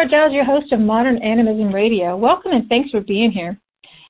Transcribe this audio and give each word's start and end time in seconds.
Laura 0.00 0.10
Giles, 0.10 0.32
your 0.32 0.46
host 0.46 0.72
of 0.72 0.80
Modern 0.80 1.18
Animism 1.18 1.74
Radio. 1.74 2.16
Welcome 2.16 2.52
and 2.52 2.66
thanks 2.70 2.90
for 2.90 3.02
being 3.02 3.30
here. 3.30 3.60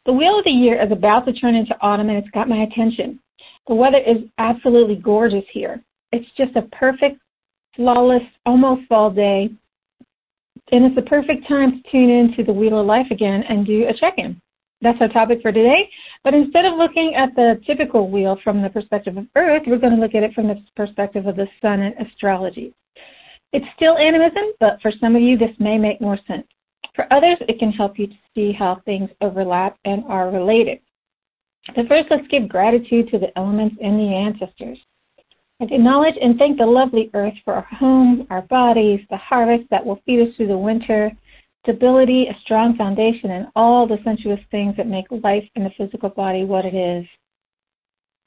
The 0.06 0.12
Wheel 0.12 0.38
of 0.38 0.44
the 0.44 0.50
Year 0.52 0.80
is 0.80 0.92
about 0.92 1.26
to 1.26 1.32
turn 1.32 1.56
into 1.56 1.76
autumn 1.80 2.10
and 2.10 2.16
it's 2.16 2.30
got 2.30 2.48
my 2.48 2.58
attention. 2.58 3.18
The 3.66 3.74
weather 3.74 3.98
is 3.98 4.18
absolutely 4.38 4.94
gorgeous 4.94 5.42
here. 5.52 5.82
It's 6.12 6.30
just 6.36 6.54
a 6.54 6.62
perfect, 6.70 7.18
flawless, 7.74 8.22
almost 8.46 8.86
fall 8.86 9.10
day. 9.10 9.50
And 10.70 10.84
it's 10.84 10.94
the 10.94 11.02
perfect 11.02 11.48
time 11.48 11.82
to 11.82 11.90
tune 11.90 12.08
into 12.08 12.44
the 12.44 12.52
Wheel 12.52 12.78
of 12.78 12.86
Life 12.86 13.10
again 13.10 13.42
and 13.48 13.66
do 13.66 13.88
a 13.88 13.92
check 13.92 14.14
in. 14.16 14.40
That's 14.82 15.00
our 15.00 15.08
topic 15.08 15.42
for 15.42 15.50
today. 15.50 15.90
But 16.22 16.34
instead 16.34 16.66
of 16.66 16.78
looking 16.78 17.16
at 17.16 17.34
the 17.34 17.60
typical 17.66 18.08
wheel 18.08 18.38
from 18.44 18.62
the 18.62 18.70
perspective 18.70 19.16
of 19.16 19.26
Earth, 19.34 19.64
we're 19.66 19.78
going 19.78 19.96
to 19.96 20.00
look 20.00 20.14
at 20.14 20.22
it 20.22 20.34
from 20.34 20.46
the 20.46 20.62
perspective 20.76 21.26
of 21.26 21.34
the 21.34 21.48
sun 21.60 21.80
and 21.80 22.06
astrology. 22.06 22.74
It's 23.52 23.66
still 23.74 23.98
animism, 23.98 24.44
but 24.60 24.80
for 24.80 24.92
some 25.00 25.16
of 25.16 25.22
you, 25.22 25.36
this 25.36 25.54
may 25.58 25.76
make 25.76 26.00
more 26.00 26.18
sense. 26.26 26.46
For 26.94 27.12
others, 27.12 27.38
it 27.40 27.58
can 27.58 27.72
help 27.72 27.98
you 27.98 28.06
to 28.06 28.14
see 28.34 28.52
how 28.52 28.80
things 28.84 29.10
overlap 29.20 29.76
and 29.84 30.04
are 30.06 30.30
related. 30.30 30.80
So, 31.74 31.82
first, 31.88 32.08
let's 32.10 32.26
give 32.28 32.48
gratitude 32.48 33.08
to 33.10 33.18
the 33.18 33.36
elements 33.36 33.76
and 33.82 33.98
the 33.98 34.14
ancestors. 34.14 34.78
Acknowledge 35.60 36.14
and 36.20 36.38
thank 36.38 36.58
the 36.58 36.64
lovely 36.66 37.10
earth 37.12 37.34
for 37.44 37.54
our 37.54 37.66
home, 37.70 38.26
our 38.30 38.42
bodies, 38.42 39.00
the 39.10 39.16
harvest 39.16 39.68
that 39.70 39.84
will 39.84 40.00
feed 40.06 40.26
us 40.26 40.34
through 40.36 40.46
the 40.46 40.56
winter, 40.56 41.12
stability, 41.62 42.28
a 42.28 42.38
strong 42.40 42.76
foundation, 42.76 43.32
and 43.32 43.48
all 43.54 43.86
the 43.86 43.98
sensuous 44.02 44.40
things 44.50 44.74
that 44.76 44.86
make 44.86 45.04
life 45.22 45.44
in 45.56 45.64
the 45.64 45.70
physical 45.76 46.08
body 46.08 46.44
what 46.44 46.64
it 46.64 46.74
is. 46.74 47.06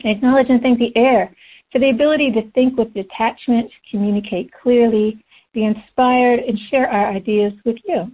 Acknowledge 0.05 0.49
and 0.49 0.61
thank 0.61 0.77
the 0.77 0.95
air 0.95 1.35
for 1.73 1.79
the 1.79 1.89
ability 1.89 2.31
to 2.31 2.49
think 2.51 2.77
with 2.77 2.93
detachment, 2.93 3.69
communicate 3.89 4.51
clearly, 4.53 5.17
be 5.53 5.65
inspired, 5.65 6.39
and 6.39 6.57
share 6.69 6.87
our 6.87 7.11
ideas 7.11 7.51
with 7.65 7.77
you. 7.87 8.11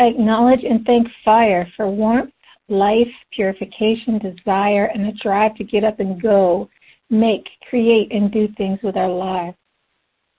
Acknowledge 0.00 0.64
and 0.64 0.84
thank 0.84 1.06
fire 1.24 1.70
for 1.76 1.88
warmth, 1.88 2.32
life, 2.68 3.08
purification, 3.32 4.18
desire, 4.18 4.86
and 4.86 5.04
the 5.04 5.12
drive 5.22 5.54
to 5.56 5.64
get 5.64 5.84
up 5.84 6.00
and 6.00 6.20
go, 6.20 6.68
make, 7.08 7.46
create, 7.68 8.10
and 8.10 8.32
do 8.32 8.48
things 8.56 8.80
with 8.82 8.96
our 8.96 9.08
lives. 9.08 9.56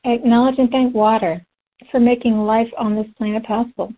Acknowledge 0.04 0.58
and 0.58 0.70
thank 0.70 0.94
water 0.94 1.46
for 1.92 2.00
making 2.02 2.38
life 2.40 2.70
on 2.78 2.94
this 2.94 3.08
planet 3.18 3.44
possible, 3.46 3.94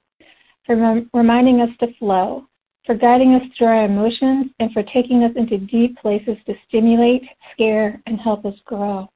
for 0.66 0.76
rem- 0.76 1.10
reminding 1.14 1.62
us 1.62 1.70
to 1.80 1.88
flow, 1.98 2.46
for 2.86 2.96
guiding 2.96 3.34
us 3.36 3.44
through 3.58 3.68
our 3.68 3.86
emotions, 3.86 4.48
and 4.60 4.72
for 4.74 4.84
taking 4.84 5.24
us 5.24 5.32
into 5.36 5.58
deep 5.58 5.98
places 6.00 6.38
to 6.46 6.54
stimulate, 6.68 7.24
scare, 7.54 8.02
and 8.06 8.20
help 8.20 8.46
us 8.46 8.56
grow. 8.66 9.08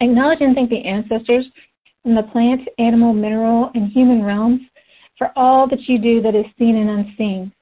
Acknowledge 0.00 0.40
and 0.40 0.54
thank 0.54 0.70
the 0.70 0.84
ancestors 0.84 1.46
from 2.02 2.14
the 2.14 2.22
plant, 2.24 2.60
animal, 2.78 3.12
mineral, 3.12 3.70
and 3.74 3.90
human 3.90 4.22
realms 4.22 4.60
for 5.16 5.32
all 5.36 5.68
that 5.68 5.88
you 5.88 5.98
do 5.98 6.22
that 6.22 6.34
is 6.34 6.46
seen 6.58 6.76
and 6.76 6.90
unseen. 6.90 7.52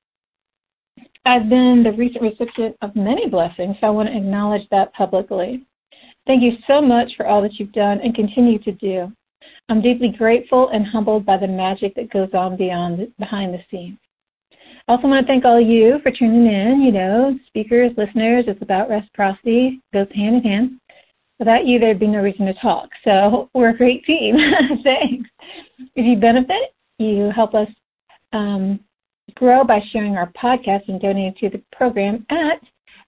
I've 1.24 1.48
been 1.48 1.82
the 1.82 1.92
recent 1.92 2.22
recipient 2.22 2.76
of 2.82 2.94
many 2.94 3.28
blessings, 3.28 3.76
so 3.80 3.86
I 3.86 3.90
want 3.90 4.08
to 4.08 4.16
acknowledge 4.16 4.68
that 4.70 4.92
publicly. 4.92 5.64
Thank 6.26 6.42
you 6.42 6.52
so 6.66 6.80
much 6.80 7.12
for 7.16 7.26
all 7.26 7.40
that 7.42 7.54
you've 7.54 7.72
done 7.72 8.00
and 8.00 8.14
continue 8.14 8.58
to 8.60 8.72
do. 8.72 9.12
I'm 9.68 9.80
deeply 9.80 10.14
grateful 10.16 10.68
and 10.68 10.86
humbled 10.86 11.24
by 11.24 11.38
the 11.38 11.48
magic 11.48 11.94
that 11.94 12.12
goes 12.12 12.30
on 12.34 12.56
beyond 12.56 13.12
behind 13.18 13.54
the 13.54 13.60
scenes. 13.70 13.98
Also 14.88 15.08
want 15.08 15.26
to 15.26 15.30
thank 15.30 15.44
all 15.44 15.60
of 15.60 15.66
you 15.66 15.98
for 16.02 16.12
tuning 16.12 16.46
in. 16.46 16.80
You 16.80 16.92
know, 16.92 17.38
speakers, 17.48 17.92
listeners, 17.96 18.44
it's 18.46 18.62
about 18.62 18.88
reciprocity, 18.88 19.80
goes 19.92 20.06
hand 20.14 20.36
in 20.36 20.42
hand. 20.42 20.80
Without 21.38 21.66
you, 21.66 21.78
there'd 21.78 21.98
be 22.00 22.06
no 22.06 22.20
reason 22.20 22.46
to 22.46 22.54
talk. 22.54 22.88
So 23.04 23.50
we're 23.52 23.70
a 23.70 23.76
great 23.76 24.04
team. 24.04 24.36
Thanks. 24.84 25.28
If 25.94 26.06
you 26.06 26.16
benefit, 26.16 26.74
you 26.98 27.30
help 27.34 27.54
us 27.54 27.68
um, 28.32 28.80
grow 29.34 29.64
by 29.64 29.80
sharing 29.90 30.16
our 30.16 30.32
podcast 30.32 30.88
and 30.88 31.00
donating 31.00 31.34
to 31.40 31.50
the 31.50 31.62
program 31.76 32.24
at 32.30 32.60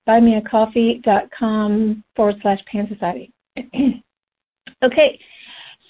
buymeacoffee.com 0.09 2.05
forward 2.16 2.37
slash 2.43 2.60
pan 2.71 2.89
society. 2.89 3.33
okay, 4.83 5.19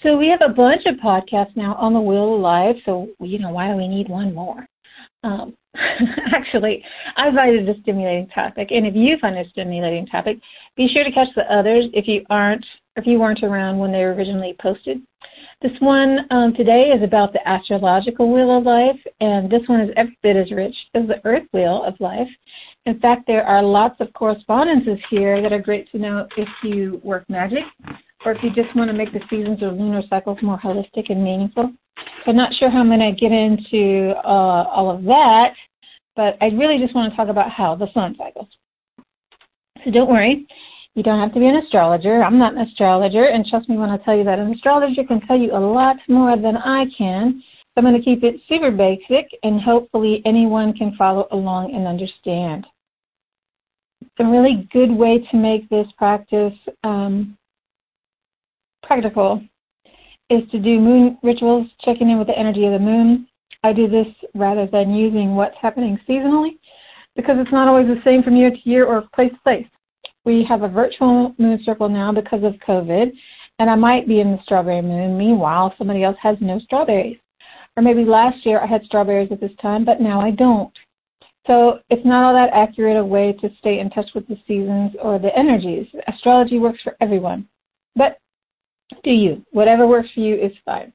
so 0.03 0.17
we 0.17 0.27
have 0.27 0.41
a 0.41 0.53
bunch 0.53 0.83
of 0.85 0.95
podcasts 0.95 1.55
now 1.55 1.75
on 1.75 1.93
the 1.93 1.99
Wheel 1.99 2.35
of 2.35 2.41
Life. 2.41 2.77
So, 2.85 3.09
you 3.19 3.39
know, 3.39 3.49
why 3.49 3.69
do 3.69 3.75
we 3.75 3.87
need 3.87 4.07
one 4.07 4.33
more? 4.33 4.65
Um, 5.23 5.53
actually, 6.33 6.83
I 7.17 7.33
find 7.33 7.55
it 7.55 7.77
a 7.77 7.79
stimulating 7.81 8.27
topic, 8.29 8.69
and 8.71 8.87
if 8.87 8.95
you 8.95 9.17
find 9.19 9.37
it 9.37 9.47
a 9.47 9.49
stimulating 9.49 10.05
topic, 10.07 10.37
be 10.75 10.87
sure 10.87 11.03
to 11.03 11.11
catch 11.11 11.27
the 11.35 11.51
others 11.53 11.85
if 11.93 12.07
you 12.07 12.25
aren't 12.29 12.65
if 12.95 13.05
you 13.05 13.19
weren't 13.19 13.43
around 13.43 13.77
when 13.77 13.91
they 13.91 13.99
were 13.99 14.13
originally 14.13 14.55
posted. 14.61 15.01
This 15.61 15.71
one 15.79 16.19
um, 16.31 16.53
today 16.53 16.91
is 16.95 17.03
about 17.03 17.33
the 17.33 17.47
astrological 17.47 18.31
wheel 18.31 18.57
of 18.57 18.63
life, 18.63 18.99
and 19.19 19.49
this 19.49 19.61
one 19.67 19.81
is 19.81 19.89
every 19.97 20.17
bit 20.23 20.37
as 20.37 20.51
rich 20.51 20.75
as 20.95 21.05
the 21.07 21.19
Earth 21.25 21.47
wheel 21.51 21.83
of 21.83 21.99
life. 21.99 22.27
In 22.85 22.97
fact, 22.99 23.23
there 23.27 23.43
are 23.43 23.61
lots 23.61 23.99
of 23.99 24.11
correspondences 24.13 24.99
here 25.09 25.41
that 25.41 25.51
are 25.51 25.59
great 25.59 25.91
to 25.91 25.97
know 25.97 26.27
if 26.37 26.47
you 26.63 27.01
work 27.03 27.25
magic 27.29 27.63
or 28.25 28.31
if 28.31 28.43
you 28.43 28.49
just 28.51 28.73
want 28.75 28.89
to 28.89 28.97
make 28.97 29.11
the 29.11 29.19
seasons 29.29 29.61
or 29.61 29.71
lunar 29.71 30.01
cycles 30.09 30.37
more 30.41 30.59
holistic 30.59 31.09
and 31.09 31.21
meaningful. 31.21 31.71
I'm 32.27 32.35
not 32.35 32.53
sure 32.53 32.69
how 32.69 32.79
I'm 32.79 32.87
going 32.87 32.99
to 32.99 33.19
get 33.19 33.31
into 33.31 34.13
uh, 34.23 34.63
all 34.69 34.91
of 34.91 35.03
that, 35.05 35.53
but 36.15 36.37
I 36.41 36.47
really 36.47 36.77
just 36.77 36.93
want 36.93 37.11
to 37.11 37.17
talk 37.17 37.27
about 37.27 37.51
how 37.51 37.75
the 37.75 37.87
sun 37.93 38.15
cycles. 38.17 38.47
So 39.83 39.91
don't 39.91 40.09
worry, 40.09 40.45
you 40.95 41.03
don't 41.03 41.19
have 41.19 41.33
to 41.33 41.39
be 41.39 41.47
an 41.47 41.55
astrologer. 41.55 42.21
I'm 42.21 42.37
not 42.37 42.53
an 42.53 42.67
astrologer, 42.67 43.25
and 43.25 43.45
trust 43.45 43.69
me 43.69 43.77
when 43.77 43.89
I 43.89 43.97
tell 43.97 44.15
you 44.15 44.23
that 44.25 44.39
an 44.39 44.51
astrologer 44.53 45.03
can 45.05 45.21
tell 45.21 45.37
you 45.37 45.51
a 45.53 45.59
lot 45.59 45.95
more 46.07 46.35
than 46.35 46.57
I 46.57 46.85
can. 46.97 47.41
So 47.41 47.73
I'm 47.77 47.83
going 47.83 47.97
to 47.97 48.03
keep 48.03 48.23
it 48.23 48.41
super 48.47 48.71
basic, 48.71 49.29
and 49.43 49.61
hopefully 49.61 50.21
anyone 50.25 50.73
can 50.73 50.95
follow 50.97 51.27
along 51.31 51.73
and 51.73 51.87
understand. 51.87 52.67
It's 54.01 54.11
a 54.19 54.25
really 54.25 54.67
good 54.73 54.91
way 54.91 55.25
to 55.31 55.37
make 55.37 55.69
this 55.69 55.87
practice 55.97 56.53
um, 56.83 57.37
practical 58.83 59.41
is 60.29 60.49
to 60.51 60.59
do 60.59 60.79
moon 60.79 61.17
rituals, 61.23 61.67
checking 61.81 62.09
in 62.09 62.17
with 62.17 62.27
the 62.27 62.37
energy 62.37 62.65
of 62.65 62.73
the 62.73 62.79
moon. 62.79 63.27
I 63.63 63.73
do 63.73 63.87
this 63.87 64.07
rather 64.35 64.67
than 64.67 64.93
using 64.93 65.35
what's 65.35 65.57
happening 65.61 65.99
seasonally 66.07 66.59
because 67.15 67.35
it's 67.39 67.51
not 67.51 67.67
always 67.67 67.87
the 67.87 68.01
same 68.05 68.23
from 68.23 68.35
year 68.35 68.51
to 68.51 68.69
year 68.69 68.85
or 68.85 69.03
place 69.13 69.31
to 69.31 69.39
place. 69.39 69.67
We 70.25 70.45
have 70.47 70.61
a 70.61 70.69
virtual 70.69 71.33
moon 71.37 71.59
circle 71.63 71.89
now 71.89 72.11
because 72.11 72.43
of 72.43 72.53
COVID, 72.67 73.11
and 73.59 73.69
I 73.69 73.75
might 73.75 74.07
be 74.07 74.19
in 74.19 74.31
the 74.31 74.43
strawberry 74.43 74.81
moon. 74.81 75.17
Meanwhile, 75.17 75.73
somebody 75.77 76.03
else 76.03 76.17
has 76.21 76.37
no 76.39 76.59
strawberries. 76.59 77.17
Or 77.75 77.83
maybe 77.83 78.05
last 78.05 78.45
year 78.45 78.59
I 78.59 78.67
had 78.67 78.83
strawberries 78.83 79.31
at 79.31 79.41
this 79.41 79.55
time, 79.61 79.85
but 79.85 80.01
now 80.01 80.21
I 80.21 80.31
don't. 80.31 80.71
So 81.47 81.79
it's 81.89 82.05
not 82.05 82.23
all 82.23 82.33
that 82.33 82.53
accurate 82.53 82.97
a 82.97 83.03
way 83.03 83.33
to 83.41 83.49
stay 83.59 83.79
in 83.79 83.89
touch 83.89 84.09
with 84.13 84.27
the 84.27 84.37
seasons 84.47 84.91
or 85.01 85.17
the 85.17 85.35
energies. 85.35 85.87
Astrology 86.07 86.59
works 86.59 86.79
for 86.83 86.95
everyone. 87.01 87.47
But 87.95 88.19
do 89.03 89.11
you. 89.11 89.45
Whatever 89.51 89.87
works 89.87 90.09
for 90.13 90.21
you 90.21 90.35
is 90.35 90.51
fine. 90.65 90.93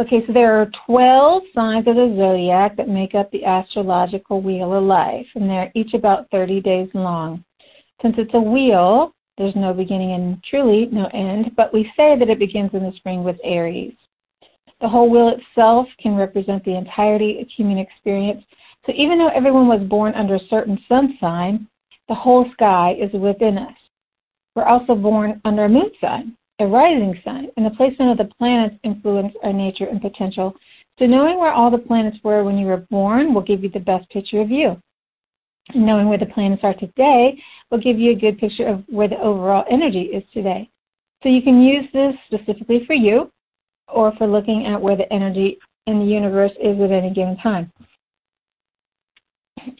Okay, 0.00 0.26
so 0.26 0.32
there 0.32 0.60
are 0.60 0.70
12 0.86 1.42
signs 1.54 1.86
of 1.86 1.94
the 1.94 2.14
zodiac 2.16 2.76
that 2.76 2.88
make 2.88 3.14
up 3.14 3.30
the 3.30 3.44
astrological 3.44 4.42
wheel 4.42 4.74
of 4.74 4.82
life, 4.82 5.26
and 5.36 5.48
they're 5.48 5.70
each 5.74 5.94
about 5.94 6.28
30 6.30 6.60
days 6.60 6.88
long. 6.94 7.44
Since 8.02 8.16
it's 8.18 8.34
a 8.34 8.40
wheel, 8.40 9.14
there's 9.38 9.54
no 9.54 9.72
beginning 9.72 10.12
and 10.12 10.42
truly 10.42 10.86
no 10.90 11.06
end, 11.14 11.52
but 11.56 11.72
we 11.72 11.90
say 11.96 12.18
that 12.18 12.28
it 12.28 12.38
begins 12.38 12.70
in 12.72 12.82
the 12.82 12.92
spring 12.96 13.22
with 13.22 13.36
Aries. 13.44 13.94
The 14.80 14.88
whole 14.88 15.08
wheel 15.08 15.28
itself 15.38 15.86
can 16.00 16.16
represent 16.16 16.64
the 16.64 16.76
entirety 16.76 17.40
of 17.40 17.48
human 17.48 17.78
experience. 17.78 18.44
So 18.86 18.92
even 18.96 19.18
though 19.18 19.28
everyone 19.28 19.68
was 19.68 19.86
born 19.88 20.12
under 20.14 20.34
a 20.34 20.48
certain 20.50 20.78
sun 20.88 21.16
sign, 21.20 21.68
the 22.08 22.14
whole 22.14 22.50
sky 22.52 22.96
is 23.00 23.12
within 23.12 23.58
us. 23.58 23.76
We're 24.54 24.66
also 24.66 24.94
born 24.94 25.40
under 25.44 25.64
a 25.64 25.68
moon 25.68 25.90
sign, 26.00 26.36
a 26.60 26.66
rising 26.66 27.20
sign, 27.24 27.48
and 27.56 27.66
the 27.66 27.76
placement 27.76 28.12
of 28.12 28.18
the 28.18 28.32
planets 28.34 28.76
influence 28.84 29.34
our 29.42 29.52
nature 29.52 29.86
and 29.86 30.00
potential. 30.00 30.54
So 30.98 31.06
knowing 31.06 31.38
where 31.38 31.52
all 31.52 31.70
the 31.70 31.78
planets 31.78 32.18
were 32.22 32.44
when 32.44 32.58
you 32.58 32.66
were 32.66 32.86
born 32.90 33.34
will 33.34 33.42
give 33.42 33.62
you 33.62 33.70
the 33.70 33.80
best 33.80 34.08
picture 34.10 34.40
of 34.40 34.50
you. 34.50 34.80
Knowing 35.74 36.08
where 36.08 36.18
the 36.18 36.26
planets 36.26 36.62
are 36.62 36.74
today 36.74 37.40
will 37.70 37.80
give 37.80 37.98
you 37.98 38.12
a 38.12 38.14
good 38.14 38.38
picture 38.38 38.66
of 38.66 38.84
where 38.88 39.08
the 39.08 39.18
overall 39.18 39.64
energy 39.70 40.02
is 40.02 40.22
today. 40.32 40.68
So 41.22 41.28
you 41.28 41.42
can 41.42 41.62
use 41.62 41.86
this 41.92 42.14
specifically 42.26 42.84
for 42.86 42.94
you 42.94 43.30
or 43.88 44.12
for 44.16 44.26
looking 44.26 44.66
at 44.66 44.80
where 44.80 44.96
the 44.96 45.10
energy 45.12 45.58
in 45.86 45.98
the 45.98 46.04
universe 46.04 46.52
is 46.62 46.80
at 46.80 46.92
any 46.92 47.12
given 47.12 47.36
time. 47.38 47.72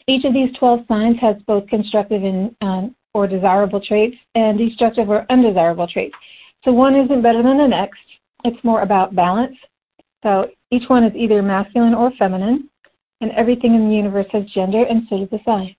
Each 0.07 0.25
of 0.25 0.33
these 0.33 0.55
12 0.57 0.81
signs 0.87 1.17
has 1.21 1.35
both 1.47 1.67
constructive 1.67 2.23
and 2.23 2.55
um, 2.61 2.95
or 3.13 3.27
desirable 3.27 3.79
traits 3.79 4.17
and 4.35 4.57
destructive 4.57 5.09
or 5.09 5.25
undesirable 5.29 5.87
traits. 5.87 6.15
So 6.65 6.71
one 6.71 6.95
isn't 6.95 7.21
better 7.21 7.43
than 7.43 7.59
the 7.59 7.67
next. 7.67 8.01
It's 8.43 8.61
more 8.63 8.81
about 8.81 9.15
balance. 9.15 9.55
So 10.23 10.49
each 10.71 10.89
one 10.89 11.03
is 11.03 11.15
either 11.15 11.43
masculine 11.43 11.93
or 11.93 12.11
feminine, 12.17 12.69
and 13.21 13.31
everything 13.31 13.75
in 13.75 13.87
the 13.87 13.95
universe 13.95 14.25
has 14.31 14.45
gender, 14.45 14.83
and 14.83 15.03
so 15.07 15.19
does 15.19 15.29
the 15.29 15.39
sign. 15.45 15.75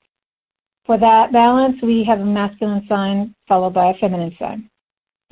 For 0.86 0.96
that 0.98 1.32
balance, 1.32 1.76
we 1.82 2.04
have 2.04 2.20
a 2.20 2.24
masculine 2.24 2.86
sign 2.88 3.34
followed 3.48 3.74
by 3.74 3.90
a 3.90 3.98
feminine 3.98 4.34
sign. 4.38 4.70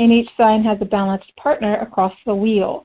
And 0.01 0.11
each 0.11 0.29
sign 0.37 0.65
has 0.65 0.79
a 0.81 0.85
balanced 0.85 1.35
partner 1.37 1.77
across 1.77 2.13
the 2.27 2.35
wheel. 2.35 2.85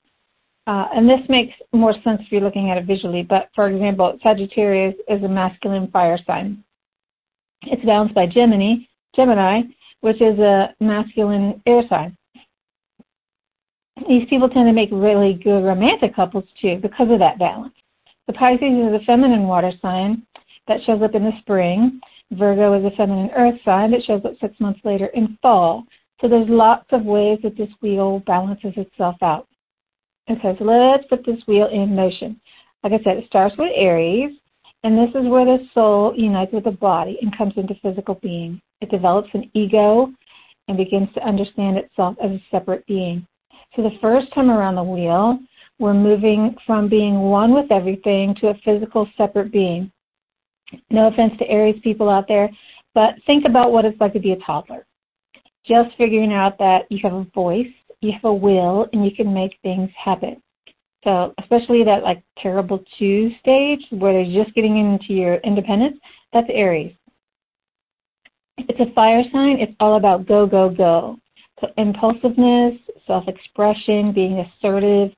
Uh, 0.67 0.85
and 0.93 1.09
this 1.09 1.21
makes 1.27 1.55
more 1.73 1.93
sense 2.03 2.21
if 2.21 2.31
you're 2.31 2.41
looking 2.41 2.69
at 2.69 2.77
it 2.77 2.85
visually. 2.85 3.23
But 3.23 3.49
for 3.55 3.67
example, 3.67 4.19
Sagittarius 4.21 4.93
is 5.07 5.23
a 5.23 5.27
masculine 5.27 5.89
fire 5.89 6.19
sign. 6.27 6.63
It's 7.63 7.83
balanced 7.83 8.13
by 8.13 8.27
Gemini, 8.27 8.75
Gemini, 9.15 9.61
which 10.01 10.21
is 10.21 10.37
a 10.37 10.75
masculine 10.79 11.59
air 11.65 11.81
sign. 11.89 12.15
These 14.07 14.27
people 14.29 14.49
tend 14.49 14.67
to 14.67 14.73
make 14.73 14.89
really 14.91 15.33
good 15.33 15.63
romantic 15.63 16.15
couples 16.15 16.45
too 16.61 16.77
because 16.81 17.11
of 17.11 17.19
that 17.19 17.39
balance. 17.39 17.73
The 18.27 18.33
Pisces 18.33 18.61
is 18.61 19.01
a 19.01 19.05
feminine 19.05 19.43
water 19.43 19.71
sign 19.81 20.23
that 20.67 20.81
shows 20.85 21.01
up 21.01 21.15
in 21.15 21.23
the 21.23 21.31
spring. 21.41 21.99
Virgo 22.31 22.73
is 22.73 22.85
a 22.85 22.95
feminine 22.95 23.31
earth 23.35 23.59
sign 23.65 23.91
that 23.91 24.03
shows 24.03 24.21
up 24.23 24.33
six 24.39 24.59
months 24.59 24.79
later 24.83 25.07
in 25.07 25.37
fall. 25.41 25.83
So 26.21 26.27
there's 26.27 26.49
lots 26.49 26.85
of 26.91 27.03
ways 27.03 27.39
that 27.43 27.57
this 27.57 27.69
wheel 27.81 28.21
balances 28.27 28.73
itself 28.77 29.15
out. 29.21 29.47
It 30.27 30.37
says, 30.43 30.57
let's 30.59 31.07
put 31.07 31.25
this 31.25 31.41
wheel 31.47 31.67
in 31.71 31.95
motion. 31.95 32.39
Like 32.83 32.93
I 32.93 33.03
said, 33.03 33.17
it 33.17 33.25
starts 33.27 33.55
with 33.57 33.71
Aries, 33.73 34.37
and 34.83 34.97
this 34.97 35.09
is 35.09 35.27
where 35.27 35.45
the 35.45 35.65
soul 35.73 36.13
unites 36.15 36.53
with 36.53 36.65
the 36.65 36.71
body 36.71 37.17
and 37.21 37.35
comes 37.35 37.53
into 37.57 37.73
physical 37.81 38.15
being. 38.21 38.61
It 38.79 38.91
develops 38.91 39.29
an 39.33 39.49
ego 39.53 40.13
and 40.67 40.77
begins 40.77 41.09
to 41.15 41.27
understand 41.27 41.77
itself 41.77 42.15
as 42.23 42.31
a 42.31 42.43
separate 42.51 42.85
being. 42.85 43.25
So 43.75 43.83
the 43.83 43.97
first 44.01 44.33
time 44.33 44.49
around 44.49 44.75
the 44.75 44.83
wheel, 44.83 45.39
we're 45.77 45.93
moving 45.93 46.55
from 46.65 46.89
being 46.89 47.19
one 47.19 47.53
with 47.53 47.71
everything 47.71 48.35
to 48.41 48.49
a 48.49 48.59
physical 48.65 49.07
separate 49.15 49.51
being. 49.51 49.91
No 50.89 51.07
offense 51.07 51.33
to 51.39 51.47
Aries 51.47 51.79
people 51.83 52.09
out 52.09 52.27
there, 52.27 52.49
but 52.93 53.15
think 53.25 53.45
about 53.45 53.71
what 53.71 53.85
it's 53.85 53.99
like 53.99 54.13
to 54.13 54.19
be 54.19 54.31
a 54.31 54.37
toddler. 54.37 54.85
Just 55.65 55.95
figuring 55.97 56.33
out 56.33 56.57
that 56.57 56.83
you 56.89 56.99
have 57.03 57.13
a 57.13 57.27
voice, 57.33 57.67
you 58.01 58.11
have 58.11 58.23
a 58.23 58.33
will, 58.33 58.87
and 58.91 59.05
you 59.05 59.11
can 59.15 59.33
make 59.33 59.57
things 59.61 59.89
happen. 59.97 60.41
So, 61.03 61.33
especially 61.39 61.83
that 61.85 62.03
like 62.03 62.23
terrible 62.37 62.83
two 62.97 63.31
stage 63.39 63.79
where 63.91 64.13
they're 64.13 64.43
just 64.43 64.53
getting 64.55 64.77
into 64.77 65.13
your 65.13 65.35
independence, 65.35 65.97
that's 66.33 66.49
Aries. 66.51 66.93
It's 68.57 68.79
a 68.79 68.93
fire 68.93 69.23
sign. 69.31 69.59
It's 69.59 69.75
all 69.79 69.95
about 69.95 70.27
go, 70.27 70.45
go, 70.45 70.69
go. 70.69 71.17
Impulsiveness, 71.77 72.79
self 73.05 73.27
expression, 73.27 74.11
being 74.13 74.39
assertive, 74.39 75.11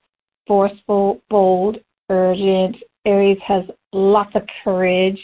forceful, 0.48 1.22
bold, 1.30 1.78
urgent. 2.10 2.78
Aries 3.06 3.40
has 3.46 3.64
lots 3.94 4.32
of 4.36 4.44
courage. 4.64 5.20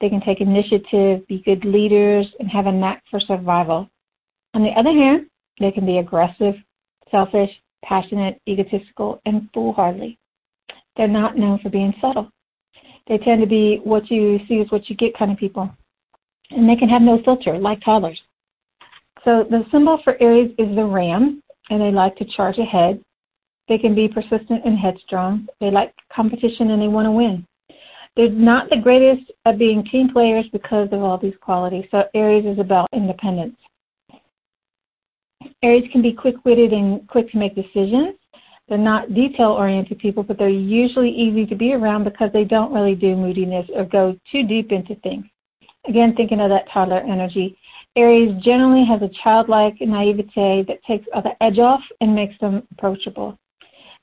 They 0.00 0.08
can 0.08 0.20
take 0.20 0.40
initiative, 0.40 1.26
be 1.28 1.42
good 1.44 1.64
leaders, 1.64 2.26
and 2.40 2.48
have 2.50 2.66
a 2.66 2.72
knack 2.72 3.02
for 3.10 3.20
survival. 3.20 3.88
On 4.54 4.62
the 4.62 4.70
other 4.70 4.90
hand, 4.90 5.26
they 5.60 5.70
can 5.70 5.86
be 5.86 5.98
aggressive, 5.98 6.54
selfish, 7.10 7.50
passionate, 7.84 8.40
egotistical, 8.48 9.20
and 9.26 9.48
foolhardy. 9.54 10.18
They're 10.96 11.08
not 11.08 11.36
known 11.36 11.58
for 11.60 11.70
being 11.70 11.94
subtle. 12.00 12.30
They 13.06 13.18
tend 13.18 13.40
to 13.42 13.46
be 13.46 13.80
what 13.84 14.10
you 14.10 14.40
see 14.48 14.54
is 14.54 14.70
what 14.70 14.88
you 14.88 14.96
get 14.96 15.16
kind 15.16 15.30
of 15.30 15.38
people. 15.38 15.70
And 16.50 16.68
they 16.68 16.76
can 16.76 16.88
have 16.88 17.02
no 17.02 17.20
filter, 17.24 17.58
like 17.58 17.80
toddlers. 17.82 18.20
So 19.24 19.44
the 19.48 19.64
symbol 19.72 20.00
for 20.04 20.20
Aries 20.20 20.52
is 20.58 20.74
the 20.76 20.84
ram, 20.84 21.42
and 21.70 21.80
they 21.80 21.90
like 21.90 22.16
to 22.16 22.24
charge 22.24 22.58
ahead. 22.58 23.02
They 23.68 23.78
can 23.78 23.94
be 23.94 24.08
persistent 24.08 24.64
and 24.64 24.78
headstrong. 24.78 25.46
They 25.60 25.70
like 25.70 25.94
competition 26.14 26.70
and 26.70 26.82
they 26.82 26.88
want 26.88 27.06
to 27.06 27.10
win. 27.10 27.46
They're 28.16 28.28
not 28.28 28.68
the 28.68 28.76
greatest 28.76 29.32
at 29.46 29.58
being 29.58 29.84
team 29.86 30.10
players 30.12 30.44
because 30.52 30.88
of 30.92 31.02
all 31.02 31.18
these 31.18 31.34
qualities. 31.40 31.86
So 31.90 32.04
Aries 32.14 32.44
is 32.44 32.58
about 32.58 32.88
independence. 32.92 33.56
Aries 35.62 35.90
can 35.90 36.02
be 36.02 36.12
quick-witted 36.12 36.72
and 36.72 37.08
quick 37.08 37.30
to 37.32 37.38
make 37.38 37.54
decisions. 37.54 38.16
They're 38.68 38.78
not 38.78 39.14
detail-oriented 39.14 39.98
people, 39.98 40.22
but 40.22 40.38
they're 40.38 40.48
usually 40.48 41.10
easy 41.10 41.44
to 41.46 41.54
be 41.54 41.72
around 41.72 42.04
because 42.04 42.30
they 42.32 42.44
don't 42.44 42.72
really 42.72 42.94
do 42.94 43.16
moodiness 43.16 43.68
or 43.74 43.84
go 43.84 44.16
too 44.30 44.46
deep 44.46 44.70
into 44.72 44.94
things. 44.96 45.24
Again, 45.86 46.14
thinking 46.14 46.40
of 46.40 46.50
that 46.50 46.68
toddler 46.72 47.00
energy. 47.00 47.58
Aries 47.96 48.34
generally 48.42 48.84
has 48.84 49.02
a 49.02 49.10
childlike 49.22 49.76
naivete 49.80 50.64
that 50.66 50.82
takes 50.86 51.06
the 51.12 51.42
edge 51.42 51.58
off 51.58 51.80
and 52.00 52.14
makes 52.14 52.34
them 52.40 52.66
approachable. 52.72 53.38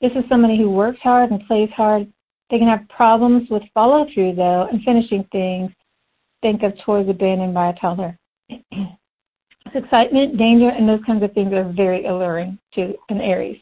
This 0.01 0.11
is 0.13 0.23
somebody 0.29 0.57
who 0.57 0.69
works 0.69 0.99
hard 1.03 1.31
and 1.31 1.45
plays 1.45 1.69
hard. 1.75 2.11
They 2.49 2.57
can 2.57 2.67
have 2.67 2.87
problems 2.89 3.49
with 3.49 3.63
follow 3.73 4.07
through, 4.13 4.35
though, 4.35 4.67
and 4.71 4.81
finishing 4.83 5.25
things. 5.31 5.71
Think 6.41 6.63
of 6.63 6.73
toys 6.85 7.07
abandoned 7.09 7.53
by 7.53 7.69
a 7.69 7.73
toddler. 7.73 8.17
excitement, 9.75 10.37
danger, 10.37 10.69
and 10.69 10.87
those 10.87 11.03
kinds 11.05 11.23
of 11.23 11.33
things 11.33 11.53
are 11.53 11.71
very 11.71 12.05
alluring 12.05 12.57
to 12.75 12.93
an 13.09 13.21
Aries. 13.21 13.61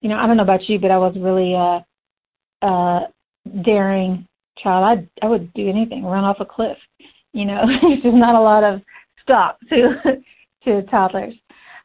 You 0.00 0.08
know, 0.08 0.16
I 0.16 0.26
don't 0.26 0.36
know 0.36 0.42
about 0.42 0.68
you, 0.68 0.78
but 0.78 0.90
I 0.90 0.98
was 0.98 1.14
really 1.18 1.54
a, 1.54 1.84
a 2.66 3.06
daring 3.64 4.26
child. 4.58 5.08
I 5.22 5.24
I 5.24 5.28
would 5.28 5.52
do 5.54 5.68
anything, 5.68 6.04
run 6.04 6.24
off 6.24 6.40
a 6.40 6.44
cliff. 6.44 6.76
You 7.32 7.44
know, 7.46 7.64
there's 7.82 8.14
not 8.14 8.34
a 8.34 8.40
lot 8.40 8.64
of 8.64 8.82
stop 9.22 9.58
to 9.68 10.22
to 10.64 10.82
toddlers. 10.82 11.34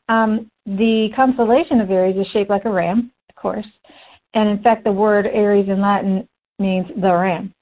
Um, 0.10 0.50
the 0.66 1.10
constellation 1.16 1.82
of 1.82 1.92
Aries 1.92 2.18
is 2.18 2.28
shaped 2.32 2.50
like 2.50 2.66
a 2.66 2.72
ram, 2.72 3.12
of 3.30 3.36
course, 3.36 3.68
and 4.34 4.50
in 4.50 4.62
fact, 4.62 4.84
the 4.84 4.92
word 4.92 5.26
Aries 5.26 5.70
in 5.70 5.82
Latin 5.82 6.28
means 6.60 6.88
the 7.02 7.14
ram. 7.14 7.54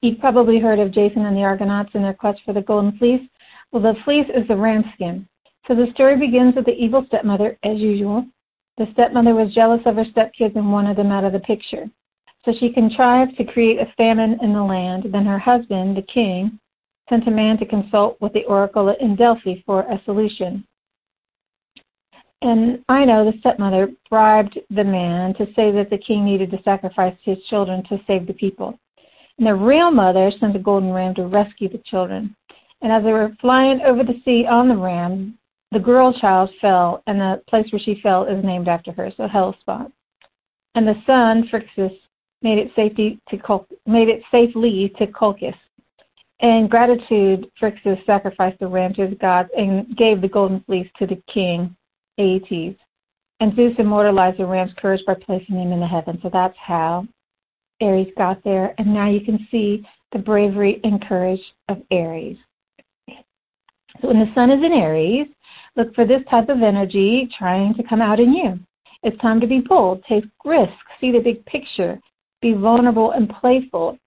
You've 0.00 0.18
probably 0.18 0.58
heard 0.58 0.78
of 0.78 0.92
Jason 0.92 1.26
and 1.26 1.36
the 1.36 1.44
Argonauts 1.44 1.90
and 1.94 2.04
their 2.04 2.14
quest 2.14 2.40
for 2.44 2.52
the 2.52 2.60
golden 2.60 2.96
fleece. 2.98 3.22
Well, 3.72 3.82
the 3.82 3.94
fleece 4.04 4.26
is 4.34 4.46
the 4.48 4.56
ram 4.56 4.84
skin. 4.94 5.28
So 5.68 5.74
the 5.74 5.86
story 5.94 6.16
begins 6.16 6.54
with 6.54 6.64
the 6.64 6.72
evil 6.72 7.04
stepmother, 7.08 7.58
as 7.64 7.78
usual. 7.78 8.24
The 8.78 8.86
stepmother 8.92 9.34
was 9.34 9.54
jealous 9.54 9.80
of 9.86 9.96
her 9.96 10.04
stepkids 10.04 10.56
and 10.56 10.70
wanted 10.70 10.96
them 10.96 11.10
out 11.10 11.24
of 11.24 11.32
the 11.32 11.40
picture. 11.40 11.88
So 12.44 12.52
she 12.58 12.72
contrived 12.72 13.36
to 13.36 13.44
create 13.44 13.80
a 13.80 13.92
famine 13.96 14.38
in 14.42 14.52
the 14.52 14.62
land. 14.62 15.06
Then 15.10 15.24
her 15.24 15.38
husband, 15.38 15.96
the 15.96 16.02
king, 16.02 16.60
sent 17.08 17.28
a 17.28 17.30
man 17.30 17.58
to 17.58 17.66
consult 17.66 18.20
with 18.20 18.32
the 18.32 18.44
oracle 18.44 18.94
in 19.00 19.16
Delphi 19.16 19.62
for 19.64 19.82
a 19.82 20.00
solution. 20.04 20.66
And 22.42 22.84
Ino, 22.90 23.24
the 23.24 23.38
stepmother, 23.40 23.90
bribed 24.10 24.58
the 24.70 24.84
man 24.84 25.34
to 25.34 25.46
say 25.56 25.72
that 25.72 25.88
the 25.90 25.98
king 25.98 26.24
needed 26.24 26.50
to 26.50 26.62
sacrifice 26.62 27.16
his 27.22 27.38
children 27.48 27.82
to 27.84 28.00
save 28.06 28.26
the 28.26 28.34
people. 28.34 28.78
And 29.38 29.46
the 29.46 29.54
real 29.54 29.90
mother 29.90 30.30
sent 30.38 30.56
a 30.56 30.58
golden 30.58 30.92
ram 30.92 31.14
to 31.14 31.26
rescue 31.26 31.68
the 31.68 31.82
children. 31.86 32.34
And 32.82 32.92
as 32.92 33.02
they 33.04 33.12
were 33.12 33.36
flying 33.40 33.80
over 33.82 34.02
the 34.04 34.20
sea 34.24 34.46
on 34.46 34.68
the 34.68 34.76
ram, 34.76 35.38
the 35.72 35.78
girl 35.78 36.12
child 36.12 36.50
fell, 36.60 37.02
and 37.06 37.18
the 37.18 37.42
place 37.48 37.66
where 37.72 37.80
she 37.80 38.00
fell 38.02 38.24
is 38.24 38.44
named 38.44 38.68
after 38.68 38.92
her, 38.92 39.10
so 39.16 39.26
Hellespont. 39.26 39.92
And 40.74 40.86
the 40.86 41.02
son, 41.06 41.48
Phrixus, 41.50 41.96
made 42.42 42.58
it 42.58 42.70
safety 42.76 43.18
to 43.30 43.66
made 43.86 44.08
it 44.08 44.22
safely 44.30 44.92
to 44.98 45.06
Colchis. 45.06 45.54
In 46.40 46.68
gratitude, 46.68 47.50
Phrixus 47.60 48.04
sacrificed 48.04 48.58
the 48.58 48.66
ram 48.66 48.92
to 48.94 49.06
his 49.06 49.18
gods 49.18 49.48
and 49.56 49.96
gave 49.96 50.20
the 50.20 50.28
golden 50.28 50.60
fleece 50.60 50.88
to 50.98 51.06
the 51.06 51.20
king, 51.32 51.74
Aetes. 52.18 52.76
And 53.40 53.54
Zeus 53.54 53.74
immortalized 53.78 54.38
the 54.38 54.46
ram's 54.46 54.72
courage 54.78 55.02
by 55.06 55.14
placing 55.14 55.56
him 55.56 55.72
in 55.72 55.80
the 55.80 55.86
heavens. 55.86 56.20
So 56.22 56.30
that's 56.32 56.56
how 56.58 57.06
Aries 57.80 58.12
got 58.16 58.42
there. 58.44 58.74
And 58.78 58.92
now 58.92 59.08
you 59.08 59.20
can 59.20 59.46
see 59.50 59.86
the 60.12 60.18
bravery 60.18 60.80
and 60.84 61.06
courage 61.06 61.40
of 61.68 61.82
Aries. 61.90 62.38
So 64.00 64.08
when 64.08 64.18
the 64.18 64.32
sun 64.34 64.50
is 64.50 64.62
in 64.62 64.72
Aries, 64.72 65.28
look 65.74 65.94
for 65.94 66.06
this 66.06 66.22
type 66.30 66.48
of 66.48 66.62
energy 66.62 67.28
trying 67.38 67.74
to 67.74 67.82
come 67.82 68.02
out 68.02 68.20
in 68.20 68.32
you. 68.34 68.58
It's 69.02 69.18
time 69.20 69.40
to 69.40 69.46
be 69.46 69.60
bold, 69.60 70.04
take 70.08 70.24
risks, 70.44 70.74
see 71.00 71.12
the 71.12 71.18
big 71.18 71.44
picture, 71.46 71.98
be 72.42 72.52
vulnerable 72.52 73.12
and 73.12 73.28
playful. 73.40 73.98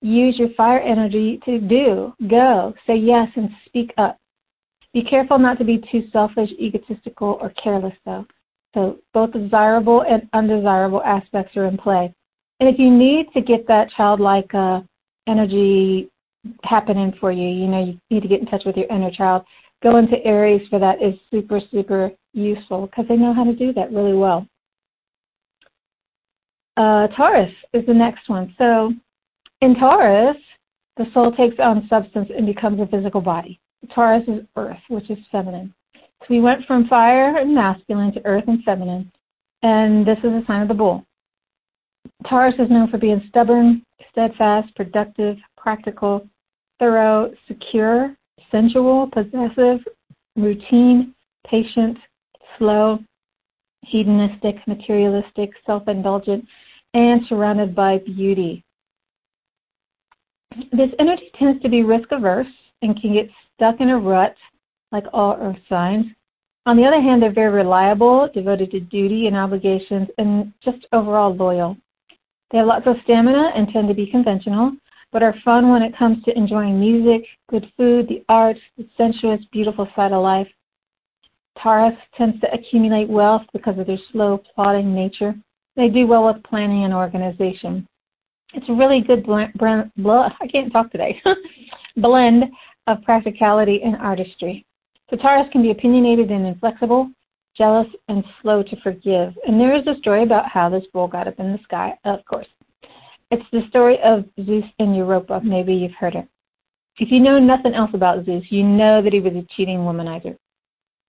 Use 0.00 0.38
your 0.38 0.50
fire 0.56 0.80
energy 0.80 1.40
to 1.44 1.58
do, 1.58 2.14
go, 2.28 2.74
say 2.86 2.96
yes, 2.96 3.28
and 3.36 3.50
speak 3.66 3.92
up. 3.98 4.16
Be 4.92 5.02
careful 5.02 5.38
not 5.38 5.58
to 5.58 5.64
be 5.64 5.82
too 5.90 6.04
selfish, 6.12 6.50
egotistical, 6.58 7.38
or 7.40 7.52
careless, 7.62 7.94
though. 8.04 8.26
So 8.74 8.98
both 9.12 9.32
desirable 9.32 10.04
and 10.08 10.28
undesirable 10.32 11.02
aspects 11.02 11.56
are 11.56 11.66
in 11.66 11.76
play. 11.76 12.14
And 12.60 12.68
if 12.68 12.78
you 12.78 12.90
need 12.90 13.26
to 13.34 13.40
get 13.40 13.66
that 13.66 13.90
childlike 13.96 14.54
uh, 14.54 14.80
energy 15.26 16.10
happening 16.64 17.14
for 17.20 17.30
you. 17.30 17.48
You 17.48 17.66
know, 17.66 17.84
you 17.84 17.98
need 18.10 18.22
to 18.22 18.28
get 18.28 18.40
in 18.40 18.46
touch 18.46 18.62
with 18.64 18.76
your 18.76 18.88
inner 18.88 19.10
child. 19.10 19.44
Go 19.82 19.96
into 19.96 20.16
Aries 20.24 20.66
for 20.68 20.78
that 20.78 21.02
is 21.02 21.14
super, 21.30 21.60
super 21.70 22.10
useful 22.32 22.86
because 22.86 23.06
they 23.08 23.16
know 23.16 23.34
how 23.34 23.44
to 23.44 23.54
do 23.54 23.72
that 23.74 23.92
really 23.92 24.14
well. 24.14 24.46
Uh, 26.76 27.08
Taurus 27.08 27.52
is 27.72 27.84
the 27.86 27.94
next 27.94 28.28
one. 28.28 28.54
So 28.58 28.92
in 29.60 29.74
Taurus, 29.74 30.36
the 30.96 31.06
soul 31.12 31.32
takes 31.32 31.56
on 31.58 31.86
substance 31.88 32.28
and 32.36 32.46
becomes 32.46 32.80
a 32.80 32.86
physical 32.86 33.20
body. 33.20 33.60
Taurus 33.94 34.24
is 34.28 34.44
earth, 34.56 34.78
which 34.88 35.10
is 35.10 35.18
feminine. 35.30 35.72
So 35.94 36.26
we 36.30 36.40
went 36.40 36.66
from 36.66 36.88
fire 36.88 37.36
and 37.36 37.54
masculine 37.54 38.12
to 38.14 38.24
earth 38.24 38.44
and 38.48 38.62
feminine, 38.64 39.10
and 39.62 40.06
this 40.06 40.18
is 40.18 40.32
a 40.32 40.42
sign 40.46 40.62
of 40.62 40.68
the 40.68 40.74
bull. 40.74 41.04
Taurus 42.28 42.54
is 42.58 42.70
known 42.70 42.90
for 42.90 42.98
being 42.98 43.22
stubborn, 43.28 43.82
steadfast, 44.10 44.74
productive, 44.74 45.36
practical, 45.56 46.26
thorough, 46.78 47.32
secure, 47.46 48.16
sensual, 48.50 49.08
possessive, 49.12 49.80
routine, 50.36 51.14
patient, 51.46 51.98
slow. 52.58 52.98
hedonistic, 53.82 54.56
materialistic, 54.66 55.50
self 55.64 55.86
indulgent, 55.88 56.44
and 56.94 57.22
surrounded 57.28 57.74
by 57.74 57.98
beauty. 57.98 58.64
This 60.72 60.90
energy 60.98 61.30
tends 61.38 61.62
to 61.62 61.68
be 61.68 61.82
risk 61.82 62.10
averse 62.10 62.46
and 62.82 63.00
can 63.00 63.12
get 63.12 63.28
stuck 63.54 63.80
in 63.80 63.90
a 63.90 63.98
rut 63.98 64.34
like 64.92 65.04
all 65.12 65.36
earth 65.40 65.58
signs. 65.68 66.06
On 66.66 66.76
the 66.76 66.84
other 66.84 67.00
hand, 67.00 67.22
they're 67.22 67.32
very 67.32 67.50
reliable, 67.50 68.28
devoted 68.34 68.70
to 68.72 68.80
duty 68.80 69.26
and 69.26 69.36
obligations, 69.36 70.08
and 70.18 70.52
just 70.62 70.86
overall 70.92 71.34
loyal. 71.34 71.76
They 72.50 72.58
have 72.58 72.66
lots 72.66 72.86
of 72.86 72.96
stamina 73.04 73.52
and 73.54 73.68
tend 73.68 73.88
to 73.88 73.94
be 73.94 74.06
conventional, 74.06 74.72
but 75.12 75.22
are 75.22 75.34
fun 75.44 75.70
when 75.70 75.82
it 75.82 75.96
comes 75.96 76.22
to 76.24 76.36
enjoying 76.36 76.78
music, 76.78 77.26
good 77.50 77.70
food, 77.76 78.08
the 78.08 78.24
arts, 78.28 78.60
the 78.76 78.86
sensuous, 78.96 79.40
beautiful 79.52 79.88
side 79.96 80.12
of 80.12 80.22
life. 80.22 80.48
Taurus 81.62 81.96
tends 82.16 82.40
to 82.40 82.52
accumulate 82.52 83.08
wealth 83.08 83.42
because 83.52 83.78
of 83.78 83.86
their 83.86 83.98
slow, 84.12 84.42
plodding 84.54 84.94
nature. 84.94 85.34
They 85.76 85.88
do 85.88 86.06
well 86.06 86.26
with 86.26 86.42
planning 86.44 86.84
and 86.84 86.94
organization. 86.94 87.86
It's 88.54 88.68
a 88.68 88.72
really 88.72 89.00
good 89.00 89.24
blend, 89.26 89.52
blend 89.54 89.90
I 90.06 90.46
can't 90.50 90.72
talk 90.72 90.90
today, 90.90 91.20
blend 91.96 92.44
of 92.86 93.02
practicality 93.02 93.80
and 93.84 93.96
artistry. 93.96 94.64
So 95.10 95.16
Taurus 95.16 95.48
can 95.52 95.62
be 95.62 95.70
opinionated 95.70 96.30
and 96.30 96.46
inflexible, 96.46 97.10
jealous, 97.56 97.88
and 98.08 98.24
slow 98.40 98.62
to 98.62 98.80
forgive. 98.82 99.34
And 99.46 99.60
there 99.60 99.76
is 99.76 99.86
a 99.86 99.98
story 99.98 100.22
about 100.22 100.48
how 100.48 100.68
this 100.68 100.84
bull 100.92 101.08
got 101.08 101.28
up 101.28 101.38
in 101.38 101.52
the 101.52 101.58
sky, 101.64 101.98
of 102.04 102.24
course. 102.24 102.46
It's 103.30 103.44
the 103.52 103.62
story 103.68 103.98
of 104.02 104.24
Zeus 104.44 104.64
and 104.78 104.96
Europa. 104.96 105.40
Maybe 105.44 105.74
you've 105.74 105.92
heard 105.92 106.14
it. 106.14 106.26
If 106.98 107.10
you 107.12 107.20
know 107.20 107.38
nothing 107.38 107.74
else 107.74 107.90
about 107.92 108.24
Zeus, 108.24 108.44
you 108.48 108.64
know 108.64 109.02
that 109.02 109.12
he 109.12 109.20
was 109.20 109.34
a 109.34 109.46
cheating 109.54 109.78
womanizer. 109.78 110.36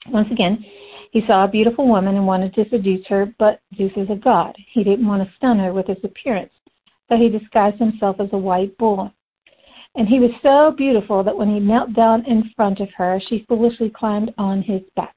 Once 0.10 0.28
again, 0.32 0.64
he 1.12 1.22
saw 1.26 1.46
a 1.46 1.48
beautiful 1.48 1.88
woman 1.88 2.16
and 2.16 2.28
wanted 2.28 2.54
to 2.56 2.70
seduce 2.70 3.06
her, 3.08 3.34
but 3.40 3.62
Zeus 3.76 3.92
is 3.96 4.10
a 4.10 4.16
god. 4.16 4.56
He 4.74 4.84
didn't 4.84 5.08
want 5.08 5.24
to 5.24 5.36
stun 5.36 5.58
her 5.60 5.74
with 5.74 5.88
his 5.88 5.98
appearance, 6.04 6.52
so 7.10 7.18
he 7.18 7.30
disguised 7.30 7.80
himself 7.80 8.18
as 8.20 8.30
a 8.32 8.38
white 8.38 8.78
bull. 8.78 9.12
And 9.96 10.08
he 10.08 10.20
was 10.20 10.32
so 10.44 10.72
beautiful 10.76 11.24
that 11.24 11.36
when 11.36 11.52
he 11.54 11.60
knelt 11.60 11.94
down 11.94 12.24
in 12.26 12.52
front 12.56 12.80
of 12.80 12.90
her, 12.96 13.20
she 13.28 13.46
foolishly 13.50 13.90
climbed 13.90 14.34
on 14.38 14.62
his 14.62 14.82
back. 14.96 15.16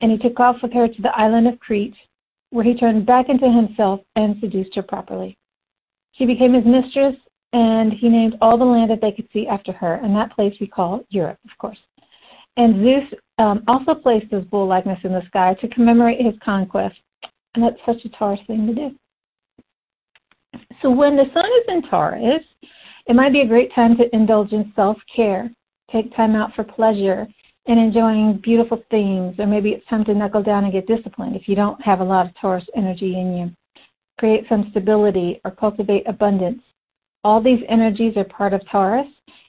And 0.00 0.10
he 0.12 0.18
took 0.18 0.38
off 0.38 0.56
with 0.62 0.72
her 0.72 0.86
to 0.86 1.02
the 1.02 1.16
island 1.16 1.48
of 1.48 1.58
Crete, 1.58 1.96
where 2.50 2.64
he 2.64 2.74
turned 2.74 3.06
back 3.06 3.28
into 3.28 3.50
himself 3.50 4.00
and 4.16 4.36
seduced 4.40 4.74
her 4.74 4.82
properly. 4.82 5.36
She 6.12 6.26
became 6.26 6.52
his 6.52 6.66
mistress, 6.66 7.16
and 7.52 7.92
he 7.92 8.08
named 8.08 8.36
all 8.40 8.58
the 8.58 8.64
land 8.64 8.90
that 8.90 9.00
they 9.00 9.12
could 9.12 9.28
see 9.32 9.48
after 9.48 9.72
her, 9.72 9.94
and 9.94 10.14
that 10.14 10.32
place 10.32 10.54
we 10.60 10.66
call 10.66 11.04
Europe, 11.08 11.38
of 11.50 11.56
course. 11.58 11.78
And 12.56 12.84
Zeus 12.84 13.20
um, 13.38 13.64
also 13.66 13.94
placed 13.94 14.30
his 14.30 14.44
bull 14.44 14.66
likeness 14.66 15.00
in 15.02 15.12
the 15.12 15.22
sky 15.26 15.54
to 15.54 15.68
commemorate 15.68 16.24
his 16.24 16.34
conquest, 16.44 16.96
and 17.54 17.64
that's 17.64 17.80
such 17.86 18.04
a 18.04 18.08
Taurus 18.10 18.40
thing 18.46 18.66
to 18.66 18.74
do. 18.74 18.94
So 20.82 20.90
when 20.90 21.16
the 21.16 21.30
sun 21.32 21.44
is 21.44 21.64
in 21.68 21.82
Taurus, 21.88 22.42
it 23.06 23.14
might 23.14 23.32
be 23.32 23.40
a 23.42 23.46
great 23.46 23.74
time 23.74 23.96
to 23.96 24.14
indulge 24.14 24.52
in 24.52 24.72
self 24.74 24.96
care, 25.14 25.50
take 25.90 26.14
time 26.14 26.34
out 26.34 26.54
for 26.54 26.64
pleasure 26.64 27.26
and 27.66 27.80
enjoying 27.80 28.40
beautiful 28.42 28.82
things, 28.90 29.34
or 29.38 29.46
maybe 29.46 29.70
it's 29.70 29.86
time 29.88 30.04
to 30.04 30.14
knuckle 30.14 30.42
down 30.42 30.64
and 30.64 30.72
get 30.72 30.86
disciplined 30.86 31.34
if 31.34 31.48
you 31.48 31.54
don't 31.54 31.80
have 31.80 32.00
a 32.00 32.04
lot 32.04 32.26
of 32.26 32.32
Taurus 32.40 32.64
energy 32.76 33.18
in 33.18 33.36
you. 33.36 33.50
Create 34.18 34.44
some 34.48 34.68
stability 34.70 35.40
or 35.44 35.50
cultivate 35.50 36.06
abundance. 36.06 36.62
All 37.24 37.42
these 37.42 37.64
energies 37.68 38.16
are 38.16 38.24
part 38.24 38.52
of 38.52 38.60
Taurus, 38.70 39.08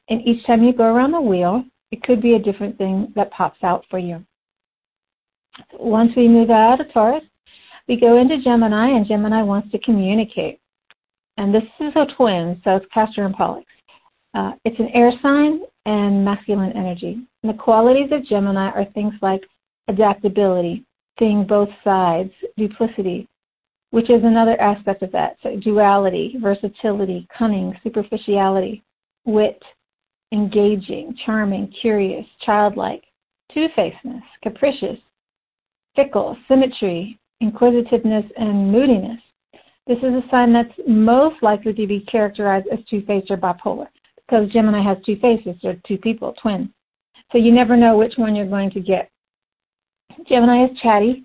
and 0.09 0.25
each 0.25 0.45
time 0.45 0.63
you 0.63 0.73
go 0.73 0.85
around 0.85 1.11
the 1.11 1.19
wheel, 1.21 1.65
it 1.91 2.03
could 2.03 2.21
be 2.21 2.35
a 2.35 2.39
different 2.39 2.77
thing 2.77 3.11
that 3.15 3.31
pops 3.31 3.61
out 3.63 3.83
for 3.89 3.99
you. 3.99 4.23
Once 5.73 6.11
we 6.15 6.27
move 6.27 6.49
out 6.49 6.79
of 6.79 6.91
Taurus, 6.93 7.23
we 7.87 7.99
go 7.99 8.17
into 8.17 8.41
Gemini, 8.41 8.89
and 8.89 9.05
Gemini 9.05 9.41
wants 9.43 9.71
to 9.71 9.79
communicate 9.79 10.59
and 11.37 11.53
this 11.53 11.63
is 11.79 11.93
a 11.95 12.05
twin, 12.15 12.61
so 12.63 12.77
it's 12.77 12.85
Castor 12.93 13.25
and 13.25 13.35
Pollux. 13.35 13.65
Uh, 14.33 14.51
it's 14.65 14.79
an 14.79 14.89
air 14.93 15.11
sign 15.21 15.61
and 15.85 16.23
masculine 16.23 16.73
energy. 16.73 17.25
And 17.43 17.53
the 17.53 17.61
qualities 17.61 18.09
of 18.11 18.25
Gemini 18.25 18.69
are 18.71 18.85
things 18.93 19.13
like 19.21 19.41
adaptability, 19.87 20.83
seeing 21.19 21.45
both 21.45 21.69
sides, 21.83 22.31
duplicity, 22.57 23.27
which 23.91 24.09
is 24.09 24.23
another 24.23 24.59
aspect 24.59 25.03
of 25.03 25.11
that. 25.13 25.37
So 25.41 25.55
duality, 25.57 26.35
versatility, 26.41 27.27
cunning, 27.37 27.73
superficiality, 27.83 28.83
wit, 29.25 29.61
engaging, 30.31 31.15
charming, 31.25 31.73
curious, 31.81 32.25
childlike, 32.45 33.03
two-facedness, 33.53 34.23
capricious, 34.43 34.97
fickle, 35.95 36.35
symmetry, 36.47 37.17
inquisitiveness, 37.41 38.25
and 38.37 38.71
moodiness. 38.71 39.21
This 39.87 39.99
is 39.99 40.13
a 40.13 40.23
sign 40.31 40.51
that's 40.51 40.73
most 40.87 41.41
likely 41.43 41.73
to 41.73 41.87
be 41.87 41.99
characterized 42.01 42.67
as 42.71 42.79
two-faced 42.89 43.29
or 43.29 43.37
bipolar 43.37 43.87
because 44.27 44.49
Gemini 44.51 44.81
has 44.81 44.97
two 45.05 45.17
faces 45.17 45.55
or 45.63 45.75
two 45.87 45.97
people, 45.97 46.33
twins. 46.41 46.69
So 47.31 47.37
you 47.37 47.51
never 47.51 47.77
know 47.77 47.97
which 47.97 48.13
one 48.17 48.35
you're 48.35 48.47
going 48.47 48.71
to 48.71 48.79
get. 48.79 49.11
Gemini 50.27 50.65
is 50.65 50.79
chatty 50.79 51.23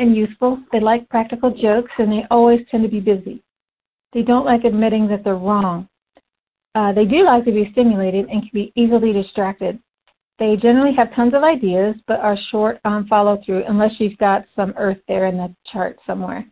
and 0.00 0.16
youthful. 0.16 0.58
They 0.72 0.80
like 0.80 1.08
practical 1.08 1.54
jokes 1.54 1.92
and 1.98 2.10
they 2.10 2.24
always 2.30 2.60
tend 2.70 2.82
to 2.82 2.88
be 2.88 3.00
busy. 3.00 3.42
They 4.12 4.22
don't 4.22 4.44
like 4.44 4.64
admitting 4.64 5.06
that 5.08 5.22
they're 5.22 5.36
wrong. 5.36 5.88
Uh, 6.74 6.92
they 6.92 7.04
do 7.04 7.24
like 7.24 7.44
to 7.44 7.52
be 7.52 7.68
stimulated 7.72 8.28
and 8.28 8.42
can 8.42 8.50
be 8.52 8.72
easily 8.74 9.12
distracted. 9.12 9.78
They 10.38 10.56
generally 10.56 10.94
have 10.96 11.14
tons 11.14 11.34
of 11.34 11.44
ideas 11.44 11.94
but 12.08 12.18
are 12.20 12.36
short 12.50 12.80
on 12.84 13.06
follow 13.06 13.40
through 13.44 13.64
unless 13.68 13.92
you've 13.98 14.18
got 14.18 14.44
some 14.56 14.74
earth 14.76 14.98
there 15.06 15.26
in 15.26 15.36
the 15.36 15.54
chart 15.70 15.98
somewhere. 16.06 16.44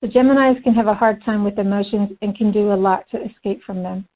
The 0.00 0.08
Geminis 0.08 0.62
can 0.62 0.74
have 0.74 0.86
a 0.86 0.94
hard 0.94 1.24
time 1.24 1.42
with 1.42 1.58
emotions 1.58 2.10
and 2.22 2.36
can 2.36 2.52
do 2.52 2.72
a 2.72 2.74
lot 2.74 3.04
to 3.10 3.24
escape 3.24 3.62
from 3.64 3.82
them. 3.82 4.06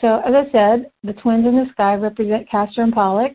So, 0.00 0.20
as 0.20 0.34
I 0.34 0.50
said, 0.52 0.90
the 1.02 1.14
twins 1.14 1.46
in 1.46 1.56
the 1.56 1.66
sky 1.72 1.94
represent 1.94 2.48
Castor 2.48 2.82
and 2.82 2.92
Pollux, 2.92 3.34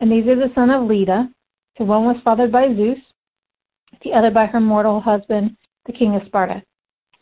and 0.00 0.10
these 0.10 0.26
are 0.26 0.36
the 0.36 0.52
son 0.54 0.70
of 0.70 0.88
Leda. 0.88 1.28
So, 1.76 1.84
one 1.84 2.04
was 2.04 2.16
fathered 2.24 2.52
by 2.52 2.74
Zeus, 2.74 2.98
the 4.02 4.12
other 4.12 4.30
by 4.30 4.46
her 4.46 4.60
mortal 4.60 5.00
husband, 5.00 5.56
the 5.86 5.92
king 5.92 6.14
of 6.14 6.22
Sparta. 6.26 6.62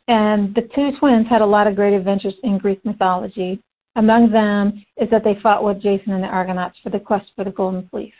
And 0.08 0.54
the 0.54 0.68
two 0.74 0.92
twins 0.98 1.26
had 1.28 1.40
a 1.40 1.46
lot 1.46 1.66
of 1.66 1.74
great 1.74 1.94
adventures 1.94 2.34
in 2.44 2.58
Greek 2.58 2.84
mythology. 2.84 3.60
Among 3.96 4.30
them 4.30 4.84
is 4.98 5.10
that 5.10 5.24
they 5.24 5.38
fought 5.42 5.64
with 5.64 5.82
Jason 5.82 6.12
and 6.12 6.22
the 6.22 6.28
Argonauts 6.28 6.78
for 6.82 6.90
the 6.90 7.00
quest 7.00 7.26
for 7.34 7.44
the 7.44 7.50
Golden 7.50 7.88
Fleece. 7.88 8.12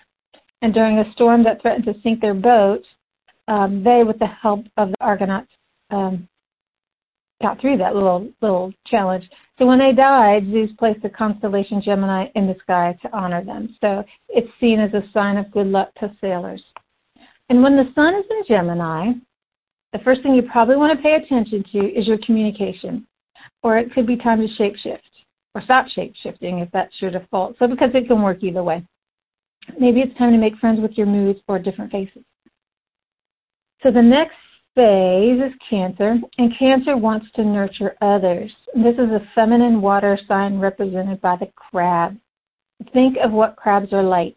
And 0.62 0.75
during 0.75 0.99
a 0.99 1.12
storm 1.12 1.45
that 1.45 1.62
threatened 1.62 1.85
to 1.85 1.95
sink 2.02 2.21
their 2.21 2.35
boat, 2.35 2.83
um, 3.47 3.85
they, 3.85 4.02
with 4.02 4.19
the 4.19 4.26
help 4.26 4.64
of 4.78 4.88
the 4.88 4.97
Argonauts, 5.00 5.50
um, 5.90 6.28
got 7.43 7.61
through 7.61 7.78
that 7.78 7.95
little 7.95 8.31
little 8.40 8.73
challenge. 8.87 9.28
So 9.59 9.66
when 9.66 9.78
they 9.78 9.93
died, 9.93 10.45
Zeus 10.50 10.71
placed 10.78 11.02
the 11.02 11.09
constellation 11.09 11.83
Gemini 11.83 12.26
in 12.35 12.47
the 12.47 12.57
sky 12.62 12.97
to 13.02 13.16
honor 13.16 13.45
them. 13.45 13.76
So 13.81 14.05
it's 14.28 14.50
seen 14.61 14.81
as 14.81 14.93
a 14.95 15.09
sign 15.12 15.37
of 15.37 15.50
good 15.50 15.66
luck 15.66 15.93
to 16.00 16.14
sailors. 16.21 16.62
And 17.49 17.62
when 17.62 17.76
the 17.76 17.90
sun 17.95 18.14
is 18.14 18.25
in 18.31 18.43
Gemini, 18.49 19.12
the 19.93 19.99
first 20.00 20.23
thing 20.23 20.35
you 20.35 20.43
probably 20.43 20.76
want 20.76 20.97
to 20.97 21.02
pay 21.02 21.14
attention 21.14 21.64
to 21.73 21.78
is 21.78 22.07
your 22.07 22.19
communication. 22.19 23.07
Or 23.62 23.78
it 23.78 23.93
could 23.93 24.07
be 24.07 24.16
time 24.16 24.40
to 24.40 24.62
shapeshift 24.62 25.00
or 25.55 25.62
stop 25.62 25.87
shapeshifting 25.87 26.62
if 26.62 26.71
that's 26.73 26.95
your 27.00 27.11
default. 27.11 27.57
So 27.59 27.66
because 27.66 27.90
it 27.95 28.09
can 28.09 28.23
work 28.23 28.43
either 28.43 28.62
way. 28.62 28.85
Maybe 29.78 30.00
it's 30.00 30.16
time 30.19 30.33
to 30.33 30.38
make 30.38 30.57
friends 30.59 30.81
with 30.81 30.93
your 30.93 31.07
moods 31.07 31.40
or 31.49 31.59
different 31.59 31.90
faces. 31.90 32.23
So 33.83 33.90
the 33.90 34.02
next 34.02 34.37
phase 34.76 35.40
is 35.40 35.52
Cancer, 35.68 36.16
and 36.37 36.56
Cancer 36.59 36.97
wants 36.97 37.26
to 37.35 37.45
nurture 37.45 37.97
others. 38.02 38.52
This 38.75 38.95
is 38.95 39.11
a 39.11 39.26
feminine 39.35 39.80
water 39.80 40.18
sign 40.28 40.61
represented 40.61 41.21
by 41.23 41.37
the 41.37 41.49
crab. 41.56 42.16
Think 42.92 43.16
of 43.25 43.33
what 43.33 43.56
crabs 43.56 43.92
are 43.92 44.02
like. 44.02 44.37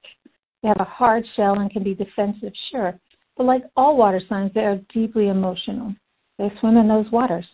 They 0.63 0.69
have 0.69 0.79
a 0.79 0.85
hard 0.85 1.25
shell 1.35 1.59
and 1.59 1.69
can 1.69 1.83
be 1.83 1.93
defensive, 1.93 2.53
sure, 2.71 2.97
but 3.35 3.45
like 3.45 3.63
all 3.75 3.97
water 3.97 4.21
signs, 4.27 4.51
they 4.53 4.61
are 4.61 4.79
deeply 4.93 5.27
emotional. 5.27 5.93
They 6.37 6.51
swim 6.59 6.77
in 6.77 6.87
those 6.87 7.11
waters. 7.11 7.45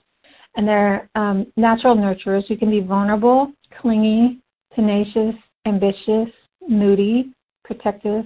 And 0.55 0.67
they're 0.67 1.09
um, 1.15 1.47
natural 1.57 1.95
nurturers 1.95 2.47
who 2.47 2.55
can 2.55 2.69
be 2.69 2.79
vulnerable, 2.79 3.51
clingy, 3.81 4.39
tenacious, 4.73 5.35
ambitious, 5.65 6.29
moody, 6.67 7.33
protective, 7.63 8.25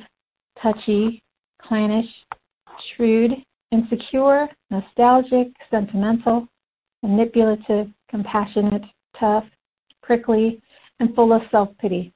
touchy, 0.62 1.24
clannish, 1.62 2.10
shrewd, 2.96 3.32
insecure, 3.72 4.48
nostalgic, 4.70 5.48
sentimental, 5.70 6.48
manipulative, 7.04 7.88
compassionate, 8.10 8.84
tough, 9.20 9.46
prickly, 10.02 10.62
and 11.00 11.14
full 11.16 11.34
of 11.34 11.42
self 11.52 11.70
pity. 11.80 12.14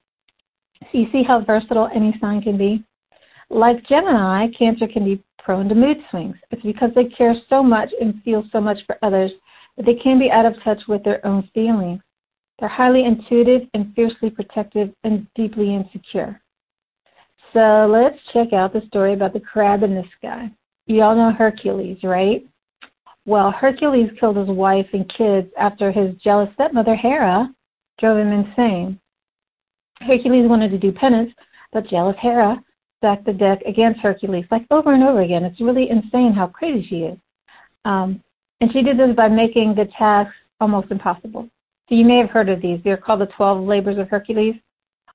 So 0.92 0.98
you 0.98 1.08
see 1.12 1.24
how 1.24 1.44
versatile 1.44 1.90
any 1.94 2.16
sign 2.20 2.42
can 2.42 2.58
be? 2.58 2.84
Like 3.50 3.86
Gemini, 3.88 4.48
Cancer 4.58 4.88
can 4.88 5.06
be 5.06 5.24
prone 5.40 5.70
to 5.70 5.76
mood 5.76 5.98
swings. 6.10 6.36
It's 6.52 6.64
because 6.64 6.92
they 6.96 7.06
care 7.06 7.36
so 7.50 7.62
much 7.62 7.90
and 8.00 8.22
feel 8.24 8.44
so 8.52 8.60
much 8.60 8.80
for 8.86 8.98
others 9.02 9.32
that 9.78 9.86
they 9.86 9.96
can 9.96 10.20
be 10.20 10.32
out 10.32 10.46
of 10.46 10.62
touch 10.64 10.82
with 10.88 11.04
their 11.04 11.26
own 11.26 11.50
feelings. 11.54 12.02
They're 12.60 12.70
highly 12.70 13.06
intuitive 13.06 13.68
and 13.74 13.94
fiercely 13.96 14.30
protective 14.30 14.94
and 15.04 15.28
deeply 15.36 15.76
insecure. 15.76 16.42
So 17.52 17.88
let's 17.90 18.18
check 18.32 18.54
out 18.54 18.74
the 18.74 18.82
story 18.88 19.14
about 19.14 19.34
the 19.34 19.40
crab 19.40 19.84
in 19.84 19.94
the 19.96 20.04
sky. 20.18 20.52
You 20.86 21.02
all 21.02 21.16
know 21.16 21.32
Hercules, 21.32 21.98
right? 22.04 22.46
Well, 23.26 23.52
Hercules 23.52 24.10
killed 24.20 24.38
his 24.38 24.50
wife 24.50 24.88
and 24.94 25.12
kids 25.18 25.48
after 25.58 25.92
his 25.92 26.16
jealous 26.18 26.50
stepmother 26.56 26.96
Hera 26.96 27.54
drove 28.00 28.18
him 28.18 28.32
insane. 28.32 29.00
Hercules 30.02 30.50
wanted 30.50 30.72
to 30.72 30.78
do 30.78 30.92
penance, 30.92 31.32
but 31.72 31.88
jealous 31.88 32.18
Hera 32.20 32.62
stacked 32.98 33.26
the 33.26 33.34
deck 33.34 33.60
against 33.66 34.02
Hercules, 34.02 34.46
like 34.52 34.66
over 34.72 34.94
and 34.94 35.04
over 35.04 35.22
again. 35.22 35.44
It's 35.44 35.62
really 35.62 35.90
insane 35.90 36.34
how 36.34 36.48
crazy 36.48 36.86
she 36.88 36.96
is. 36.98 37.18
Um, 37.86 38.22
and 38.60 38.72
she 38.72 38.82
did 38.82 38.98
this 38.98 39.16
by 39.16 39.28
making 39.28 39.76
the 39.76 39.88
task 39.98 40.32
almost 40.60 40.92
impossible. 40.92 41.50
So 41.90 41.96
you 41.96 42.06
may 42.06 42.18
have 42.18 42.30
heard 42.30 42.50
of 42.50 42.62
these. 42.62 42.80
They're 42.84 42.98
called 42.98 43.22
the 43.22 43.28
12 43.28 43.66
labors 43.66 43.98
of 43.98 44.10
Hercules. 44.10 44.56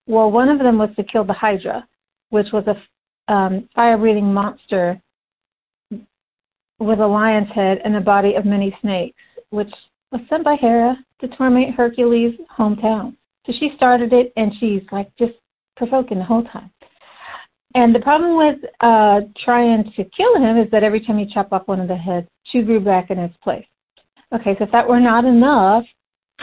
Well, 0.06 0.30
one 0.30 0.48
of 0.48 0.58
them 0.58 0.78
was 0.78 0.90
to 0.96 1.02
kill 1.02 1.24
the 1.24 1.32
Hydra, 1.32 1.86
which 2.30 2.48
was 2.52 2.64
a 2.66 3.32
um, 3.32 3.68
fire 3.74 3.98
breathing 3.98 4.32
monster 4.32 5.00
with 6.78 7.00
a 7.00 7.06
lion's 7.06 7.50
head 7.50 7.80
and 7.84 7.94
the 7.94 8.00
body 8.00 8.34
of 8.34 8.44
many 8.44 8.76
snakes, 8.80 9.16
which 9.50 9.72
was 10.12 10.20
sent 10.28 10.44
by 10.44 10.56
Hera 10.56 10.96
to 11.20 11.28
torment 11.28 11.74
Hercules' 11.74 12.34
hometown. 12.56 13.16
So 13.46 13.52
she 13.58 13.72
started 13.76 14.12
it, 14.12 14.32
and 14.36 14.52
she's 14.58 14.82
like 14.92 15.10
just 15.18 15.34
provoking 15.76 16.18
the 16.18 16.24
whole 16.24 16.44
time. 16.44 16.70
And 17.74 17.94
the 17.94 18.00
problem 18.00 18.36
with 18.36 18.70
uh, 18.80 19.20
trying 19.44 19.84
to 19.96 20.04
kill 20.04 20.36
him 20.36 20.56
is 20.56 20.70
that 20.70 20.82
every 20.82 21.04
time 21.04 21.18
you 21.18 21.26
chop 21.32 21.52
off 21.52 21.68
one 21.68 21.80
of 21.80 21.88
the 21.88 21.96
heads, 21.96 22.26
two 22.50 22.62
grew 22.62 22.80
back 22.80 23.10
in 23.10 23.18
its 23.18 23.36
place. 23.42 23.66
Okay, 24.34 24.54
so 24.58 24.64
if 24.64 24.72
that 24.72 24.88
were 24.88 25.00
not 25.00 25.24
enough, 25.24 25.84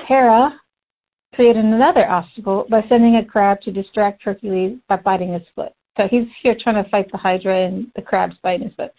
Hera 0.07 0.59
created 1.33 1.65
another 1.65 2.09
obstacle 2.09 2.65
by 2.69 2.83
sending 2.87 3.17
a 3.17 3.25
crab 3.25 3.61
to 3.61 3.71
distract 3.71 4.23
Hercules 4.23 4.77
by 4.87 4.97
biting 4.97 5.33
his 5.33 5.43
foot. 5.53 5.71
So 5.97 6.07
he's 6.09 6.27
here 6.41 6.55
trying 6.59 6.83
to 6.83 6.89
fight 6.89 7.11
the 7.11 7.17
Hydra, 7.17 7.67
and 7.67 7.91
the 7.95 8.01
crab's 8.01 8.35
biting 8.41 8.67
his 8.67 8.75
foot. 8.75 8.91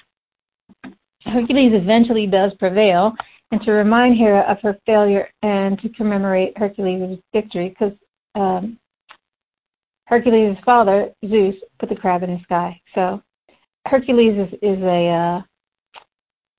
Hercules 1.26 1.72
eventually 1.74 2.26
does 2.26 2.52
prevail, 2.58 3.14
and 3.52 3.60
to 3.62 3.72
remind 3.72 4.16
Hera 4.16 4.42
of 4.42 4.58
her 4.62 4.76
failure 4.86 5.28
and 5.42 5.78
to 5.80 5.88
commemorate 5.90 6.56
Hercules' 6.56 7.18
victory, 7.32 7.70
because 7.70 7.92
um, 8.34 8.78
Hercules' 10.06 10.56
father, 10.64 11.10
Zeus, 11.26 11.54
put 11.78 11.88
the 11.88 11.96
crab 11.96 12.22
in 12.22 12.30
the 12.30 12.40
sky. 12.42 12.80
So 12.94 13.22
Hercules 13.86 14.48
is, 14.48 14.58
is 14.62 14.82
a 14.82 15.42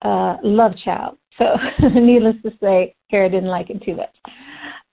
uh, 0.04 0.08
uh, 0.08 0.38
love 0.44 0.74
child. 0.84 1.18
So 1.38 1.56
needless 1.94 2.36
to 2.44 2.52
say, 2.62 2.96
Hera 3.08 3.30
didn't 3.30 3.50
like 3.50 3.70
him 3.70 3.80
too 3.84 3.96
much. 3.96 4.16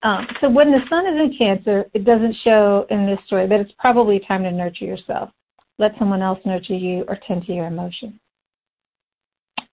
Um, 0.03 0.27
so 0.41 0.51
when 0.51 0.71
the 0.71 0.81
sun 0.91 1.07
is 1.07 1.15
in 1.15 1.35
Cancer, 1.37 1.87
it 1.95 2.05
doesn't 2.05 2.37
show 2.45 2.87
in 2.91 3.07
this 3.07 3.19
story, 3.27 3.47
but 3.47 3.61
it's 3.61 3.73
probably 3.79 4.21
time 4.21 4.43
to 4.43 4.53
nurture 4.53 4.85
yourself. 4.85 5.31
Let 5.79 5.93
someone 5.99 6.23
else 6.23 6.39
nurture 6.45 6.77
you 6.77 7.05
or 7.09 7.19
tend 7.27 7.47
to 7.47 7.53
your 7.53 7.67
emotions. 7.67 8.15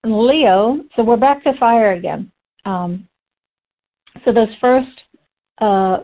Leo, 0.04 0.80
so 0.96 1.02
we're 1.02 1.16
back 1.16 1.44
to 1.44 1.56
fire 1.58 1.92
again. 1.92 2.30
Um, 2.64 3.08
so 4.24 4.32
those 4.32 4.48
first 4.60 5.02
uh, 5.60 5.98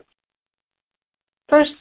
first 1.49 1.73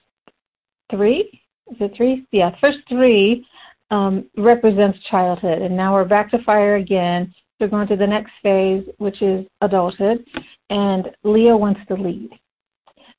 three, 0.90 1.42
is 1.70 1.78
it 1.80 1.94
three? 1.96 2.26
Yeah, 2.32 2.52
first 2.60 2.80
three 2.90 3.46
um, 3.92 4.26
represents 4.36 4.98
childhood, 5.10 5.62
and 5.62 5.76
now 5.76 5.94
we're 5.94 6.06
back 6.06 6.32
to 6.32 6.44
fire 6.44 6.78
again. 6.78 7.34
We're 7.60 7.68
going 7.68 7.88
to 7.88 7.96
the 7.96 8.08
next 8.08 8.32
phase, 8.42 8.84
which 8.98 9.22
is 9.22 9.46
adulthood, 9.62 10.26
and 10.70 11.10
Leo 11.24 11.58
wants 11.58 11.82
to 11.88 11.96
lead. 11.96 12.30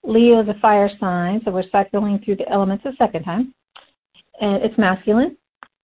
Leo 0.05 0.43
is 0.43 0.49
a 0.49 0.59
fire 0.61 0.91
sign, 0.99 1.41
so 1.45 1.51
we're 1.51 1.65
cycling 1.71 2.21
through 2.25 2.37
the 2.37 2.49
elements 2.49 2.85
a 2.85 2.95
second 2.97 3.25
time, 3.25 3.55
and 4.41 4.63
it's 4.63 4.79
masculine. 4.79 5.37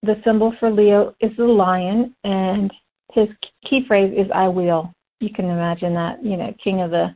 The 0.03 0.20
symbol 0.24 0.55
for 0.59 0.70
Leo 0.70 1.14
is 1.20 1.31
the 1.37 1.44
lion, 1.44 2.14
and 2.24 2.72
his 3.12 3.28
key 3.68 3.84
phrase 3.86 4.12
is 4.16 4.30
"I 4.34 4.48
will." 4.48 4.92
You 5.20 5.30
can 5.30 5.46
imagine 5.46 5.94
that, 5.94 6.22
you 6.24 6.36
know, 6.36 6.52
king 6.62 6.80
of 6.80 6.90
the 6.90 7.14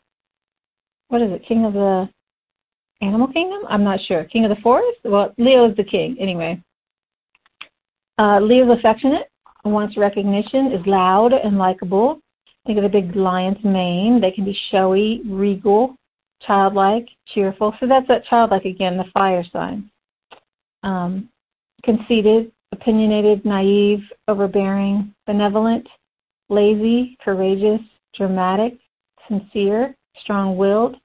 what 1.08 1.22
is 1.22 1.32
it? 1.32 1.46
King 1.46 1.64
of 1.64 1.72
the 1.72 2.08
animal 3.00 3.28
kingdom? 3.28 3.62
I'm 3.68 3.84
not 3.84 4.00
sure. 4.06 4.24
King 4.24 4.44
of 4.44 4.50
the 4.50 4.62
forest? 4.62 4.98
Well, 5.04 5.32
Leo 5.38 5.70
is 5.70 5.76
the 5.76 5.84
king 5.84 6.16
anyway. 6.20 6.62
Uh, 8.18 8.40
Leo's 8.40 8.76
affectionate, 8.78 9.30
wants 9.64 9.96
recognition, 9.96 10.72
is 10.72 10.86
loud 10.86 11.32
and 11.32 11.56
likable. 11.56 12.20
Think 12.66 12.78
of 12.78 12.82
the 12.82 12.88
big 12.88 13.14
lion's 13.16 13.62
mane. 13.64 14.20
They 14.20 14.30
can 14.30 14.44
be 14.44 14.58
showy, 14.70 15.22
regal, 15.24 15.96
childlike, 16.46 17.08
cheerful. 17.32 17.74
So 17.80 17.86
that's 17.86 18.08
that 18.08 18.24
childlike 18.26 18.64
again, 18.64 18.96
the 18.96 19.04
fire 19.14 19.44
sign. 19.52 19.90
Um, 20.82 21.28
conceited, 21.84 22.52
opinionated, 22.72 23.44
naive, 23.44 24.00
overbearing, 24.28 25.14
benevolent, 25.26 25.86
lazy, 26.48 27.16
courageous, 27.24 27.80
dramatic, 28.14 28.78
sincere, 29.28 29.96
strong 30.20 30.56
willed, 30.56 30.96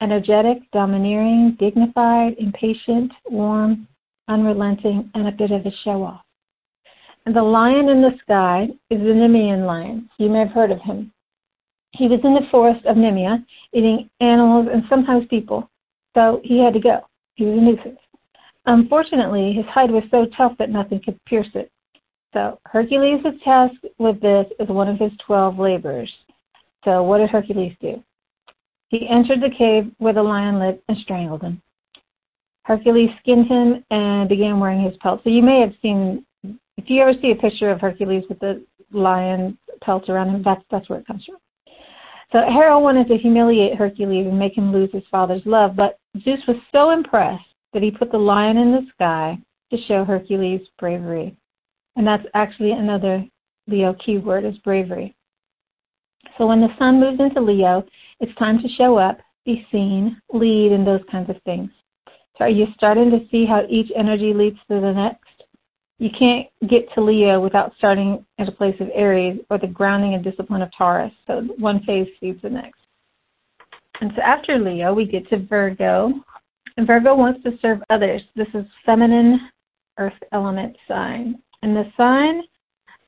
energetic, 0.00 0.58
domineering, 0.72 1.56
dignified, 1.58 2.34
impatient, 2.38 3.12
warm, 3.28 3.86
unrelenting, 4.28 5.10
and 5.14 5.28
a 5.28 5.32
bit 5.32 5.50
of 5.50 5.66
a 5.66 5.72
show 5.84 6.02
off. 6.02 6.22
And 7.26 7.36
the 7.36 7.42
lion 7.42 7.88
in 7.88 8.00
the 8.00 8.16
sky 8.22 8.68
is 8.88 8.98
the 8.98 9.12
Nemean 9.12 9.66
lion. 9.66 10.08
You 10.18 10.30
may 10.30 10.40
have 10.40 10.50
heard 10.50 10.70
of 10.70 10.80
him. 10.80 11.12
He 11.92 12.08
was 12.08 12.20
in 12.24 12.34
the 12.34 12.48
forest 12.50 12.84
of 12.86 12.96
Nemea, 12.96 13.44
eating 13.72 14.08
animals 14.20 14.68
and 14.72 14.84
sometimes 14.88 15.26
people, 15.28 15.68
so 16.14 16.40
he 16.44 16.58
had 16.58 16.72
to 16.74 16.80
go. 16.80 17.00
He 17.34 17.44
was 17.44 17.58
a 17.58 17.60
nuisance. 17.60 17.98
Unfortunately, 18.66 19.52
his 19.52 19.66
hide 19.66 19.90
was 19.90 20.04
so 20.10 20.26
tough 20.36 20.52
that 20.58 20.70
nothing 20.70 21.00
could 21.04 21.18
pierce 21.24 21.48
it. 21.54 21.70
So 22.32 22.60
Hercules 22.66 23.20
is 23.24 23.40
tasked 23.42 23.84
with 23.98 24.20
this 24.20 24.46
as 24.60 24.68
one 24.68 24.88
of 24.88 24.98
his 24.98 25.12
twelve 25.24 25.58
labors. 25.58 26.10
So 26.84 27.02
what 27.02 27.18
did 27.18 27.30
Hercules 27.30 27.74
do? 27.80 28.02
He 28.88 29.08
entered 29.08 29.40
the 29.40 29.54
cave 29.56 29.90
where 29.98 30.12
the 30.12 30.22
lion 30.22 30.58
lived 30.58 30.80
and 30.88 30.98
strangled 30.98 31.42
him. 31.42 31.60
Hercules 32.62 33.10
skinned 33.20 33.46
him 33.46 33.84
and 33.90 34.28
began 34.28 34.60
wearing 34.60 34.82
his 34.82 34.96
pelt. 34.98 35.22
So 35.24 35.30
you 35.30 35.42
may 35.42 35.60
have 35.60 35.72
seen, 35.82 36.24
if 36.76 36.88
you 36.88 37.02
ever 37.02 37.14
see 37.20 37.32
a 37.32 37.36
picture 37.36 37.70
of 37.70 37.80
Hercules 37.80 38.24
with 38.28 38.38
the 38.38 38.64
lion 38.92 39.58
pelt 39.80 40.08
around 40.08 40.30
him, 40.30 40.42
that's 40.44 40.62
that's 40.70 40.88
where 40.88 40.98
it 40.98 41.06
comes 41.06 41.24
from. 41.24 41.36
So 42.32 42.42
Hera 42.48 42.78
wanted 42.78 43.08
to 43.08 43.16
humiliate 43.16 43.76
Hercules 43.76 44.26
and 44.26 44.38
make 44.38 44.56
him 44.56 44.72
lose 44.72 44.90
his 44.92 45.02
father's 45.10 45.42
love, 45.44 45.74
but 45.74 45.98
Zeus 46.22 46.40
was 46.46 46.56
so 46.70 46.90
impressed 46.90 47.44
that 47.72 47.82
he 47.82 47.90
put 47.90 48.10
the 48.10 48.18
lion 48.18 48.56
in 48.56 48.72
the 48.72 48.86
sky 48.94 49.38
to 49.70 49.78
show 49.86 50.04
Hercules' 50.04 50.66
bravery. 50.78 51.36
And 51.96 52.06
that's 52.06 52.26
actually 52.34 52.72
another 52.72 53.24
Leo 53.66 53.94
keyword 53.94 54.44
is 54.44 54.56
bravery. 54.58 55.14
So 56.38 56.46
when 56.46 56.60
the 56.60 56.76
sun 56.78 57.00
moves 57.00 57.20
into 57.20 57.40
Leo, 57.40 57.84
it's 58.20 58.34
time 58.36 58.60
to 58.62 58.68
show 58.68 58.96
up, 58.98 59.18
be 59.44 59.66
seen, 59.70 60.20
lead, 60.32 60.72
and 60.72 60.86
those 60.86 61.02
kinds 61.10 61.30
of 61.30 61.40
things. 61.44 61.70
So 62.36 62.44
are 62.44 62.48
you 62.50 62.66
starting 62.74 63.10
to 63.10 63.26
see 63.30 63.44
how 63.44 63.64
each 63.68 63.90
energy 63.94 64.32
leads 64.32 64.58
to 64.68 64.80
the 64.80 64.92
next? 64.92 65.24
You 65.98 66.08
can't 66.18 66.46
get 66.68 66.92
to 66.94 67.02
Leo 67.02 67.40
without 67.40 67.72
starting 67.76 68.24
at 68.38 68.48
a 68.48 68.52
place 68.52 68.76
of 68.80 68.88
Aries 68.94 69.40
or 69.50 69.58
the 69.58 69.66
grounding 69.66 70.14
and 70.14 70.24
discipline 70.24 70.62
of 70.62 70.70
Taurus. 70.76 71.12
So 71.26 71.42
one 71.58 71.82
phase 71.84 72.08
feeds 72.18 72.40
the 72.40 72.48
next. 72.48 72.80
And 74.00 74.10
so 74.16 74.22
after 74.22 74.58
Leo, 74.58 74.94
we 74.94 75.04
get 75.04 75.28
to 75.28 75.38
Virgo, 75.38 76.14
Virgo 76.78 77.14
wants 77.14 77.42
to 77.44 77.52
serve 77.60 77.82
others. 77.90 78.22
This 78.36 78.48
is 78.54 78.64
feminine 78.86 79.40
earth 79.98 80.12
element 80.32 80.76
sign. 80.88 81.40
And 81.62 81.76
the 81.76 81.90
sign 81.96 82.42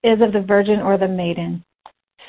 is 0.05 0.21
of 0.21 0.33
the 0.33 0.43
virgin 0.47 0.81
or 0.81 0.99
the 0.99 1.09
maiden. 1.09 1.65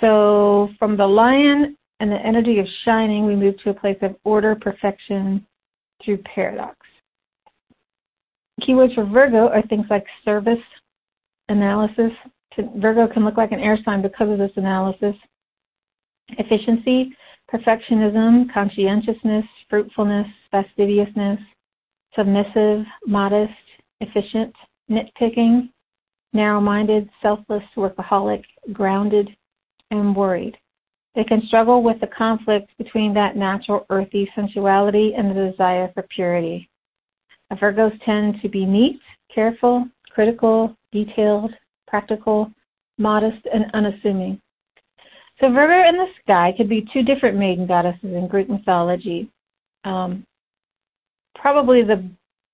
So 0.01 0.69
from 0.79 0.97
the 0.97 1.07
lion 1.07 1.77
and 1.99 2.11
the 2.11 2.25
energy 2.25 2.59
of 2.59 2.67
shining, 2.85 3.25
we 3.25 3.35
move 3.35 3.57
to 3.63 3.69
a 3.69 3.73
place 3.73 3.97
of 4.01 4.15
order, 4.23 4.55
perfection 4.55 5.45
through 6.03 6.17
paradox. 6.19 6.77
Keywords 8.61 8.95
for 8.95 9.05
Virgo 9.05 9.49
are 9.49 9.61
things 9.63 9.85
like 9.89 10.05
service, 10.23 10.59
analysis. 11.49 12.11
Virgo 12.77 13.07
can 13.07 13.25
look 13.25 13.37
like 13.37 13.51
an 13.51 13.59
air 13.59 13.77
sign 13.83 14.01
because 14.01 14.29
of 14.29 14.37
this 14.37 14.51
analysis. 14.55 15.15
Efficiency, 16.37 17.15
perfectionism, 17.51 18.51
conscientiousness, 18.53 19.45
fruitfulness, 19.69 20.27
fastidiousness, 20.51 21.39
submissive, 22.15 22.85
modest, 23.05 23.53
efficient, 24.01 24.53
nitpicking, 24.89 25.69
narrow 26.33 26.59
minded, 26.59 27.09
selfless, 27.21 27.63
workaholic, 27.75 28.43
grounded, 28.71 29.29
and 29.91 30.15
worried. 30.15 30.57
They 31.15 31.23
can 31.23 31.45
struggle 31.45 31.83
with 31.83 31.99
the 32.01 32.07
conflict 32.07 32.71
between 32.77 33.13
that 33.13 33.35
natural 33.35 33.85
earthy 33.89 34.29
sensuality 34.35 35.13
and 35.15 35.29
the 35.29 35.51
desire 35.51 35.91
for 35.93 36.03
purity. 36.03 36.69
Virgos 37.53 37.93
tend 38.03 38.41
to 38.41 38.49
be 38.49 38.65
neat, 38.65 38.99
careful, 39.33 39.87
critical, 40.09 40.75
detailed, 40.91 41.53
practical, 41.87 42.51
modest, 42.97 43.45
and 43.53 43.65
unassuming. 43.75 44.41
So 45.39 45.51
Virgo 45.51 45.87
and 45.87 45.97
the 45.97 46.07
sky 46.23 46.53
could 46.55 46.69
be 46.69 46.87
two 46.93 47.03
different 47.03 47.37
maiden 47.37 47.67
goddesses 47.67 47.99
in 48.03 48.27
Greek 48.27 48.49
mythology. 48.49 49.29
Um, 49.83 50.25
probably 51.35 51.83
the 51.83 52.09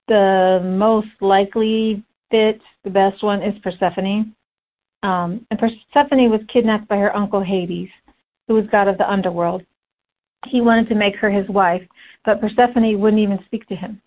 the 0.07 0.59
most 0.63 1.09
likely 1.21 2.03
fit, 2.31 2.59
the 2.83 2.89
best 2.89 3.23
one 3.23 3.43
is 3.43 3.57
Persephone. 3.61 4.33
Um, 5.03 5.45
and 5.51 5.59
Persephone 5.59 6.31
was 6.31 6.41
kidnapped 6.51 6.87
by 6.87 6.97
her 6.97 7.15
uncle 7.15 7.43
Hades, 7.43 7.89
who 8.47 8.55
was 8.55 8.65
god 8.71 8.87
of 8.87 8.97
the 8.97 9.09
underworld. 9.09 9.61
He 10.47 10.61
wanted 10.61 10.89
to 10.89 10.95
make 10.95 11.15
her 11.17 11.29
his 11.29 11.47
wife, 11.49 11.83
but 12.25 12.41
Persephone 12.41 12.99
wouldn't 12.99 13.21
even 13.21 13.39
speak 13.45 13.67
to 13.67 13.75
him. 13.75 14.01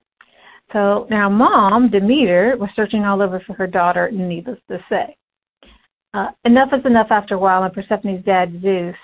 So 0.72 1.06
now 1.10 1.28
mom, 1.28 1.90
Demeter, 1.90 2.56
was 2.58 2.70
searching 2.74 3.04
all 3.04 3.22
over 3.22 3.40
for 3.46 3.52
her 3.54 3.66
daughter, 3.66 4.10
needless 4.10 4.58
to 4.68 4.78
say. 4.88 5.16
Uh, 6.14 6.28
enough 6.44 6.68
is 6.72 6.84
enough 6.84 7.06
after 7.10 7.34
a 7.34 7.38
while, 7.38 7.62
and 7.62 7.72
Persephone's 7.72 8.24
dad, 8.24 8.60
Zeus, 8.60 8.96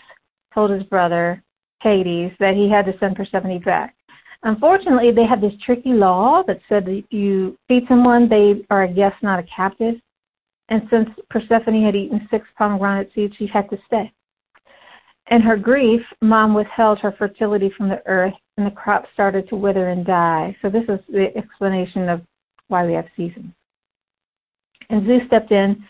told 0.54 0.70
his 0.70 0.82
brother, 0.84 1.42
Hades, 1.80 2.32
that 2.38 2.54
he 2.54 2.68
had 2.68 2.84
to 2.86 2.98
send 2.98 3.16
Persephone 3.16 3.60
back. 3.60 3.94
Unfortunately, 4.42 5.10
they 5.10 5.24
had 5.24 5.40
this 5.40 5.54
tricky 5.64 5.92
law 5.92 6.42
that 6.46 6.60
said 6.68 6.84
that 6.84 6.92
if 6.98 7.04
you 7.10 7.56
feed 7.66 7.84
someone, 7.88 8.28
they 8.28 8.64
are 8.70 8.84
a 8.84 8.92
guest, 8.92 9.16
not 9.22 9.38
a 9.38 9.46
captive. 9.54 9.94
And 10.68 10.82
since 10.90 11.08
Persephone 11.30 11.82
had 11.82 11.96
eaten 11.96 12.28
six 12.30 12.46
pomegranate 12.56 13.10
seeds, 13.14 13.34
she 13.36 13.46
had 13.46 13.70
to 13.70 13.78
stay. 13.86 14.12
In 15.30 15.40
her 15.40 15.56
grief, 15.56 16.02
mom 16.20 16.54
withheld 16.54 16.98
her 17.00 17.12
fertility 17.12 17.70
from 17.76 17.88
the 17.88 18.02
earth, 18.06 18.34
and 18.56 18.66
the 18.66 18.70
crops 18.70 19.08
started 19.12 19.48
to 19.48 19.56
wither 19.56 19.88
and 19.88 20.04
die. 20.06 20.56
So 20.62 20.68
this 20.68 20.84
is 20.88 21.00
the 21.08 21.36
explanation 21.36 22.08
of 22.08 22.22
why 22.68 22.86
we 22.86 22.92
have 22.92 23.06
seasons. 23.16 23.52
And 24.90 25.06
Zeus 25.06 25.22
stepped 25.26 25.52
in 25.52 25.84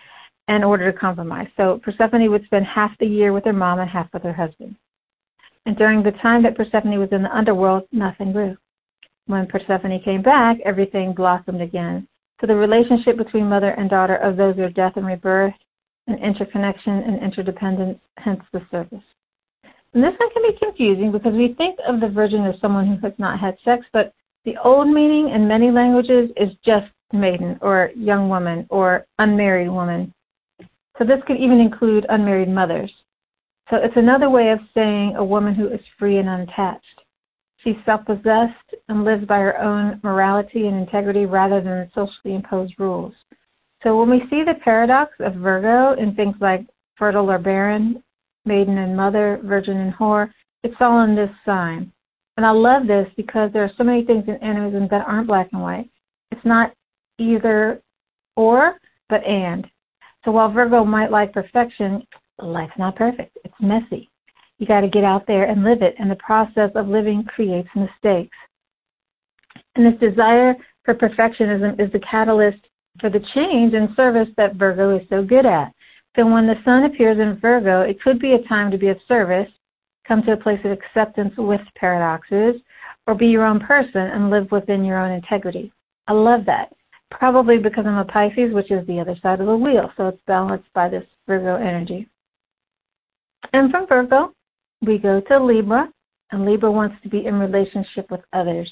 and 0.48 0.64
order 0.64 0.90
to 0.90 0.98
compromise. 0.98 1.46
So 1.56 1.80
Persephone 1.82 2.30
would 2.30 2.44
spend 2.44 2.66
half 2.66 2.90
the 2.98 3.06
year 3.06 3.32
with 3.32 3.44
her 3.44 3.52
mom 3.52 3.80
and 3.80 3.88
half 3.88 4.12
with 4.12 4.22
her 4.22 4.32
husband. 4.32 4.74
And 5.66 5.76
during 5.76 6.02
the 6.02 6.12
time 6.12 6.42
that 6.42 6.56
Persephone 6.56 6.98
was 6.98 7.10
in 7.12 7.22
the 7.22 7.36
underworld, 7.36 7.84
nothing 7.92 8.32
grew. 8.32 8.56
When 9.26 9.46
Persephone 9.46 10.00
came 10.02 10.22
back, 10.22 10.56
everything 10.64 11.12
blossomed 11.12 11.60
again. 11.60 12.08
So 12.40 12.46
the 12.46 12.54
relationship 12.54 13.18
between 13.18 13.48
mother 13.48 13.70
and 13.70 13.90
daughter 13.90 14.16
of 14.16 14.36
those 14.36 14.56
who 14.56 14.62
are 14.62 14.70
death 14.70 14.94
and 14.96 15.06
rebirth, 15.06 15.54
and 16.06 16.18
interconnection 16.22 16.94
and 16.94 17.22
interdependence, 17.22 17.98
hence 18.16 18.40
the 18.52 18.62
service. 18.70 19.04
And 19.94 20.02
this 20.02 20.14
one 20.18 20.30
can 20.32 20.42
be 20.42 20.58
confusing 20.58 21.12
because 21.12 21.34
we 21.34 21.54
think 21.54 21.78
of 21.86 22.00
the 22.00 22.08
virgin 22.08 22.44
as 22.46 22.60
someone 22.60 22.86
who 22.86 23.06
has 23.06 23.12
not 23.18 23.38
had 23.38 23.56
sex, 23.64 23.84
but 23.92 24.12
the 24.44 24.56
old 24.64 24.88
meaning 24.88 25.30
in 25.30 25.46
many 25.46 25.70
languages 25.70 26.30
is 26.36 26.50
just 26.64 26.86
maiden 27.12 27.58
or 27.60 27.90
young 27.94 28.28
woman 28.28 28.66
or 28.70 29.06
unmarried 29.18 29.70
woman. 29.70 30.12
So 30.98 31.04
this 31.04 31.22
could 31.26 31.36
even 31.36 31.60
include 31.60 32.06
unmarried 32.08 32.48
mothers. 32.48 32.92
So 33.70 33.76
it's 33.76 33.96
another 33.96 34.30
way 34.30 34.50
of 34.50 34.58
saying 34.74 35.14
a 35.16 35.24
woman 35.24 35.54
who 35.54 35.68
is 35.68 35.80
free 35.98 36.18
and 36.18 36.28
unattached. 36.28 37.02
She's 37.58 37.76
self 37.84 38.04
possessed 38.04 38.74
and 38.88 39.04
lives 39.04 39.26
by 39.26 39.38
her 39.38 39.60
own 39.60 40.00
morality 40.02 40.66
and 40.66 40.76
integrity 40.76 41.26
rather 41.26 41.60
than 41.60 41.90
socially 41.94 42.34
imposed 42.34 42.74
rules. 42.78 43.14
So 43.82 43.98
when 43.98 44.10
we 44.10 44.20
see 44.30 44.42
the 44.44 44.58
paradox 44.64 45.12
of 45.20 45.34
Virgo 45.34 46.00
in 46.00 46.14
things 46.14 46.36
like 46.40 46.66
fertile 46.96 47.30
or 47.30 47.38
barren, 47.38 48.02
maiden 48.44 48.78
and 48.78 48.96
mother, 48.96 49.40
virgin 49.44 49.76
and 49.76 49.94
whore, 49.94 50.32
it's 50.64 50.74
all 50.80 51.04
in 51.04 51.14
this 51.14 51.30
sign. 51.44 51.92
And 52.36 52.46
I 52.46 52.50
love 52.50 52.86
this 52.86 53.08
because 53.16 53.52
there 53.52 53.64
are 53.64 53.72
so 53.76 53.84
many 53.84 54.04
things 54.04 54.24
in 54.26 54.36
animism 54.36 54.88
that 54.90 55.06
aren't 55.06 55.28
black 55.28 55.48
and 55.52 55.62
white. 55.62 55.90
It's 56.30 56.44
not 56.44 56.72
either 57.18 57.82
or, 58.36 58.78
but 59.08 59.24
and. 59.24 59.66
So 60.28 60.32
while 60.32 60.52
Virgo 60.52 60.84
might 60.84 61.10
like 61.10 61.32
perfection, 61.32 62.06
life's 62.38 62.78
not 62.78 62.96
perfect. 62.96 63.38
It's 63.46 63.54
messy. 63.60 64.10
You 64.58 64.66
got 64.66 64.82
to 64.82 64.88
get 64.88 65.02
out 65.02 65.26
there 65.26 65.44
and 65.44 65.64
live 65.64 65.80
it, 65.80 65.94
and 65.98 66.10
the 66.10 66.16
process 66.16 66.70
of 66.74 66.86
living 66.86 67.24
creates 67.24 67.70
mistakes. 67.74 68.36
And 69.74 69.86
this 69.86 69.98
desire 69.98 70.54
for 70.84 70.94
perfectionism 70.94 71.80
is 71.80 71.90
the 71.92 72.00
catalyst 72.00 72.58
for 73.00 73.08
the 73.08 73.24
change 73.34 73.72
and 73.72 73.96
service 73.96 74.28
that 74.36 74.56
Virgo 74.56 74.98
is 74.98 75.08
so 75.08 75.22
good 75.22 75.46
at. 75.46 75.72
So 76.14 76.26
when 76.26 76.46
the 76.46 76.62
sun 76.62 76.84
appears 76.84 77.18
in 77.18 77.40
Virgo, 77.40 77.80
it 77.80 77.98
could 78.02 78.18
be 78.18 78.34
a 78.34 78.48
time 78.48 78.70
to 78.70 78.76
be 78.76 78.88
of 78.88 78.98
service, 79.08 79.48
come 80.06 80.22
to 80.24 80.32
a 80.32 80.36
place 80.36 80.60
of 80.62 80.72
acceptance 80.72 81.32
with 81.38 81.62
paradoxes, 81.74 82.60
or 83.06 83.14
be 83.14 83.28
your 83.28 83.46
own 83.46 83.60
person 83.60 84.02
and 84.02 84.28
live 84.28 84.50
within 84.50 84.84
your 84.84 84.98
own 84.98 85.10
integrity. 85.10 85.72
I 86.06 86.12
love 86.12 86.44
that. 86.44 86.74
Probably 87.10 87.58
because 87.58 87.86
I'm 87.86 87.96
a 87.96 88.04
Pisces, 88.04 88.52
which 88.52 88.70
is 88.70 88.86
the 88.86 89.00
other 89.00 89.16
side 89.22 89.40
of 89.40 89.46
the 89.46 89.56
wheel, 89.56 89.90
so 89.96 90.08
it's 90.08 90.20
balanced 90.26 90.72
by 90.74 90.88
this 90.88 91.04
Virgo 91.26 91.56
energy. 91.56 92.08
And 93.52 93.70
from 93.70 93.86
Virgo, 93.86 94.34
we 94.82 94.98
go 94.98 95.20
to 95.20 95.42
Libra, 95.42 95.90
and 96.30 96.44
Libra 96.44 96.70
wants 96.70 96.96
to 97.02 97.08
be 97.08 97.26
in 97.26 97.38
relationship 97.38 98.10
with 98.10 98.20
others. 98.32 98.70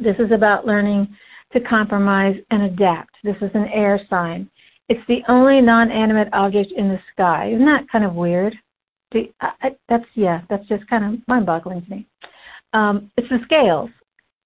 This 0.00 0.16
is 0.18 0.30
about 0.30 0.66
learning 0.66 1.08
to 1.52 1.60
compromise 1.60 2.36
and 2.50 2.62
adapt. 2.62 3.16
This 3.24 3.36
is 3.40 3.50
an 3.54 3.66
air 3.74 4.00
sign. 4.08 4.48
It's 4.88 5.04
the 5.08 5.22
only 5.28 5.60
non-animate 5.60 6.32
object 6.32 6.72
in 6.76 6.88
the 6.88 7.00
sky. 7.12 7.50
Isn't 7.52 7.66
that 7.66 7.90
kind 7.90 8.04
of 8.04 8.14
weird? 8.14 8.54
that's 9.88 10.04
yeah, 10.14 10.42
that's 10.48 10.66
just 10.68 10.86
kind 10.88 11.04
of 11.04 11.20
mind-boggling 11.26 11.82
to 11.82 11.90
me. 11.90 12.06
Um, 12.72 13.10
it's 13.16 13.28
the 13.28 13.40
scales, 13.44 13.90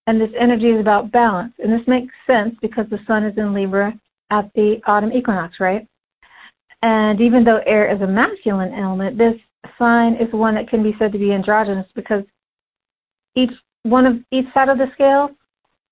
and 0.07 0.21
this 0.21 0.31
energy 0.39 0.69
is 0.69 0.81
about 0.81 1.11
balance, 1.11 1.53
and 1.59 1.73
this 1.73 1.87
makes 1.87 2.13
sense 2.27 2.55
because 2.61 2.87
the 2.91 2.99
sun 3.07 3.25
is 3.25 3.37
in 3.39 3.55
Libra 3.55 3.93
at 4.31 4.51
the 4.55 4.81
autumn 4.87 5.13
equinox, 5.13 5.61
right? 5.61 5.87
And 6.83 7.21
even 7.21 7.45
though 7.45 7.61
air 7.67 7.91
is 7.95 8.03
a 8.03 8.07
masculine 8.07 8.75
element, 8.75 9.17
this 9.17 9.35
sign 9.79 10.15
is 10.15 10.33
one 10.33 10.55
that 10.55 10.69
can 10.69 10.83
be 10.83 10.95
said 10.99 11.13
to 11.13 11.19
be 11.19 11.33
androgynous 11.33 11.87
because 11.95 12.25
each 13.35 13.51
one 13.85 14.07
of 14.07 14.17
each 14.31 14.47
side 14.53 14.69
of 14.69 14.79
the 14.79 14.87
scale, 14.93 15.31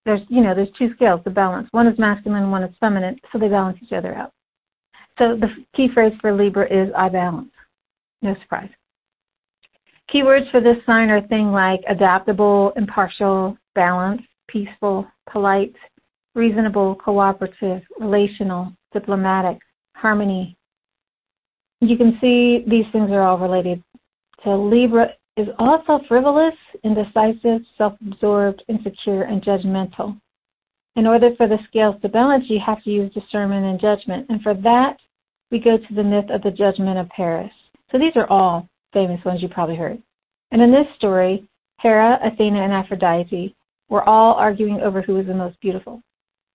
there's 0.04 0.20
you 0.28 0.42
know 0.42 0.54
there's 0.54 0.68
two 0.78 0.92
scales 0.94 1.22
to 1.24 1.30
balance. 1.30 1.68
One 1.72 1.86
is 1.86 1.98
masculine, 1.98 2.50
one 2.50 2.62
is 2.62 2.74
feminine, 2.80 3.18
so 3.32 3.38
they 3.38 3.48
balance 3.48 3.78
each 3.82 3.92
other 3.92 4.14
out. 4.14 4.32
So 5.18 5.36
the 5.36 5.48
key 5.74 5.88
phrase 5.92 6.12
for 6.20 6.32
Libra 6.32 6.66
is 6.70 6.92
I 6.96 7.08
balance. 7.08 7.52
No 8.20 8.34
surprise. 8.42 8.70
Keywords 10.12 10.50
for 10.50 10.60
this 10.60 10.76
sign 10.84 11.08
are 11.10 11.26
things 11.26 11.52
like 11.52 11.80
adaptable, 11.88 12.72
impartial, 12.76 13.56
balanced, 13.74 14.24
peaceful, 14.48 15.06
polite, 15.30 15.74
reasonable, 16.34 16.94
cooperative, 16.96 17.82
relational, 17.98 18.72
diplomatic, 18.92 19.58
harmony, 19.94 20.56
you 21.80 21.96
can 21.96 22.16
see 22.20 22.64
these 22.68 22.84
things 22.92 23.10
are 23.10 23.22
all 23.22 23.38
related. 23.38 23.82
So 24.44 24.62
Libra 24.62 25.10
is 25.36 25.48
also 25.58 26.00
frivolous, 26.06 26.54
indecisive, 26.84 27.62
self-absorbed, 27.78 28.62
insecure, 28.68 29.22
and 29.22 29.42
judgmental. 29.42 30.18
In 30.94 31.06
order 31.06 31.30
for 31.36 31.48
the 31.48 31.58
scales 31.68 31.96
to 32.02 32.08
balance, 32.08 32.44
you 32.48 32.60
have 32.64 32.82
to 32.84 32.90
use 32.90 33.12
discernment 33.14 33.64
and 33.64 33.80
judgment. 33.80 34.26
And 34.28 34.42
for 34.42 34.54
that, 34.54 34.98
we 35.50 35.58
go 35.58 35.78
to 35.78 35.94
the 35.94 36.04
myth 36.04 36.26
of 36.30 36.42
the 36.42 36.50
judgment 36.50 36.98
of 36.98 37.08
Paris. 37.08 37.52
So 37.90 37.98
these 37.98 38.12
are 38.14 38.30
all 38.30 38.68
famous 38.92 39.24
ones 39.24 39.42
you 39.42 39.48
probably 39.48 39.76
heard. 39.76 40.02
And 40.50 40.60
in 40.60 40.70
this 40.70 40.86
story, 40.96 41.48
Hera, 41.78 42.18
Athena, 42.22 42.62
and 42.62 42.72
Aphrodite 42.72 43.54
were 43.92 44.08
all 44.08 44.32
arguing 44.36 44.80
over 44.80 45.02
who 45.02 45.12
was 45.12 45.26
the 45.26 45.34
most 45.34 45.60
beautiful. 45.60 46.02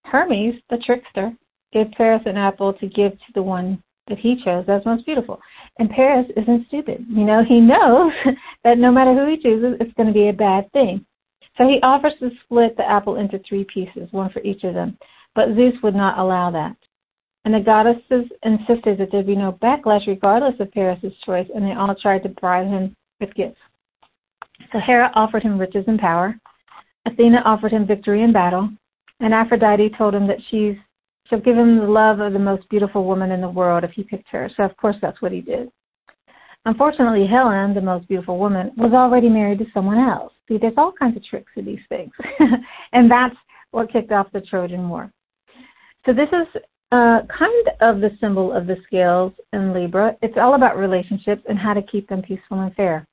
Hermes, 0.06 0.56
the 0.72 0.78
trickster, 0.84 1.32
gave 1.72 1.92
Paris 1.92 2.24
an 2.26 2.36
apple 2.36 2.74
to 2.74 2.88
give 2.88 3.12
to 3.12 3.32
the 3.36 3.44
one 3.44 3.82
that 4.08 4.18
he 4.18 4.42
chose 4.44 4.66
as 4.68 4.84
most 4.86 5.06
beautiful. 5.06 5.40
And 5.78 5.88
Paris 5.88 6.26
isn't 6.36 6.66
stupid. 6.68 7.06
You 7.08 7.26
know, 7.26 7.44
he 7.48 7.60
knows 7.60 8.12
that 8.64 8.80
no 8.80 8.92
matter 8.92 9.14
who 9.14 9.30
he 9.30 9.38
chooses, 9.38 9.78
it's 9.80 9.94
going 9.94 10.08
to 10.08 10.14
be 10.14 10.30
a 10.30 10.34
bad 10.34 10.72
thing. 10.72 11.06
So 11.60 11.68
he 11.68 11.80
offers 11.84 12.14
to 12.22 12.32
split 12.44 12.76
the 12.76 12.90
apple 12.90 13.18
into 13.18 13.40
three 13.48 13.68
pieces, 13.72 14.08
one 14.10 14.32
for 14.32 14.42
each 14.42 14.64
of 14.64 14.74
them. 14.74 14.98
But 15.36 15.54
Zeus 15.56 15.76
would 15.84 15.96
not 15.96 16.18
allow 16.18 16.50
that. 16.50 16.76
And 17.46 17.54
the 17.54 17.60
goddesses 17.60 18.32
insisted 18.44 18.98
that 18.98 19.10
there 19.12 19.22
be 19.22 19.36
no 19.36 19.52
backlash 19.62 20.08
regardless 20.08 20.60
of 20.60 20.72
Paris' 20.72 21.14
choice, 21.24 21.48
and 21.54 21.64
they 21.64 21.74
all 21.74 21.94
tried 21.94 22.24
to 22.24 22.30
bribe 22.30 22.68
him 22.68 22.96
with 23.20 23.34
gifts. 23.36 23.60
So 24.72 24.80
Hera 24.80 25.12
offered 25.14 25.44
him 25.44 25.60
riches 25.60 25.86
and 25.88 26.00
power. 26.00 26.36
Athena 27.08 27.42
offered 27.46 27.72
him 27.72 27.88
victory 27.88 28.24
in 28.24 28.32
battle. 28.32 28.70
And 29.20 29.34
Aphrodite 29.34 29.92
told 29.98 30.14
him 30.14 30.28
that 30.28 30.38
she's 30.50 30.76
She'll 31.30 31.40
give 31.40 31.58
him 31.58 31.78
the 31.78 31.84
love 31.84 32.20
of 32.20 32.34
the 32.34 32.40
most 32.40 32.70
beautiful 32.70 33.04
woman 33.06 33.32
in 33.32 33.42
the 33.42 33.50
world 33.50 33.84
if 33.84 33.92
he 33.92 34.04
picked 34.04 34.30
her. 34.30 34.50
So, 34.56 34.64
of 34.64 34.76
course, 34.78 34.96
that's 35.02 35.22
what 35.22 35.32
he 35.32 35.42
did. 35.42 35.70
Unfortunately, 36.66 37.28
Helen, 37.28 37.74
the 37.74 37.82
most 37.82 38.08
beautiful 38.08 38.38
woman, 38.38 38.72
was 38.78 38.94
already 38.94 39.30
married 39.30 39.60
to 39.60 39.66
someone 39.74 39.98
else. 39.98 40.34
See, 40.48 40.58
there's 40.58 40.74
all 40.78 40.92
kinds 40.92 41.18
of 41.18 41.26
tricks 41.26 41.52
to 41.56 41.62
these 41.62 41.80
things. 41.90 42.12
and 42.94 43.12
that's 43.12 43.36
what 43.72 43.92
kicked 43.92 44.12
off 44.12 44.32
the 44.32 44.42
Trojan 44.42 44.88
War. 44.88 45.12
So, 46.06 46.14
this 46.14 46.30
is 46.30 46.62
uh, 46.92 47.22
kind 47.38 47.68
of 47.82 48.00
the 48.00 48.12
symbol 48.22 48.54
of 48.54 48.66
the 48.66 48.78
scales 48.86 49.34
in 49.52 49.74
Libra. 49.74 50.16
It's 50.22 50.38
all 50.38 50.56
about 50.56 50.78
relationships 50.78 51.44
and 51.50 51.60
how 51.60 51.74
to 51.74 51.82
keep 51.82 52.08
them 52.08 52.22
peaceful 52.22 52.62
and 52.62 52.74
fair. 52.76 53.06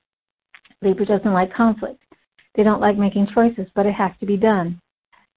Libra 0.83 1.07
doesn't 1.07 1.33
like 1.33 1.53
conflict. 1.53 2.01
They 2.55 2.63
don't 2.63 2.81
like 2.81 2.97
making 2.97 3.29
choices, 3.35 3.67
but 3.75 3.87
it 3.87 3.95
has 3.95 4.13
to 4.21 4.27
be 4.27 4.37
done. 4.37 4.81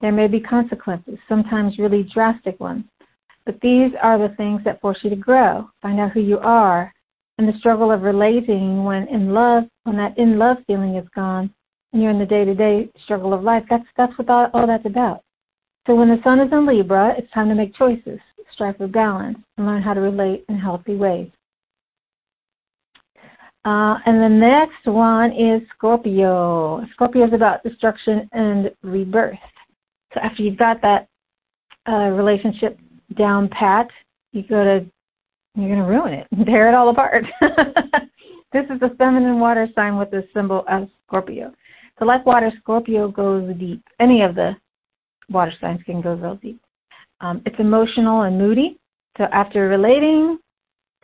There 0.01 0.11
may 0.11 0.27
be 0.27 0.39
consequences, 0.39 1.17
sometimes 1.27 1.79
really 1.79 2.03
drastic 2.13 2.59
ones. 2.59 2.85
But 3.45 3.59
these 3.61 3.91
are 4.03 4.17
the 4.19 4.35
things 4.35 4.61
that 4.65 4.81
force 4.81 4.99
you 5.03 5.09
to 5.09 5.15
grow, 5.15 5.69
find 5.81 5.99
out 5.99 6.11
who 6.11 6.19
you 6.19 6.37
are, 6.39 6.93
and 7.37 7.47
the 7.47 7.57
struggle 7.59 7.91
of 7.91 8.01
relating 8.01 8.83
when 8.83 9.07
in 9.07 9.33
love, 9.33 9.63
when 9.83 9.97
that 9.97 10.17
in 10.17 10.37
love 10.37 10.57
feeling 10.67 10.95
is 10.95 11.07
gone, 11.15 11.49
and 11.93 12.01
you're 12.01 12.11
in 12.11 12.19
the 12.19 12.25
day 12.25 12.45
to 12.45 12.53
day 12.53 12.89
struggle 13.03 13.33
of 13.33 13.43
life. 13.43 13.63
That's 13.69 13.85
that's 13.95 14.17
what 14.17 14.29
all, 14.29 14.49
all 14.53 14.67
that's 14.67 14.85
about. 14.85 15.23
So 15.87 15.95
when 15.95 16.09
the 16.09 16.21
sun 16.23 16.39
is 16.39 16.51
in 16.51 16.65
Libra, 16.65 17.15
it's 17.17 17.31
time 17.31 17.47
to 17.49 17.55
make 17.55 17.73
choices. 17.75 18.19
strike 18.51 18.79
a 18.79 18.87
balance, 18.87 19.37
and 19.57 19.65
learn 19.65 19.81
how 19.81 19.93
to 19.93 20.01
relate 20.01 20.45
in 20.49 20.57
healthy 20.57 20.95
ways. 20.95 21.29
Uh, 23.67 23.99
and 24.05 24.21
the 24.21 24.29
next 24.29 24.85
one 24.85 25.29
is 25.33 25.61
Scorpio. 25.75 26.85
Scorpio 26.93 27.27
is 27.27 27.33
about 27.33 27.61
destruction 27.63 28.29
and 28.31 28.71
rebirth. 28.81 29.37
So 30.13 30.21
after 30.21 30.41
you've 30.41 30.57
got 30.57 30.81
that 30.83 31.09
uh, 31.85 32.11
relationship 32.11 32.79
down 33.17 33.49
pat, 33.49 33.87
you 34.31 34.43
go 34.43 34.63
to 34.63 34.85
you're 35.55 35.67
going 35.67 35.79
to 35.79 35.85
ruin 35.85 36.13
it, 36.13 36.27
tear 36.45 36.69
it 36.69 36.75
all 36.75 36.89
apart. 36.91 37.25
this 38.53 38.63
is 38.69 38.79
the 38.79 38.95
feminine 38.97 39.41
water 39.41 39.67
sign 39.75 39.97
with 39.97 40.11
the 40.11 40.25
symbol 40.33 40.63
of 40.69 40.87
Scorpio. 41.05 41.51
So 41.99 42.05
like 42.05 42.25
water, 42.25 42.53
Scorpio 42.61 43.09
goes 43.11 43.53
deep. 43.57 43.83
Any 43.99 44.21
of 44.21 44.33
the 44.35 44.55
water 45.29 45.51
signs 45.59 45.81
can 45.85 45.99
go 45.99 46.13
real 46.13 46.35
deep. 46.35 46.61
Um, 47.19 47.41
it's 47.45 47.59
emotional 47.59 48.21
and 48.21 48.37
moody. 48.37 48.79
So 49.17 49.25
after 49.25 49.67
relating 49.67 50.37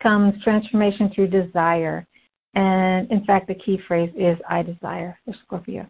comes 0.02 0.42
transformation 0.42 1.10
through 1.14 1.28
desire. 1.28 2.06
And 2.54 3.10
in 3.10 3.24
fact, 3.24 3.48
the 3.48 3.54
key 3.54 3.78
phrase 3.88 4.10
is 4.16 4.38
I 4.48 4.62
desire 4.62 5.18
for 5.24 5.34
Scorpio. 5.44 5.88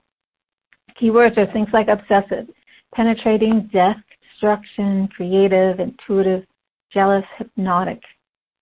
Keywords 1.00 1.36
are 1.36 1.52
things 1.52 1.68
like 1.72 1.88
obsessive, 1.88 2.46
penetrating, 2.94 3.68
death, 3.72 3.96
destruction, 4.30 5.08
creative, 5.08 5.80
intuitive, 5.80 6.44
jealous, 6.92 7.24
hypnotic, 7.36 8.00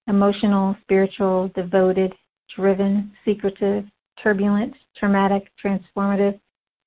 emotional, 0.08 0.76
spiritual, 0.82 1.48
devoted, 1.54 2.12
driven, 2.56 3.12
secretive, 3.24 3.84
turbulent, 4.22 4.74
traumatic, 4.96 5.50
transformative, 5.62 6.38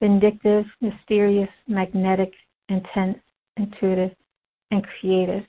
vindictive, 0.02 0.66
mysterious, 0.82 1.50
magnetic, 1.68 2.34
intense, 2.70 3.20
intuitive, 3.58 4.12
and 4.72 4.86
creative. 5.00 5.44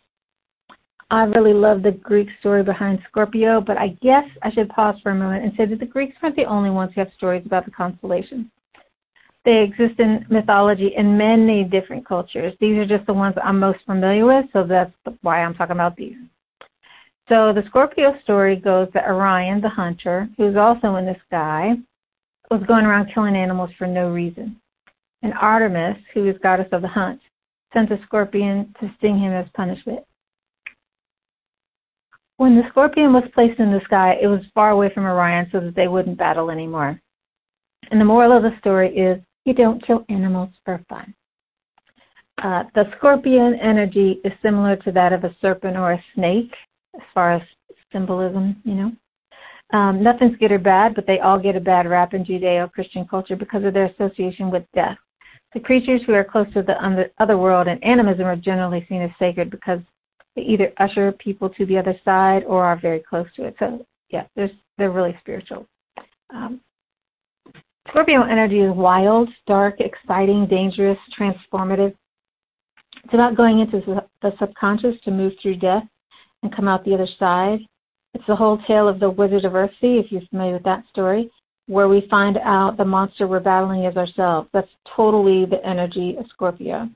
I 1.10 1.22
really 1.22 1.52
love 1.52 1.82
the 1.82 1.92
Greek 1.92 2.28
story 2.40 2.64
behind 2.64 2.98
Scorpio, 3.08 3.60
but 3.60 3.78
I 3.78 3.96
guess 4.02 4.24
I 4.42 4.50
should 4.50 4.68
pause 4.70 4.96
for 5.02 5.12
a 5.12 5.14
moment 5.14 5.44
and 5.44 5.52
say 5.56 5.64
that 5.66 5.78
the 5.78 5.86
Greeks 5.86 6.16
aren't 6.20 6.34
the 6.34 6.44
only 6.44 6.70
ones 6.70 6.92
who 6.94 7.00
have 7.00 7.12
stories 7.16 7.46
about 7.46 7.64
the 7.64 7.70
constellations. 7.70 8.46
They 9.44 9.62
exist 9.62 10.00
in 10.00 10.26
mythology 10.28 10.92
in 10.96 11.16
many 11.16 11.62
different 11.62 12.04
cultures. 12.04 12.54
These 12.58 12.76
are 12.78 12.86
just 12.86 13.06
the 13.06 13.14
ones 13.14 13.36
I'm 13.42 13.60
most 13.60 13.78
familiar 13.86 14.26
with, 14.26 14.46
so 14.52 14.64
that's 14.64 14.92
why 15.22 15.44
I'm 15.44 15.54
talking 15.54 15.76
about 15.76 15.94
these. 15.94 16.16
So 17.28 17.52
the 17.52 17.62
Scorpio 17.68 18.16
story 18.24 18.56
goes 18.56 18.88
that 18.92 19.08
Orion, 19.08 19.60
the 19.60 19.68
hunter, 19.68 20.28
who's 20.36 20.56
also 20.56 20.96
in 20.96 21.06
the 21.06 21.14
sky, 21.28 21.74
was 22.50 22.62
going 22.66 22.84
around 22.84 23.12
killing 23.14 23.36
animals 23.36 23.70
for 23.78 23.86
no 23.86 24.10
reason. 24.10 24.60
And 25.22 25.32
Artemis, 25.34 25.98
who 26.12 26.28
is 26.28 26.36
goddess 26.42 26.68
of 26.72 26.82
the 26.82 26.88
hunt, 26.88 27.20
sent 27.72 27.92
a 27.92 28.02
scorpion 28.04 28.74
to 28.80 28.92
sting 28.98 29.18
him 29.18 29.32
as 29.32 29.46
punishment. 29.54 30.00
When 32.38 32.56
the 32.56 32.68
scorpion 32.68 33.12
was 33.12 33.24
placed 33.34 33.58
in 33.60 33.72
the 33.72 33.80
sky, 33.84 34.18
it 34.20 34.26
was 34.26 34.40
far 34.54 34.70
away 34.70 34.90
from 34.92 35.06
Orion 35.06 35.48
so 35.50 35.60
that 35.60 35.74
they 35.74 35.88
wouldn't 35.88 36.18
battle 36.18 36.50
anymore. 36.50 37.00
And 37.90 38.00
the 38.00 38.04
moral 38.04 38.36
of 38.36 38.42
the 38.42 38.58
story 38.58 38.96
is 38.96 39.18
you 39.44 39.54
don't 39.54 39.84
kill 39.86 40.04
animals 40.08 40.50
for 40.64 40.84
fun. 40.88 41.14
Uh, 42.42 42.64
the 42.74 42.84
scorpion 42.96 43.54
energy 43.54 44.20
is 44.24 44.32
similar 44.42 44.76
to 44.76 44.92
that 44.92 45.12
of 45.12 45.24
a 45.24 45.34
serpent 45.40 45.76
or 45.76 45.92
a 45.92 46.04
snake 46.14 46.52
as 46.94 47.02
far 47.14 47.32
as 47.32 47.42
symbolism, 47.90 48.60
you 48.64 48.74
know. 48.74 48.92
Um, 49.72 50.02
nothing's 50.02 50.36
good 50.36 50.52
or 50.52 50.58
bad, 50.58 50.94
but 50.94 51.06
they 51.06 51.20
all 51.20 51.38
get 51.38 51.56
a 51.56 51.60
bad 51.60 51.88
rap 51.88 52.12
in 52.12 52.24
Judeo 52.24 52.70
Christian 52.70 53.06
culture 53.06 53.36
because 53.36 53.64
of 53.64 53.72
their 53.72 53.86
association 53.86 54.50
with 54.50 54.64
death. 54.74 54.98
The 55.54 55.60
creatures 55.60 56.02
who 56.06 56.12
are 56.12 56.22
close 56.24 56.46
to 56.52 56.62
the 56.62 57.10
other 57.18 57.38
world 57.38 57.66
and 57.66 57.82
animism 57.82 58.26
are 58.26 58.36
generally 58.36 58.84
seen 58.88 59.00
as 59.00 59.10
sacred 59.18 59.50
because 59.50 59.80
they 60.36 60.42
either 60.42 60.72
usher 60.76 61.10
people 61.12 61.48
to 61.48 61.66
the 61.66 61.78
other 61.78 61.98
side 62.04 62.44
or 62.44 62.64
are 62.64 62.78
very 62.78 63.00
close 63.00 63.26
to 63.36 63.46
it. 63.46 63.56
So, 63.58 63.84
yeah, 64.10 64.26
they're 64.36 64.90
really 64.90 65.16
spiritual. 65.20 65.66
Um, 66.30 66.60
Scorpio 67.88 68.22
energy 68.22 68.60
is 68.60 68.74
wild, 68.74 69.28
dark, 69.46 69.80
exciting, 69.80 70.46
dangerous, 70.46 70.98
transformative. 71.18 71.94
It's 73.04 73.14
about 73.14 73.36
going 73.36 73.60
into 73.60 73.80
the 74.22 74.32
subconscious 74.38 74.96
to 75.04 75.10
move 75.10 75.32
through 75.40 75.56
death 75.56 75.84
and 76.42 76.54
come 76.54 76.68
out 76.68 76.84
the 76.84 76.94
other 76.94 77.08
side. 77.18 77.60
It's 78.14 78.26
the 78.26 78.36
whole 78.36 78.58
tale 78.66 78.88
of 78.88 78.98
the 78.98 79.10
Wizard 79.10 79.44
of 79.44 79.52
Earthsea, 79.52 80.04
if 80.04 80.10
you're 80.10 80.22
familiar 80.30 80.54
with 80.54 80.64
that 80.64 80.84
story, 80.90 81.30
where 81.66 81.88
we 81.88 82.06
find 82.10 82.38
out 82.38 82.76
the 82.76 82.84
monster 82.84 83.26
we're 83.26 83.40
battling 83.40 83.84
is 83.84 83.96
ourselves. 83.96 84.48
That's 84.52 84.70
totally 84.94 85.44
the 85.44 85.64
energy 85.64 86.16
of 86.18 86.26
Scorpio. 86.28 86.88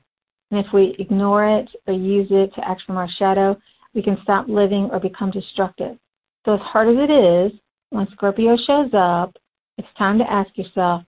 And 0.51 0.65
if 0.65 0.73
we 0.73 0.97
ignore 0.99 1.59
it 1.59 1.69
or 1.87 1.95
use 1.95 2.29
it 2.31 2.53
to 2.55 2.69
act 2.69 2.83
from 2.87 2.97
our 2.97 3.09
shadow, 3.19 3.57
we 3.95 4.03
can 4.03 4.19
stop 4.23 4.49
living 4.49 4.89
or 4.93 5.01
become 5.01 5.31
destructive. 5.31 5.97
So, 6.45 6.55
as 6.55 6.61
hard 6.61 6.89
as 6.89 6.97
it 6.99 7.11
is, 7.11 7.53
when 7.91 8.09
Scorpio 8.13 8.57
shows 8.67 8.91
up, 8.95 9.37
it's 9.79 9.89
time 9.99 10.19
to 10.19 10.31
ask 10.31 10.57
yourself, 10.57 11.03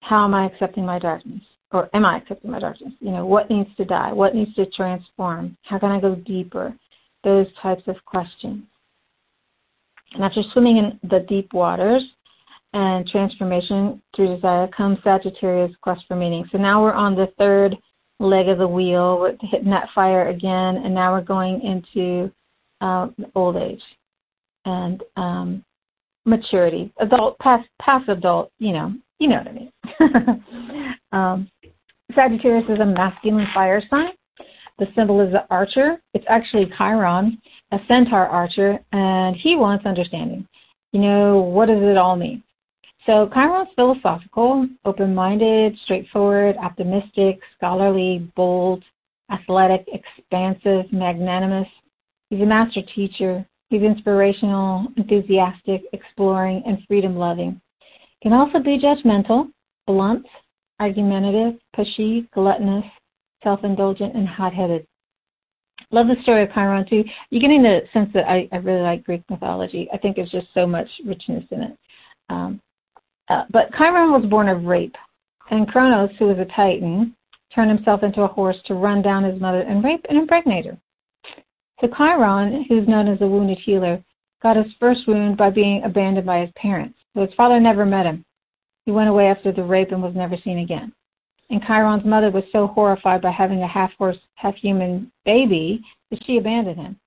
how 0.00 0.24
am 0.24 0.34
I 0.34 0.46
accepting 0.46 0.84
my 0.84 0.98
darkness? 0.98 1.42
Or 1.72 1.90
am 1.94 2.04
I 2.04 2.18
accepting 2.18 2.50
my 2.50 2.60
darkness? 2.60 2.92
You 3.00 3.10
know, 3.10 3.26
what 3.26 3.50
needs 3.50 3.70
to 3.76 3.84
die? 3.84 4.12
What 4.12 4.34
needs 4.34 4.54
to 4.54 4.66
transform? 4.66 5.56
How 5.62 5.78
can 5.78 5.90
I 5.90 6.00
go 6.00 6.14
deeper? 6.14 6.74
Those 7.24 7.46
types 7.60 7.82
of 7.88 7.96
questions. 8.04 8.62
And 10.14 10.22
after 10.22 10.42
swimming 10.52 10.76
in 10.76 11.00
the 11.08 11.26
deep 11.28 11.52
waters 11.52 12.02
and 12.72 13.06
transformation 13.08 14.00
through 14.14 14.36
desire 14.36 14.68
comes 14.68 14.98
Sagittarius 15.02 15.74
quest 15.80 16.02
for 16.06 16.14
meaning. 16.14 16.44
So 16.52 16.58
now 16.58 16.82
we're 16.82 16.92
on 16.92 17.16
the 17.16 17.28
third 17.38 17.76
leg 18.18 18.48
of 18.48 18.58
the 18.58 18.68
wheel. 18.68 19.18
We're 19.18 19.36
hitting 19.40 19.70
that 19.70 19.88
fire 19.94 20.28
again, 20.28 20.76
and 20.76 20.94
now 20.94 21.12
we're 21.12 21.22
going 21.22 21.60
into 21.62 22.30
uh, 22.80 23.08
old 23.34 23.56
age 23.56 23.82
and 24.64 25.02
um, 25.16 25.64
maturity, 26.24 26.92
adult, 26.98 27.38
past, 27.38 27.68
past 27.80 28.08
adult. 28.08 28.50
You 28.58 28.72
know, 28.72 28.94
you 29.18 29.28
know 29.28 29.38
what 29.38 29.48
I 29.48 29.52
mean. 29.52 30.44
um, 31.12 31.50
Sagittarius 32.14 32.68
is 32.68 32.80
a 32.80 32.86
masculine 32.86 33.46
fire 33.54 33.82
sign. 33.90 34.10
The 34.78 34.86
symbol 34.94 35.20
is 35.20 35.32
the 35.32 35.46
archer. 35.50 35.96
It's 36.12 36.24
actually 36.28 36.70
Chiron, 36.76 37.38
a 37.72 37.78
centaur 37.88 38.26
archer, 38.26 38.78
and 38.92 39.34
he 39.34 39.56
wants 39.56 39.86
understanding. 39.86 40.46
You 40.92 41.00
know, 41.00 41.38
what 41.38 41.66
does 41.66 41.82
it 41.82 41.96
all 41.96 42.16
mean? 42.16 42.42
So 43.06 43.30
Chiron's 43.32 43.68
philosophical, 43.76 44.68
open-minded, 44.84 45.78
straightforward, 45.84 46.56
optimistic, 46.56 47.38
scholarly, 47.56 48.30
bold, 48.34 48.82
athletic, 49.30 49.86
expansive, 49.92 50.92
magnanimous. 50.92 51.68
He's 52.30 52.40
a 52.40 52.46
master 52.46 52.82
teacher. 52.94 53.46
He's 53.70 53.82
inspirational, 53.82 54.88
enthusiastic, 54.96 55.82
exploring, 55.92 56.64
and 56.66 56.78
freedom-loving. 56.88 57.60
Can 58.22 58.32
also 58.32 58.58
be 58.58 58.80
judgmental, 58.80 59.50
blunt, 59.86 60.26
argumentative, 60.80 61.60
pushy, 61.76 62.28
gluttonous, 62.32 62.84
self-indulgent, 63.44 64.16
and 64.16 64.26
hot-headed. 64.26 64.84
Love 65.92 66.08
the 66.08 66.20
story 66.22 66.42
of 66.42 66.52
Chiron 66.52 66.84
too. 66.88 67.04
You're 67.30 67.40
getting 67.40 67.62
the 67.62 67.82
sense 67.92 68.10
that 68.14 68.28
I, 68.28 68.48
I 68.50 68.56
really 68.56 68.82
like 68.82 69.04
Greek 69.04 69.22
mythology. 69.30 69.88
I 69.92 69.98
think 69.98 70.16
there's 70.16 70.30
just 70.30 70.48
so 70.54 70.66
much 70.66 70.88
richness 71.04 71.44
in 71.52 71.62
it. 71.62 71.78
Um, 72.28 72.60
uh, 73.28 73.44
but 73.50 73.72
Chiron 73.76 74.12
was 74.12 74.24
born 74.28 74.48
of 74.48 74.64
rape, 74.64 74.94
and 75.50 75.68
Kronos, 75.68 76.10
who 76.18 76.26
was 76.26 76.38
a 76.38 76.44
Titan, 76.44 77.14
turned 77.54 77.70
himself 77.70 78.02
into 78.02 78.22
a 78.22 78.28
horse 78.28 78.56
to 78.66 78.74
run 78.74 79.02
down 79.02 79.24
his 79.24 79.40
mother 79.40 79.60
and 79.60 79.82
rape 79.82 80.04
and 80.08 80.18
impregnate 80.18 80.66
her. 80.66 80.76
So 81.80 81.88
Chiron, 81.96 82.64
who's 82.68 82.88
known 82.88 83.08
as 83.08 83.18
the 83.18 83.26
wounded 83.26 83.58
healer, 83.58 84.02
got 84.42 84.56
his 84.56 84.72
first 84.78 85.06
wound 85.06 85.36
by 85.36 85.50
being 85.50 85.82
abandoned 85.84 86.26
by 86.26 86.40
his 86.40 86.50
parents. 86.56 86.98
So 87.14 87.22
his 87.22 87.34
father 87.34 87.60
never 87.60 87.84
met 87.84 88.06
him. 88.06 88.24
He 88.84 88.92
went 88.92 89.08
away 89.08 89.26
after 89.26 89.52
the 89.52 89.64
rape 89.64 89.92
and 89.92 90.02
was 90.02 90.14
never 90.14 90.36
seen 90.44 90.58
again. 90.58 90.92
And 91.50 91.62
Chiron's 91.62 92.04
mother 92.04 92.30
was 92.30 92.44
so 92.52 92.66
horrified 92.68 93.22
by 93.22 93.30
having 93.30 93.62
a 93.62 93.68
half 93.68 93.92
horse, 93.98 94.18
half 94.34 94.54
human 94.56 95.10
baby 95.24 95.82
that 96.10 96.24
she 96.24 96.38
abandoned 96.38 96.78
him. 96.78 96.98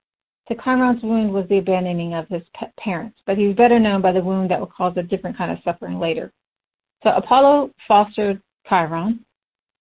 So 0.49 0.55
Chiron's 0.63 1.03
wound 1.03 1.31
was 1.31 1.47
the 1.47 1.59
abandoning 1.59 2.15
of 2.15 2.27
his 2.27 2.41
parents, 2.79 3.19
but 3.27 3.37
he's 3.37 3.55
better 3.55 3.79
known 3.79 4.01
by 4.01 4.11
the 4.11 4.21
wound 4.21 4.49
that 4.49 4.59
would 4.59 4.71
cause 4.71 4.93
a 4.97 5.03
different 5.03 5.37
kind 5.37 5.51
of 5.51 5.59
suffering 5.63 5.99
later. 5.99 6.33
So 7.03 7.11
Apollo 7.11 7.71
fostered 7.87 8.41
Chiron, 8.67 9.23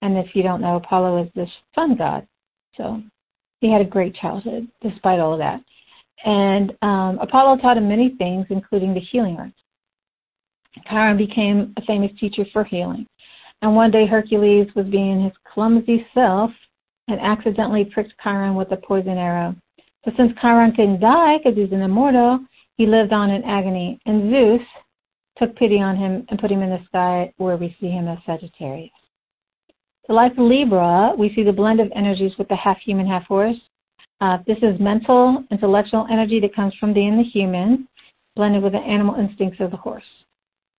and 0.03 0.19
if 0.19 0.37
you 0.37 0.43
don't 0.43 0.61
know, 0.61 0.77
Apollo 0.77 1.25
is 1.25 1.31
the 1.35 1.47
sun 1.75 1.97
god. 1.97 2.27
So 2.77 3.03
he 3.61 3.73
had 3.73 3.81
a 3.81 3.85
great 3.85 4.15
childhood 4.15 4.69
despite 4.83 5.19
all 5.19 5.33
of 5.33 5.39
that. 5.39 5.61
And 6.25 6.77
um, 6.83 7.19
Apollo 7.19 7.59
taught 7.59 7.79
him 7.79 7.89
many 7.89 8.11
things, 8.19 8.47
including 8.51 8.93
the 8.93 9.01
healing 9.01 9.37
arts. 9.39 9.57
Chiron 10.89 11.17
became 11.17 11.73
a 11.77 11.83
famous 11.83 12.13
teacher 12.21 12.45
for 12.53 12.63
healing. 12.63 13.07
And 13.63 13.75
one 13.75 13.91
day 13.91 14.07
Hercules 14.07 14.69
was 14.77 14.87
being 14.87 15.25
his 15.25 15.33
clumsy 15.53 16.07
self 16.15 16.51
and 17.09 17.19
accidentally 17.21 17.87
pricked 17.87 18.13
Chiron 18.23 18.55
with 18.55 18.71
a 18.71 18.77
poison 18.77 19.17
arrow. 19.17 19.57
So 20.09 20.15
since 20.17 20.33
Chiron 20.41 20.73
couldn't 20.73 21.01
die 21.01 21.37
because 21.37 21.55
he's 21.55 21.73
an 21.73 21.83
immortal, 21.83 22.41
he 22.77 22.87
lived 22.87 23.13
on 23.13 23.29
in 23.29 23.45
agony. 23.45 24.01
And 24.07 24.31
Zeus 24.31 24.67
took 25.37 25.55
pity 25.55 25.81
on 25.83 25.97
him 25.99 26.25
and 26.31 26.39
put 26.39 26.51
him 26.51 26.63
in 26.63 26.71
the 26.71 26.83
sky 26.87 27.31
where 27.37 27.59
we 27.59 27.77
see 27.79 27.91
him 27.91 28.09
as 28.09 28.17
Sagittarius. 28.25 28.91
So 30.07 30.15
like 30.15 30.33
Libra, 30.39 31.13
we 31.19 31.35
see 31.35 31.43
the 31.43 31.53
blend 31.53 31.79
of 31.81 31.93
energies 31.95 32.33
with 32.39 32.49
the 32.49 32.57
half 32.57 32.79
human, 32.79 33.07
half 33.07 33.25
horse. 33.25 33.59
Uh, 34.23 34.39
this 34.47 34.57
is 34.63 34.81
mental, 34.81 35.45
intellectual 35.51 36.07
energy 36.11 36.41
that 36.41 36.57
comes 36.57 36.73
from 36.81 36.95
being 36.95 37.19
the 37.19 37.23
human, 37.23 37.87
blended 38.35 38.63
with 38.63 38.73
the 38.73 38.79
animal 38.79 39.15
instincts 39.17 39.61
of 39.61 39.71
the 39.71 39.77
horse. 39.77 40.03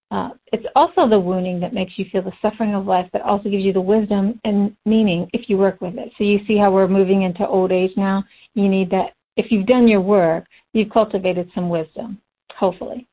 Uh, 0.09 0.29
it's 0.51 0.65
also 0.75 1.07
the 1.07 1.19
wounding 1.19 1.59
that 1.59 1.71
makes 1.71 1.93
you 1.97 2.05
feel 2.11 2.23
the 2.23 2.31
suffering 2.41 2.73
of 2.73 2.87
life, 2.87 3.07
but 3.13 3.21
also 3.21 3.47
gives 3.47 3.63
you 3.63 3.73
the 3.73 3.79
wisdom 3.79 4.39
and 4.43 4.75
meaning 4.87 5.29
if 5.33 5.47
you 5.47 5.55
work 5.55 5.79
with 5.81 5.99
it. 5.99 6.11
So 6.17 6.23
you 6.23 6.39
see 6.47 6.57
how 6.57 6.71
we're 6.71 6.87
moving 6.87 7.21
into 7.21 7.47
old 7.47 7.71
age 7.71 7.91
now. 7.95 8.23
You 8.55 8.67
need 8.67 8.89
that. 8.89 9.13
If 9.39 9.53
you've 9.53 9.67
done 9.67 9.87
your 9.87 10.01
work, 10.01 10.47
you've 10.73 10.89
cultivated 10.89 11.49
some 11.55 11.69
wisdom, 11.69 12.19
hopefully. 12.57 13.07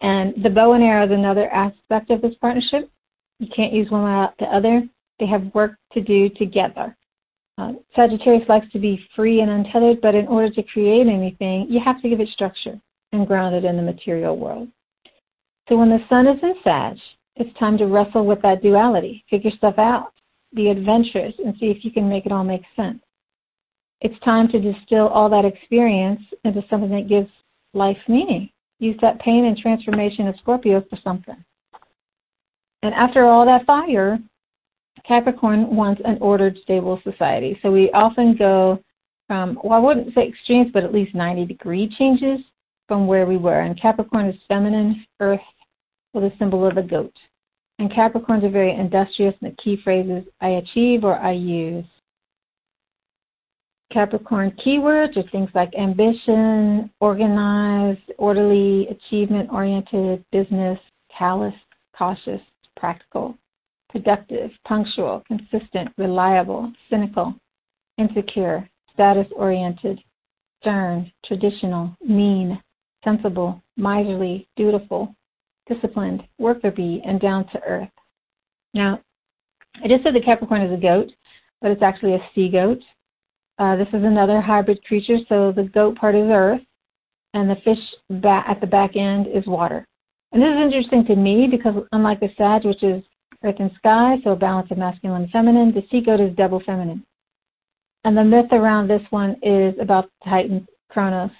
And 0.00 0.32
the 0.44 0.48
bow 0.48 0.74
and 0.74 0.84
arrow 0.84 1.06
is 1.06 1.10
another 1.10 1.50
aspect 1.50 2.10
of 2.10 2.22
this 2.22 2.36
partnership. 2.40 2.88
You 3.40 3.48
can't 3.48 3.72
use 3.72 3.90
one 3.90 4.04
without 4.04 4.38
the 4.38 4.44
other. 4.44 4.88
They 5.18 5.26
have 5.26 5.52
work 5.54 5.72
to 5.94 6.00
do 6.00 6.28
together. 6.28 6.96
Uh, 7.58 7.72
Sagittarius 7.96 8.48
likes 8.48 8.70
to 8.70 8.78
be 8.78 9.04
free 9.16 9.40
and 9.40 9.50
untethered, 9.50 10.00
but 10.00 10.14
in 10.14 10.28
order 10.28 10.50
to 10.50 10.62
create 10.62 11.08
anything, 11.08 11.66
you 11.68 11.80
have 11.84 12.00
to 12.02 12.08
give 12.08 12.20
it 12.20 12.28
structure 12.28 12.80
and 13.10 13.26
ground 13.26 13.56
it 13.56 13.64
in 13.64 13.76
the 13.76 13.82
material 13.82 14.38
world. 14.38 14.68
So 15.68 15.76
when 15.76 15.90
the 15.90 16.06
sun 16.08 16.28
is 16.28 16.38
in 16.44 16.54
Sag, 16.62 16.96
it's 17.34 17.58
time 17.58 17.76
to 17.78 17.86
wrestle 17.86 18.24
with 18.24 18.40
that 18.42 18.62
duality, 18.62 19.24
figure 19.28 19.50
stuff 19.56 19.78
out, 19.78 20.12
be 20.54 20.68
adventurous, 20.68 21.34
and 21.44 21.56
see 21.58 21.66
if 21.66 21.84
you 21.84 21.90
can 21.90 22.08
make 22.08 22.24
it 22.24 22.30
all 22.30 22.44
make 22.44 22.62
sense. 22.76 23.00
It's 24.02 24.18
time 24.24 24.48
to 24.48 24.60
distill 24.60 25.06
all 25.06 25.30
that 25.30 25.44
experience 25.44 26.20
into 26.44 26.62
something 26.68 26.90
that 26.90 27.08
gives 27.08 27.30
life 27.72 27.96
meaning. 28.08 28.50
Use 28.80 28.96
that 29.00 29.20
pain 29.20 29.44
and 29.44 29.56
transformation 29.56 30.26
of 30.26 30.34
Scorpio 30.40 30.84
for 30.90 30.98
something. 31.04 31.36
And 32.82 32.92
after 32.94 33.24
all 33.24 33.46
that 33.46 33.64
fire, 33.64 34.18
Capricorn 35.06 35.76
wants 35.76 36.02
an 36.04 36.18
ordered, 36.20 36.58
stable 36.64 37.00
society. 37.04 37.56
So 37.62 37.70
we 37.70 37.92
often 37.92 38.36
go 38.36 38.82
from, 39.28 39.56
well, 39.62 39.74
I 39.74 39.78
wouldn't 39.78 40.12
say 40.16 40.26
extremes, 40.26 40.72
but 40.74 40.82
at 40.82 40.92
least 40.92 41.14
90 41.14 41.46
degree 41.46 41.88
changes 41.96 42.40
from 42.88 43.06
where 43.06 43.24
we 43.24 43.36
were. 43.36 43.60
And 43.60 43.80
Capricorn 43.80 44.26
is 44.26 44.36
feminine, 44.48 45.06
earth, 45.20 45.40
with 46.12 46.24
a 46.24 46.32
symbol 46.40 46.66
of 46.66 46.76
a 46.76 46.82
goat. 46.82 47.14
And 47.78 47.88
Capricorns 47.88 48.42
are 48.42 48.50
very 48.50 48.74
industrious, 48.74 49.34
and 49.40 49.52
the 49.52 49.62
key 49.62 49.80
phrases 49.84 50.24
I 50.40 50.48
achieve 50.48 51.04
or 51.04 51.18
I 51.20 51.32
use. 51.32 51.84
Capricorn 53.92 54.52
keywords 54.64 55.16
are 55.16 55.28
things 55.30 55.50
like 55.54 55.74
ambition, 55.78 56.90
organized, 57.00 58.00
orderly, 58.16 58.88
achievement 58.88 59.50
oriented, 59.52 60.24
business, 60.32 60.78
callous, 61.16 61.54
cautious, 61.96 62.40
practical, 62.76 63.36
productive, 63.90 64.50
punctual, 64.66 65.22
consistent, 65.26 65.90
reliable, 65.98 66.72
cynical, 66.88 67.34
insecure, 67.98 68.68
status 68.94 69.26
oriented, 69.36 70.00
stern, 70.60 71.12
traditional, 71.26 71.94
mean, 72.06 72.60
sensible, 73.04 73.62
miserly, 73.76 74.48
dutiful, 74.56 75.14
disciplined, 75.68 76.22
worker 76.38 76.70
bee, 76.70 77.02
and 77.04 77.20
down 77.20 77.46
to 77.48 77.62
earth. 77.64 77.88
Now, 78.72 79.00
I 79.82 79.88
just 79.88 80.02
said 80.02 80.14
the 80.14 80.20
Capricorn 80.20 80.62
is 80.62 80.72
a 80.72 80.80
goat, 80.80 81.10
but 81.60 81.70
it's 81.70 81.82
actually 81.82 82.14
a 82.14 82.30
sea 82.34 82.48
goat. 82.48 82.80
Uh, 83.58 83.76
this 83.76 83.88
is 83.88 84.02
another 84.02 84.40
hybrid 84.40 84.82
creature, 84.84 85.18
so 85.28 85.52
the 85.52 85.64
goat 85.64 85.96
part 85.96 86.14
is 86.14 86.28
earth, 86.30 86.62
and 87.34 87.48
the 87.48 87.56
fish 87.56 87.78
at 88.24 88.60
the 88.60 88.66
back 88.66 88.96
end 88.96 89.26
is 89.26 89.46
water. 89.46 89.86
And 90.32 90.42
this 90.42 90.48
is 90.48 90.62
interesting 90.64 91.04
to 91.06 91.16
me 91.16 91.46
because 91.50 91.74
unlike 91.92 92.20
the 92.20 92.28
Sag, 92.36 92.64
which 92.64 92.82
is 92.82 93.02
earth 93.44 93.56
and 93.58 93.70
sky, 93.76 94.16
so 94.24 94.30
a 94.30 94.36
balance 94.36 94.70
of 94.70 94.78
masculine 94.78 95.22
and 95.22 95.30
feminine, 95.30 95.72
the 95.72 95.84
sea 95.90 96.00
goat 96.00 96.20
is 96.20 96.34
double 96.36 96.62
feminine. 96.64 97.04
And 98.04 98.16
the 98.16 98.24
myth 98.24 98.50
around 98.52 98.88
this 98.88 99.02
one 99.10 99.36
is 99.42 99.74
about 99.80 100.10
Titan 100.24 100.66
Kronos, 100.90 101.30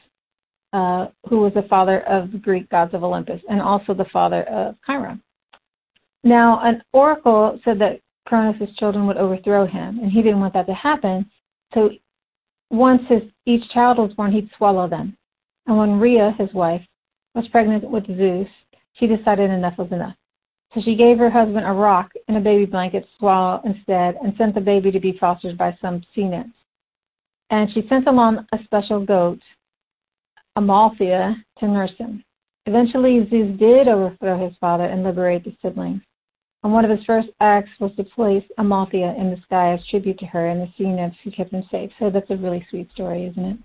uh, 0.73 1.07
who 1.29 1.39
was 1.39 1.53
the 1.55 1.63
father 1.63 2.01
of 2.03 2.31
the 2.33 2.39
Greek 2.39 2.69
gods 2.69 2.95
of 2.95 3.03
Olympus 3.03 3.41
and 3.49 3.61
also 3.61 3.95
the 3.95 4.07
father 4.13 4.43
of 4.45 4.77
Chiron. 4.87 5.21
Now, 6.25 6.61
an 6.63 6.83
oracle 6.93 7.59
said 7.65 7.79
that 7.81 8.01
Cronus' 8.27 8.75
children 8.77 9.07
would 9.07 9.17
overthrow 9.17 9.67
him, 9.67 9.99
and 9.99 10.13
he 10.13 10.23
didn't 10.23 10.41
want 10.41 10.55
that 10.55 10.67
to 10.67 10.75
happen. 10.75 11.29
So 11.75 11.91
once 12.71 13.03
his, 13.09 13.23
each 13.47 13.69
child 13.71 13.99
was 13.99 14.13
born, 14.15 14.33
he'd 14.33 14.51
swallow 14.57 14.89
them. 14.89 15.17
And 15.67 15.77
when 15.79 16.01
Rhea, 16.01 16.35
his 16.39 16.53
wife, 16.53 16.83
was 17.35 17.49
pregnant 17.49 17.89
with 17.89 18.07
Zeus, 18.07 18.49
she 18.95 19.07
decided 19.07 19.51
enough 19.51 19.79
was 19.79 19.93
enough. 19.93 20.17
So 20.75 20.81
she 20.83 20.97
gave 20.97 21.19
her 21.19 21.31
husband 21.31 21.67
a 21.67 21.73
rock 21.73 22.13
and 22.29 22.37
a 22.37 22.41
baby 22.41 22.65
blanket 22.65 23.03
to 23.03 23.09
swallow 23.19 23.61
instead 23.65 24.17
and 24.23 24.35
sent 24.37 24.55
the 24.55 24.61
baby 24.61 24.91
to 24.91 25.01
be 25.01 25.17
fostered 25.19 25.59
by 25.59 25.77
some 25.81 26.03
sea 26.15 26.25
nymphs. 26.25 26.57
And 27.51 27.71
she 27.73 27.87
sent 27.89 28.07
along 28.07 28.47
a 28.53 28.59
special 28.65 29.05
goat 29.05 29.41
Amalthea 30.57 31.37
to 31.59 31.69
nurse 31.69 31.93
him. 31.99 32.25
Eventually, 32.67 33.27
Zeus 33.29 33.59
did 33.59 33.89
overthrow 33.89 34.43
his 34.43 34.57
father 34.59 34.85
and 34.85 35.03
liberate 35.03 35.45
the 35.45 35.55
siblings. 35.61 36.01
And 36.63 36.73
one 36.73 36.85
of 36.85 36.97
his 36.97 37.05
first 37.05 37.29
acts 37.41 37.71
was 37.81 37.91
to 37.97 38.05
place 38.05 38.45
Amalthea 38.59 39.15
in 39.19 39.31
the 39.31 39.41
sky 39.43 39.73
as 39.73 39.81
tribute 39.89 40.19
to 40.21 40.27
her 40.27 40.49
and 40.49 40.61
the 40.61 40.73
sea 40.79 40.85
nymphs 40.85 41.17
who 41.25 41.33
kept 41.33 41.53
him 41.53 41.65
safe. 41.71 41.91
So 41.99 42.09
that's 42.09 42.31
a 42.31 42.37
really 42.37 42.65
sweet 42.71 42.91
story, 42.93 43.27
isn't 43.27 43.45
it? 43.45 43.59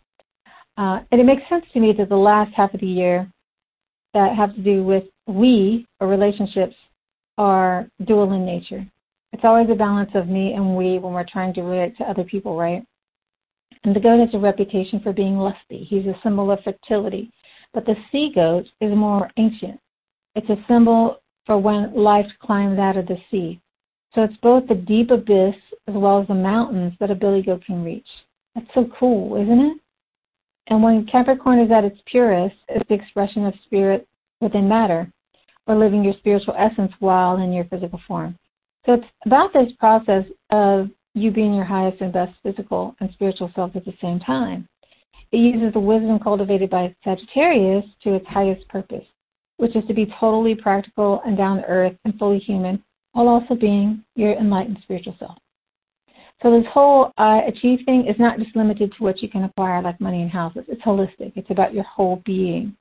Uh, 0.77 0.99
and 1.11 1.21
it 1.21 1.25
makes 1.25 1.47
sense 1.49 1.65
to 1.73 1.79
me 1.79 1.93
that 1.97 2.09
the 2.09 2.15
last 2.15 2.53
half 2.55 2.73
of 2.73 2.79
the 2.79 2.87
year 2.87 3.31
that 4.13 4.35
have 4.35 4.55
to 4.55 4.61
do 4.61 4.83
with 4.83 5.03
we 5.27 5.85
or 5.99 6.07
relationships 6.07 6.75
are 7.37 7.87
dual 8.05 8.33
in 8.33 8.45
nature. 8.45 8.85
It's 9.33 9.43
always 9.43 9.69
a 9.69 9.75
balance 9.75 10.11
of 10.15 10.27
me 10.27 10.53
and 10.53 10.75
we 10.75 10.97
when 10.97 11.13
we're 11.13 11.25
trying 11.31 11.53
to 11.55 11.61
relate 11.61 11.97
to 11.97 12.03
other 12.03 12.23
people, 12.23 12.57
right? 12.57 12.83
And 13.83 13.95
the 13.95 13.99
goat 13.99 14.19
has 14.19 14.33
a 14.33 14.39
reputation 14.39 14.99
for 15.01 15.13
being 15.13 15.37
lusty. 15.37 15.85
He's 15.87 16.05
a 16.07 16.19
symbol 16.23 16.51
of 16.51 16.59
fertility. 16.63 17.31
But 17.73 17.85
the 17.85 17.95
sea 18.11 18.31
goat 18.33 18.65
is 18.81 18.95
more 18.95 19.29
ancient. 19.37 19.79
It's 20.35 20.49
a 20.49 20.63
symbol 20.67 21.19
for 21.47 21.57
when 21.57 21.95
life 21.95 22.27
climbs 22.39 22.77
out 22.77 22.97
of 22.97 23.07
the 23.07 23.17
sea. 23.31 23.59
So 24.13 24.21
it's 24.23 24.37
both 24.43 24.67
the 24.67 24.75
deep 24.75 25.09
abyss 25.09 25.55
as 25.87 25.95
well 25.95 26.21
as 26.21 26.27
the 26.27 26.35
mountains 26.35 26.93
that 26.99 27.09
a 27.09 27.15
billy 27.15 27.41
goat 27.41 27.63
can 27.65 27.83
reach. 27.83 28.07
That's 28.53 28.67
so 28.75 28.89
cool, 28.99 29.41
isn't 29.41 29.59
it? 29.59 29.77
And 30.67 30.83
when 30.83 31.07
Capricorn 31.07 31.59
is 31.59 31.71
at 31.71 31.85
its 31.85 31.99
purest, 32.05 32.55
it's 32.67 32.87
the 32.89 32.95
expression 32.95 33.45
of 33.45 33.53
spirit 33.63 34.07
within 34.41 34.67
matter, 34.67 35.11
or 35.65 35.75
living 35.75 36.03
your 36.03 36.13
spiritual 36.19 36.55
essence 36.57 36.91
while 36.99 37.37
in 37.37 37.53
your 37.53 37.65
physical 37.65 37.99
form. 38.07 38.37
So 38.85 38.93
it's 38.93 39.05
about 39.25 39.53
this 39.53 39.71
process 39.79 40.25
of 40.49 40.89
you 41.13 41.31
being 41.31 41.53
your 41.53 41.65
highest 41.65 42.01
and 42.01 42.13
best 42.13 42.33
physical 42.43 42.95
and 42.99 43.09
spiritual 43.13 43.51
self 43.55 43.75
at 43.75 43.85
the 43.85 43.93
same 44.01 44.19
time. 44.19 44.67
It 45.31 45.37
uses 45.37 45.73
the 45.73 45.79
wisdom 45.79 46.19
cultivated 46.19 46.69
by 46.69 46.95
Sagittarius 47.03 47.85
to 48.03 48.15
its 48.15 48.27
highest 48.27 48.67
purpose, 48.69 49.05
which 49.57 49.75
is 49.75 49.83
to 49.87 49.93
be 49.93 50.11
totally 50.19 50.55
practical 50.55 51.21
and 51.25 51.37
down 51.37 51.57
to 51.57 51.65
earth 51.65 51.95
and 52.05 52.17
fully 52.17 52.39
human, 52.39 52.81
while 53.11 53.27
also 53.27 53.55
being 53.55 54.03
your 54.15 54.33
enlightened 54.33 54.79
spiritual 54.83 55.15
self. 55.19 55.37
So 56.43 56.51
this 56.51 56.69
whole 56.71 57.11
uh, 57.17 57.41
achieve 57.47 57.79
thing 57.85 58.05
is 58.07 58.15
not 58.19 58.37
just 58.37 58.55
limited 58.55 58.93
to 58.93 59.03
what 59.03 59.21
you 59.21 59.29
can 59.29 59.43
acquire, 59.43 59.81
like 59.81 59.99
money 59.99 60.21
and 60.21 60.29
houses. 60.29 60.65
It's 60.67 60.81
holistic. 60.83 61.33
It's 61.35 61.49
about 61.49 61.73
your 61.73 61.83
whole 61.83 62.21
being. 62.25 62.75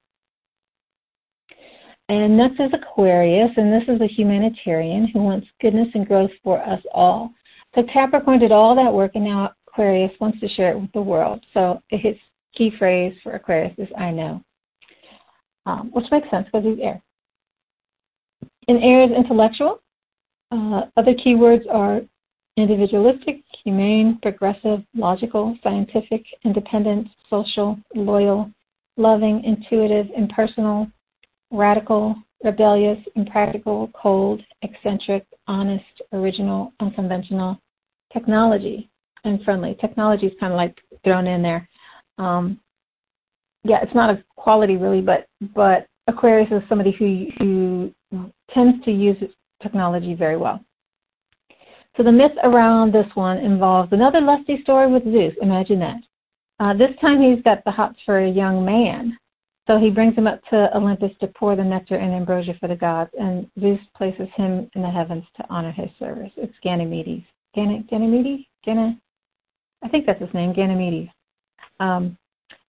And 2.09 2.37
next 2.37 2.61
is 2.61 2.71
Aquarius, 2.73 3.51
and 3.57 3.73
this 3.73 3.89
is 3.89 4.01
a 4.01 4.07
humanitarian 4.07 5.09
who 5.09 5.21
wants 5.21 5.47
goodness 5.61 5.89
and 5.95 6.07
growth 6.07 6.31
for 6.45 6.63
us 6.63 6.81
all. 6.93 7.33
So 7.75 7.83
Capricorn 7.93 8.39
did 8.39 8.53
all 8.53 8.77
that 8.77 8.93
work, 8.93 9.13
and 9.15 9.25
now 9.25 9.53
Aquarius 9.67 10.13
wants 10.21 10.39
to 10.41 10.49
share 10.51 10.71
it 10.71 10.81
with 10.81 10.93
the 10.93 11.01
world. 11.01 11.45
So 11.53 11.83
his 11.89 12.15
key 12.55 12.71
phrase 12.79 13.15
for 13.23 13.33
Aquarius 13.33 13.75
is 13.79 13.89
"I 13.99 14.11
know," 14.11 14.43
um, 15.67 15.91
which 15.93 16.07
makes 16.11 16.31
sense 16.31 16.47
because 16.47 16.65
he's 16.65 16.79
air. 16.83 17.03
In 18.69 18.79
air 18.79 19.05
is 19.05 19.11
intellectual. 19.11 19.81
Uh, 20.51 20.83
other 20.97 21.15
keywords 21.15 21.63
are 21.71 22.01
individualistic, 22.57 23.43
humane, 23.63 24.19
progressive, 24.23 24.81
logical, 24.95 25.57
scientific, 25.63 26.25
independent, 26.45 27.09
social, 27.29 27.79
loyal, 27.95 28.51
loving, 28.97 29.45
intuitive, 29.45 30.07
impersonal, 30.17 30.87
radical, 31.51 32.17
rebellious, 32.43 32.99
impractical, 33.15 33.91
cold, 34.01 34.41
eccentric, 34.63 35.27
honest, 35.47 35.85
original, 36.13 36.73
unconventional, 36.81 37.59
technology 38.13 38.89
and 39.25 39.43
friendly. 39.43 39.77
Technology 39.81 40.27
is 40.27 40.33
kind 40.39 40.53
of 40.53 40.57
like 40.57 40.79
thrown 41.05 41.27
in 41.27 41.43
there. 41.43 41.69
Um, 42.19 42.61
yeah, 43.67 43.83
it's 43.83 43.95
not 43.95 44.11
a 44.11 44.23
quality 44.37 44.77
really, 44.77 45.01
but 45.01 45.27
but 45.55 45.87
Aquarius 46.07 46.51
is 46.51 46.63
somebody 46.69 46.93
who 46.93 47.27
who 47.39 48.33
tends 48.53 48.85
to 48.85 48.91
use 48.91 49.17
technology 49.63 50.15
very 50.15 50.37
well. 50.37 50.61
So 51.97 52.03
the 52.03 52.13
myth 52.13 52.33
around 52.45 52.93
this 52.93 53.07
one 53.15 53.39
involves 53.39 53.93
another 53.93 54.21
lusty 54.21 54.61
story 54.63 54.93
with 54.93 55.05
Zeus. 55.05 55.35
Imagine 55.41 55.79
that. 55.81 56.01
Uh, 56.61 56.75
this 56.75 56.91
time 57.01 57.21
he's 57.21 57.43
got 57.43 57.65
the 57.65 57.71
hots 57.71 57.99
for 58.05 58.19
a 58.19 58.31
young 58.31 58.65
man. 58.65 59.17
So 59.67 59.79
he 59.79 59.91
brings 59.91 60.15
him 60.15 60.29
up 60.29 60.41
to 60.51 60.75
Olympus 60.77 61.11
to 61.21 61.27
pour 61.27 61.57
the 61.57 61.65
nectar 61.65 61.97
and 61.97 62.15
ambrosia 62.15 62.55
for 62.61 62.69
the 62.69 62.77
gods, 62.77 63.11
and 63.19 63.51
Zeus 63.59 63.81
places 63.97 64.29
him 64.37 64.71
in 64.75 64.83
the 64.83 64.91
heavens 64.91 65.25
to 65.37 65.45
honor 65.51 65.73
his 65.73 65.91
service. 65.99 66.31
It's 66.37 66.55
Ganymedes. 66.65 67.25
Gan- 67.55 67.87
Ganymedes? 67.91 68.47
Gana? 68.65 68.97
I 69.83 69.89
think 69.89 70.07
that's 70.07 70.21
his 70.21 70.33
name, 70.35 70.55
Ganymedes. 70.55 71.11
Um, 71.81 72.17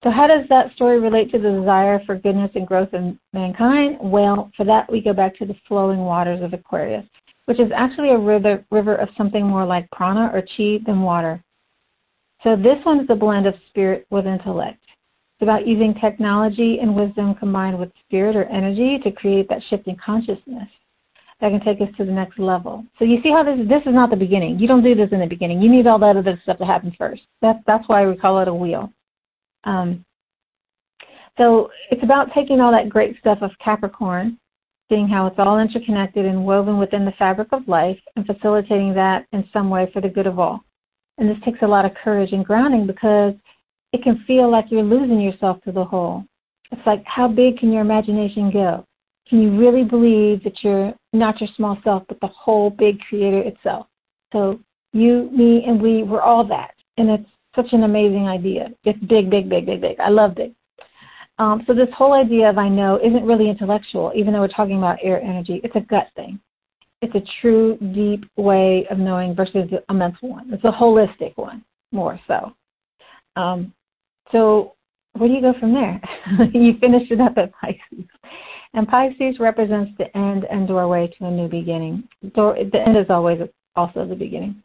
so, 0.03 0.11
how 0.11 0.27
does 0.27 0.45
that 0.49 0.73
story 0.75 0.99
relate 0.99 1.31
to 1.31 1.39
the 1.39 1.51
desire 1.51 1.99
for 2.05 2.17
goodness 2.17 2.51
and 2.53 2.67
growth 2.67 2.93
in 2.93 3.19
mankind? 3.33 3.97
Well, 3.99 4.51
for 4.55 4.63
that, 4.63 4.91
we 4.91 5.01
go 5.01 5.11
back 5.11 5.35
to 5.37 5.45
the 5.45 5.55
flowing 5.67 5.99
waters 5.99 6.43
of 6.43 6.53
Aquarius, 6.53 7.05
which 7.45 7.59
is 7.59 7.71
actually 7.75 8.11
a 8.11 8.17
river, 8.17 8.63
river 8.69 8.95
of 8.95 9.09
something 9.17 9.43
more 9.43 9.65
like 9.65 9.89
prana 9.91 10.29
or 10.31 10.43
chi 10.55 10.77
than 10.85 11.01
water. 11.01 11.43
So, 12.43 12.55
this 12.55 12.77
one 12.83 12.99
is 12.99 13.07
a 13.09 13.15
blend 13.15 13.47
of 13.47 13.55
spirit 13.69 14.05
with 14.11 14.27
intellect. 14.27 14.79
It's 14.83 15.43
about 15.43 15.67
using 15.67 15.95
technology 15.95 16.77
and 16.79 16.95
wisdom 16.95 17.33
combined 17.33 17.79
with 17.79 17.91
spirit 18.05 18.35
or 18.35 18.45
energy 18.45 18.99
to 19.03 19.11
create 19.11 19.49
that 19.49 19.63
shifting 19.67 19.95
consciousness 19.95 20.69
that 21.41 21.49
can 21.49 21.61
take 21.61 21.81
us 21.81 21.93
to 21.97 22.05
the 22.05 22.11
next 22.11 22.37
level. 22.37 22.85
So 22.99 23.05
you 23.05 23.19
see 23.23 23.29
how 23.31 23.43
this 23.43 23.57
this 23.67 23.81
is 23.87 23.93
not 23.93 24.11
the 24.11 24.15
beginning. 24.15 24.59
You 24.59 24.67
don't 24.67 24.83
do 24.83 24.93
this 24.93 25.09
in 25.11 25.19
the 25.19 25.27
beginning. 25.27 25.59
You 25.59 25.71
need 25.71 25.87
all 25.87 25.99
that 25.99 26.17
other 26.17 26.39
stuff 26.43 26.59
to 26.59 26.65
happen 26.65 26.95
first. 26.99 27.23
That's 27.41 27.59
that's 27.65 27.87
why 27.87 28.07
we 28.07 28.15
call 28.15 28.39
it 28.39 28.47
a 28.47 28.53
wheel. 28.53 28.91
Um, 29.64 30.05
so 31.38 31.70
it's 31.91 32.03
about 32.03 32.34
taking 32.34 32.60
all 32.60 32.72
that 32.72 32.89
great 32.89 33.18
stuff 33.20 33.39
of 33.41 33.51
Capricorn, 33.64 34.38
seeing 34.89 35.08
how 35.08 35.28
it's 35.28 35.39
all 35.39 35.60
interconnected 35.60 36.26
and 36.26 36.45
woven 36.45 36.78
within 36.78 37.05
the 37.05 37.12
fabric 37.20 37.49
of 37.51 37.68
life, 37.68 37.99
and 38.16 38.26
facilitating 38.26 38.93
that 38.95 39.26
in 39.34 39.47
some 39.53 39.70
way 39.70 39.89
for 39.93 40.01
the 40.01 40.10
good 40.10 40.28
of 40.28 40.39
all. 40.39 40.64
And 41.18 41.30
this 41.30 41.38
takes 41.43 41.62
a 41.62 41.68
lot 41.68 41.86
of 41.86 41.93
courage 42.03 42.32
and 42.32 42.45
grounding 42.45 42.88
because 42.88 43.34
it 43.93 44.03
can 44.03 44.24
feel 44.26 44.49
like 44.49 44.66
you're 44.70 44.84
losing 44.84 45.20
yourself 45.20 45.62
to 45.64 45.72
the 45.72 45.84
whole. 45.84 46.24
It's 46.72 46.86
like, 46.86 47.03
how 47.05 47.28
big 47.28 47.58
can 47.58 47.72
your 47.72 47.82
imagination 47.82 48.51
go? 48.51 48.86
Can 49.30 49.41
you 49.41 49.58
really 49.58 49.84
believe 49.84 50.43
that 50.43 50.64
you're 50.64 50.93
not 51.14 51.39
your 51.41 51.49
small 51.55 51.78
self, 51.84 52.03
but 52.08 52.20
the 52.22 52.28
whole 52.28 52.70
big 52.70 52.99
creator 53.01 53.41
itself? 53.41 53.88
So 54.34 54.60
you, 54.93 55.30
me, 55.32 55.64
and 55.66 55.82
we, 55.82 56.03
we're 56.03 56.22
all 56.22 56.45
that. 56.47 56.72
And 56.97 57.10
it's 57.10 57.30
such 57.58 57.74
an 57.74 57.84
amazing 57.84 58.28
idea. 58.30 58.70
It's 58.86 58.99
big, 58.99 59.30
big, 59.30 59.49
big, 59.49 59.66
big, 59.66 59.82
big. 59.82 59.99
I 59.99 60.08
love 60.08 60.38
it. 60.38 60.55
Um, 61.39 61.64
so 61.68 61.74
this 61.74 61.89
whole 61.95 62.14
idea 62.14 62.49
of 62.49 62.58
I 62.58 62.70
know 62.70 62.99
isn't 63.03 63.26
really 63.26 63.49
intellectual, 63.49 64.14
even 64.16 64.32
though 64.32 64.39
we're 64.39 64.47
talking 64.47 64.78
about 64.78 64.99
air 65.03 65.22
energy. 65.22 65.60
It's 65.64 65.76
a 65.76 65.82
gut 65.82 66.08
thing. 66.16 66.39
It's 67.01 67.14
a 67.14 67.22
true, 67.41 67.78
deep 67.93 68.26
way 68.38 68.88
of 68.89 68.97
knowing 68.97 69.36
versus 69.36 69.70
a 69.89 69.93
mental 69.93 70.30
one. 70.30 70.51
It's 70.51 70.64
a 70.64 70.72
holistic 70.72 71.36
one, 71.36 71.64
more 71.91 72.20
so. 72.28 72.53
Um, 73.36 73.74
so 74.32 74.74
where 75.14 75.30
do 75.30 75.36
you 75.36 75.41
go 75.41 75.53
from 75.60 75.74
there? 75.74 76.01
you 76.53 76.78
finish 76.80 77.10
it 77.12 77.22
up 77.22 77.38
at 77.38 77.51
Pisces. 77.53 78.05
And 78.74 78.88
Pisces 78.88 79.39
represents 79.39 79.91
the 79.97 80.16
end 80.18 80.45
and 80.49 80.68
doorway 80.68 81.08
to 81.18 81.26
a 81.26 81.32
new 81.32 81.47
beginning. 81.47 82.08
Door, 82.34 82.58
the 82.72 82.80
end 82.80 82.97
is 82.97 83.08
always 83.10 83.39
also 83.76 84.05
the 84.05 84.16
beginning. 84.16 84.62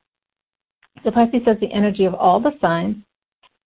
So 1.03 1.11
Pisces 1.11 1.43
has 1.47 1.59
the 1.61 1.73
energy 1.73 2.05
of 2.05 2.15
all 2.15 2.41
the 2.41 2.53
signs 2.61 2.97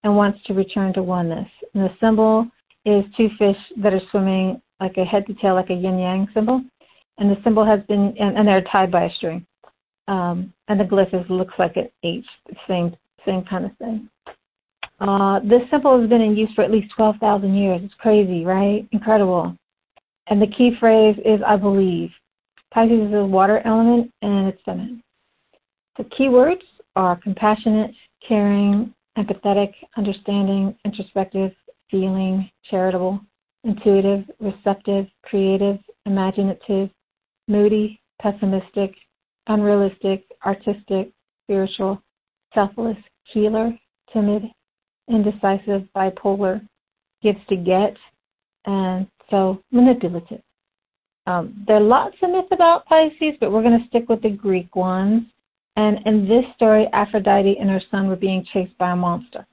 and 0.05 0.17
wants 0.17 0.39
to 0.47 0.55
return 0.55 0.93
to 0.95 1.03
oneness. 1.03 1.49
And 1.75 1.85
the 1.85 1.95
symbol 2.01 2.47
is 2.85 3.05
two 3.17 3.29
fish 3.39 3.57
that 3.79 3.93
are 3.93 4.01
swimming 4.11 4.61
like 4.81 4.97
a 4.97 5.05
head 5.05 5.27
to 5.27 5.35
tail, 5.35 5.55
like 5.55 5.71
a 5.71 5.75
yin 5.75 5.99
yang 5.99 6.29
symbol. 6.33 6.63
And 7.19 7.31
the 7.31 7.41
symbol 7.43 7.65
has 7.65 7.81
been, 7.89 8.15
and, 8.19 8.37
and 8.37 8.47
they're 8.47 8.63
tied 8.63 8.91
by 8.91 9.05
a 9.05 9.15
string. 9.15 9.47
Um, 10.09 10.53
and 10.69 10.79
the 10.79 10.85
glyph 10.85 11.13
is, 11.13 11.29
looks 11.29 11.55
like 11.59 11.77
an 11.77 11.89
H, 12.05 12.25
same 12.69 12.95
same 13.27 13.43
kind 13.45 13.65
of 13.65 13.77
thing. 13.79 14.09
Uh, 15.01 15.41
this 15.41 15.63
symbol 15.71 16.01
has 16.01 16.09
been 16.09 16.21
in 16.21 16.37
use 16.37 16.49
for 16.55 16.63
at 16.63 16.71
least 16.71 16.95
12,000 16.97 17.55
years. 17.55 17.81
It's 17.85 17.95
crazy, 17.95 18.45
right? 18.45 18.89
Incredible. 18.93 19.57
And 20.29 20.41
the 20.41 20.47
key 20.47 20.77
phrase 20.79 21.17
is 21.25 21.41
I 21.45 21.57
believe. 21.57 22.11
Pisces 22.73 23.09
is 23.09 23.15
a 23.15 23.25
water 23.25 23.61
element 23.65 24.13
and 24.23 24.49
it's 24.49 24.63
feminine. 24.65 25.03
The 25.99 26.05
key 26.05 26.29
words 26.29 26.63
are 26.97 27.17
compassionate, 27.17 27.93
caring, 28.27 28.93
empathetic, 29.17 29.73
understanding, 29.97 30.75
introspective, 30.85 31.53
feeling, 31.91 32.51
charitable, 32.71 33.21
intuitive, 33.65 34.25
receptive, 34.41 35.07
creative, 35.23 35.79
imaginative, 36.07 36.91
moody, 37.49 38.01
pessimistic, 38.21 38.95
unrealistic, 39.47 40.25
artistic, 40.45 41.13
spiritual, 41.45 42.03
selfless, 42.55 42.97
healer, 43.25 43.77
timid, 44.13 44.43
indecisive, 45.09 45.87
bipolar, 45.95 46.67
gives 47.23 47.39
to 47.49 47.57
get, 47.57 47.97
and 48.65 49.07
so 49.31 49.63
manipulative. 49.71 50.41
Um, 51.27 51.65
there 51.67 51.77
are 51.77 51.81
lots 51.81 52.17
of 52.23 52.31
myths 52.31 52.49
about 52.53 52.87
Pisces, 52.87 53.35
but 53.41 53.51
we're 53.51 53.63
going 53.63 53.81
to 53.81 53.87
stick 53.89 54.09
with 54.09 54.23
the 54.23 54.31
Greek 54.31 54.75
ones. 54.77 55.25
And 55.77 55.99
in 56.07 56.27
this 56.27 56.45
story, 56.55 56.89
Aphrodite 56.93 57.59
and 57.61 57.69
her 57.69 57.83
son 57.91 58.09
were 58.09 58.17
being 58.17 58.45
chased 58.53 58.77
by 58.79 58.93
a 58.93 58.97
monster. 58.97 59.47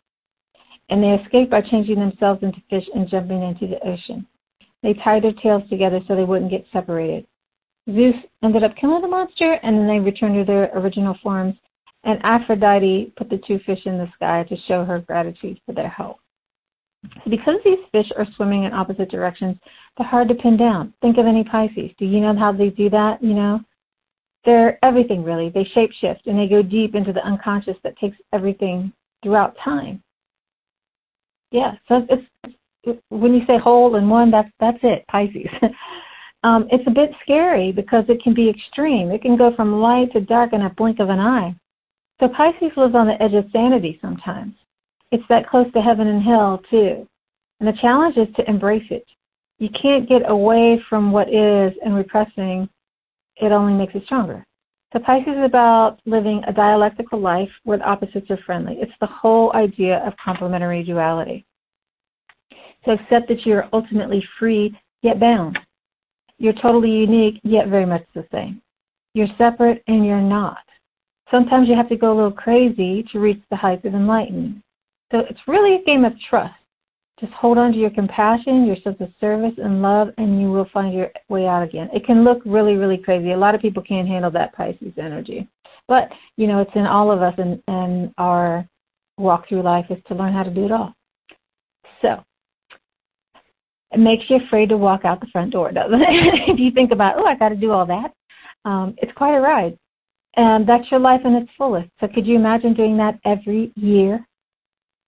And 0.90 1.04
they 1.04 1.12
escaped 1.12 1.52
by 1.52 1.62
changing 1.62 2.00
themselves 2.00 2.44
into 2.44 2.62
fish 2.70 2.86
and 2.96 3.10
jumping 3.10 3.44
into 3.44 3.68
the 3.68 3.86
ocean. 3.88 4.26
They 4.82 4.94
tied 4.94 5.24
their 5.24 5.34
tails 5.34 5.64
together 5.70 6.00
so 6.08 6.16
they 6.16 6.24
wouldn't 6.24 6.52
get 6.52 6.66
separated. 6.72 7.26
Zeus 7.90 8.16
ended 8.44 8.64
up 8.64 8.76
killing 8.78 9.02
the 9.02 9.08
monster, 9.08 9.54
and 9.64 9.78
then 9.78 9.88
they 9.88 10.00
returned 10.00 10.36
to 10.36 10.46
their 10.46 10.72
original 10.78 11.18
forms. 11.22 11.56
And 12.06 12.20
Aphrodite 12.24 13.14
put 13.18 13.30
the 13.30 13.42
two 13.46 13.60
fish 13.66 13.86
in 13.86 13.98
the 13.98 14.12
sky 14.16 14.44
to 14.44 14.58
show 14.68 14.84
her 14.84 15.00
gratitude 15.00 15.60
for 15.66 15.74
their 15.74 15.90
help. 15.90 16.20
So 17.24 17.30
because 17.30 17.56
these 17.64 17.80
fish 17.92 18.10
are 18.18 18.28
swimming 18.36 18.64
in 18.64 18.74
opposite 18.74 19.10
directions, 19.10 19.58
they're 19.98 20.08
hard 20.08 20.30
to 20.30 20.36
pin 20.36 20.58
down. 20.58 20.94
Think 21.02 21.18
of 21.18 21.26
any 21.26 21.44
Pisces. 21.44 21.92
Do 21.98 22.06
you 22.06 22.20
know 22.22 22.38
how 22.38 22.52
they 22.52 22.70
do 22.70 22.90
that? 22.90 23.22
You 23.22 23.34
know, 23.34 23.62
they're 24.46 24.84
everything 24.84 25.24
really. 25.24 25.50
They 25.50 25.66
shapeshift 25.76 26.26
and 26.26 26.38
they 26.38 26.48
go 26.48 26.62
deep 26.62 26.96
into 26.96 27.14
the 27.14 27.26
unconscious 27.26 27.78
that 27.84 27.98
takes 27.98 28.18
everything 28.34 28.91
throughout 29.22 29.56
time. 29.64 30.02
Yeah, 31.52 31.74
so 31.88 32.06
it's, 32.10 32.58
it's 32.84 33.02
when 33.10 33.34
you 33.34 33.46
say 33.46 33.58
whole 33.58 33.96
and 33.96 34.10
one, 34.10 34.32
that's 34.32 34.50
that's 34.60 34.80
it, 34.84 35.06
Pisces. 35.08 35.50
um, 36.44 36.68
it's 36.72 36.88
a 36.88 36.91
bit 36.91 37.12
scary 37.22 37.72
because 37.72 38.06
it 38.10 38.22
can 38.24 38.34
be 38.34 38.50
extreme. 38.50 39.12
It 39.12 39.22
can 39.22 39.38
go 39.38 39.56
from 39.56 39.80
light 39.80 40.12
to 40.14 40.22
dark 40.22 40.54
in 40.54 40.64
a 40.64 40.70
blink 40.72 41.00
of 41.00 41.10
an 41.10 41.20
eye. 41.20 41.56
So 42.20 42.28
Pisces 42.28 42.72
lives 42.76 42.96
on 42.96 43.08
the 43.08 43.22
edge 43.22 43.34
of 43.34 43.46
sanity 43.52 44.00
sometimes. 44.02 44.56
It's 45.12 45.24
that 45.30 45.48
close 45.48 45.72
to 45.74 45.82
heaven 45.82 46.08
and 46.08 46.24
hell, 46.24 46.62
too. 46.70 47.08
And 47.60 47.68
the 47.68 47.80
challenge 47.80 48.18
is 48.18 48.34
to 48.36 48.50
embrace 48.50 48.88
it. 48.89 49.06
You 49.60 49.70
can't 49.80 50.10
get 50.10 50.30
away 50.30 50.82
from 50.89 51.12
what 51.12 51.28
is 51.30 51.74
and 51.86 51.96
repressing 51.96 52.68
it 53.38 53.52
only 53.52 53.74
makes 53.74 53.96
it 53.96 54.04
stronger. 54.06 54.46
So 54.94 55.00
Pisces 55.00 55.36
is 55.36 55.44
about 55.44 56.00
living 56.06 56.44
a 56.48 56.54
dialectical 56.54 57.20
life 57.20 57.50
where 57.64 57.80
the 57.80 57.90
opposites 57.90 58.30
are 58.30 58.40
friendly. 58.46 58.76
It's 58.80 58.92
the 59.02 59.08
whole 59.08 59.52
idea 59.54 60.06
of 60.06 60.14
complementary 60.24 60.84
duality. 60.84 61.46
To 62.86 62.92
accept 62.92 63.28
that 63.30 63.46
you're 63.46 63.70
ultimately 63.74 64.24
free 64.38 64.78
yet 65.02 65.20
bound. 65.20 65.58
You're 66.38 66.54
totally 66.54 66.92
unique 66.92 67.40
yet 67.44 67.70
very 67.70 67.86
much 67.86 68.04
the 68.14 68.26
same. 68.32 68.62
You're 69.14 69.28
separate 69.38 69.84
and 69.88 70.06
you're 70.06 70.22
not. 70.22 70.58
Sometimes 71.32 71.68
you 71.68 71.76
have 71.76 71.90
to 71.90 71.98
go 71.98 72.14
a 72.14 72.16
little 72.16 72.32
crazy 72.32 73.04
to 73.12 73.20
reach 73.20 73.42
the 73.50 73.56
heights 73.56 73.86
of 73.86 73.96
enlightenment. 73.96 74.62
So 75.12 75.20
it's 75.20 75.40
really 75.48 75.76
a 75.76 75.84
game 75.84 76.06
of 76.06 76.14
trust. 76.30 76.54
Just 77.24 77.36
hold 77.36 77.58
on 77.58 77.72
to 77.72 77.78
your 77.78 77.90
compassion, 77.90 78.66
your 78.66 78.76
sense 78.84 78.98
of 79.00 79.08
service 79.22 79.54
and 79.56 79.82
love, 79.82 80.10
and 80.18 80.42
you 80.42 80.52
will 80.52 80.68
find 80.74 80.94
your 80.94 81.10
way 81.30 81.48
out 81.48 81.64
again. 81.64 81.90
It 81.94 82.06
can 82.06 82.26
look 82.26 82.42
really, 82.46 82.74
really 82.74 82.98
crazy. 82.98 83.32
A 83.32 83.38
lot 83.38 83.56
of 83.56 83.62
people 83.62 83.82
can't 83.82 84.10
handle 84.10 84.30
that 84.32 84.54
Pisces 84.54 84.92
energy. 84.98 85.48
But, 85.88 86.10
you 86.36 86.48
know, 86.48 86.60
it's 86.60 86.76
in 86.76 86.86
all 86.86 87.12
of 87.12 87.22
us, 87.22 87.34
and, 87.38 87.64
and 87.70 88.14
our 88.18 88.68
walk 89.18 89.48
through 89.48 89.62
life 89.62 89.86
is 89.90 90.04
to 90.10 90.16
learn 90.16 90.34
how 90.34 90.44
to 90.44 90.50
do 90.50 90.66
it 90.66 90.74
all. 90.74 90.94
So, 92.02 92.22
it 93.92 94.00
makes 94.00 94.26
you 94.28 94.42
afraid 94.46 94.68
to 94.68 94.78
walk 94.78 95.06
out 95.06 95.22
the 95.22 95.28
front 95.32 95.54
door, 95.54 95.72
doesn't 95.72 96.02
it? 96.02 96.10
if 96.50 96.60
you 96.60 96.72
think 96.72 96.92
about, 96.92 97.18
oh, 97.18 97.26
I 97.26 97.36
got 97.36 97.50
to 97.50 97.56
do 97.56 97.72
all 97.72 97.86
that. 97.86 98.12
Um, 98.66 98.96
it's 98.98 99.14
quite 99.14 99.34
a 99.34 99.40
ride. 99.40 99.80
And 100.36 100.68
that's 100.68 100.92
your 100.92 101.00
life 101.00 101.22
in 101.24 101.36
its 101.36 101.52
fullest. 101.58 101.88
So, 102.02 102.10
could 102.14 102.28
you 102.28 102.36
imagine 102.36 102.74
doing 102.74 102.98
that 102.98 103.18
every 103.24 103.72
year? 103.78 104.28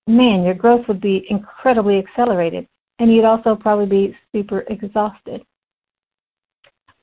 Man, 0.08 0.44
your 0.44 0.54
growth 0.54 0.88
would 0.88 1.02
be 1.02 1.26
incredibly 1.30 1.98
accelerated, 1.98 2.68
and 3.00 3.14
you'd 3.14 3.26
also 3.26 3.56
probably 3.56 3.86
be 3.86 4.18
super 4.32 4.62
exhausted. 4.70 5.44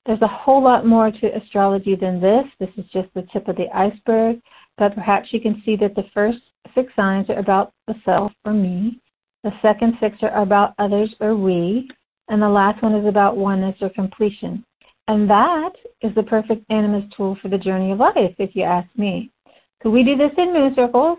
There's 0.07 0.23
a 0.23 0.29
whole 0.29 0.63
lot 0.63 0.87
more 0.87 1.11
to 1.11 1.37
astrology 1.37 1.95
than 1.95 2.21
this. 2.21 2.45
This 2.59 2.71
is 2.77 2.85
just 2.93 3.09
the 3.15 3.27
tip 3.33 3.47
of 3.47 3.57
the 3.57 3.69
iceberg, 3.77 4.41
but 4.77 4.95
perhaps 4.95 5.33
you 5.33 5.41
can 5.41 5.63
see 5.65 5.77
that 5.77 5.95
the 5.95 6.07
first 6.13 6.39
six 6.75 6.93
signs 6.97 7.31
are 7.31 7.39
about 7.39 7.73
the 7.87 7.95
self 8.05 8.33
or 8.45 8.53
me, 8.53 9.01
the 9.45 9.53
second 9.61 9.95
six 10.01 10.19
are 10.23 10.41
about 10.41 10.75
others 10.79 11.15
or 11.21 11.37
we, 11.37 11.89
and 12.29 12.41
the 12.41 12.49
last 12.49 12.83
one 12.83 12.95
is 12.95 13.07
about 13.07 13.37
oneness 13.37 13.77
or 13.81 13.91
completion. 13.91 14.65
And 15.09 15.29
that 15.29 15.73
is 16.01 16.15
the 16.15 16.23
perfect 16.23 16.65
animus 16.71 17.05
tool 17.17 17.37
for 17.43 17.49
the 17.49 17.59
journey 17.59 17.93
of 17.93 17.99
life, 17.99 18.35
if 18.39 18.55
you 18.55 18.63
ask 18.63 18.89
me. 18.97 19.31
Could 19.83 19.91
we 19.91 20.05
do 20.05 20.17
this 20.17 20.31
in 20.39 20.53
moon 20.53 20.75
circles? 20.77 21.19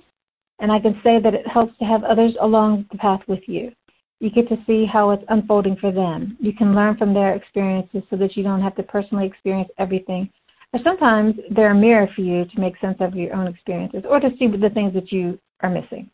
And 0.60 0.72
I 0.72 0.80
can 0.80 1.00
say 1.04 1.20
that 1.20 1.34
it 1.34 1.48
helps 1.48 1.78
to 1.80 1.86
have 1.86 2.04
others 2.04 2.34
along 2.42 2.86
the 2.92 2.98
path 2.98 3.22
with 3.28 3.42
you. 3.48 3.72
You 4.20 4.30
get 4.30 4.48
to 4.50 4.58
see 4.66 4.86
how 4.86 5.10
it's 5.10 5.24
unfolding 5.30 5.76
for 5.76 5.92
them. 5.92 6.38
You 6.40 6.54
can 6.54 6.74
learn 6.74 6.96
from 6.96 7.14
their 7.14 7.36
experiences 7.36 8.04
so 8.10 8.16
that 8.18 8.38
you 8.38 8.44
don't 8.44 8.62
have 8.62 8.76
to 8.76 8.84
personally 8.84 9.26
experience 9.26 9.70
everything. 9.78 10.30
Or 10.72 10.80
sometimes 10.84 11.36
they're 11.52 11.72
a 11.72 11.76
mirror 11.76 12.08
for 12.16 12.22
you 12.22 12.46
to 12.46 12.60
make 12.60 12.80
sense 12.80 12.98
of 13.00 13.16
your 13.16 13.36
own 13.36 13.48
experiences 13.48 14.04
or 14.10 14.20
to 14.20 14.30
see 14.40 14.48
the 14.48 14.70
things 14.70 14.94
that 14.94 15.12
you 15.12 15.38
are 15.62 15.70
missing. 15.70 16.10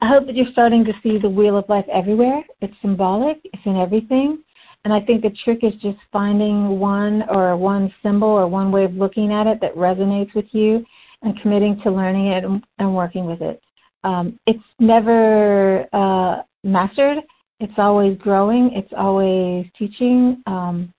I 0.00 0.08
hope 0.08 0.26
that 0.26 0.34
you're 0.34 0.52
starting 0.52 0.84
to 0.84 0.92
see 1.02 1.18
the 1.18 1.28
wheel 1.28 1.56
of 1.56 1.68
life 1.68 1.86
everywhere. 1.92 2.42
It's 2.60 2.74
symbolic, 2.82 3.38
it's 3.44 3.62
in 3.64 3.76
everything. 3.76 4.42
And 4.84 4.92
I 4.92 5.00
think 5.00 5.22
the 5.22 5.34
trick 5.44 5.60
is 5.62 5.72
just 5.80 5.96
finding 6.12 6.78
one 6.78 7.22
or 7.30 7.56
one 7.56 7.92
symbol 8.02 8.28
or 8.28 8.46
one 8.46 8.70
way 8.70 8.84
of 8.84 8.94
looking 8.94 9.32
at 9.32 9.46
it 9.46 9.60
that 9.62 9.74
resonates 9.76 10.34
with 10.34 10.44
you 10.52 10.84
and 11.24 11.40
committing 11.40 11.80
to 11.82 11.90
learning 11.90 12.28
it 12.28 12.44
and, 12.44 12.62
and 12.78 12.94
working 12.94 13.26
with 13.26 13.40
it. 13.40 13.60
Um, 14.04 14.38
it's 14.46 14.62
never 14.78 15.86
uh, 15.92 16.42
mastered. 16.62 17.18
It's 17.60 17.72
always 17.78 18.18
growing. 18.18 18.70
It's 18.74 18.92
always 18.96 19.66
teaching. 19.78 20.42
Um, 20.46 20.92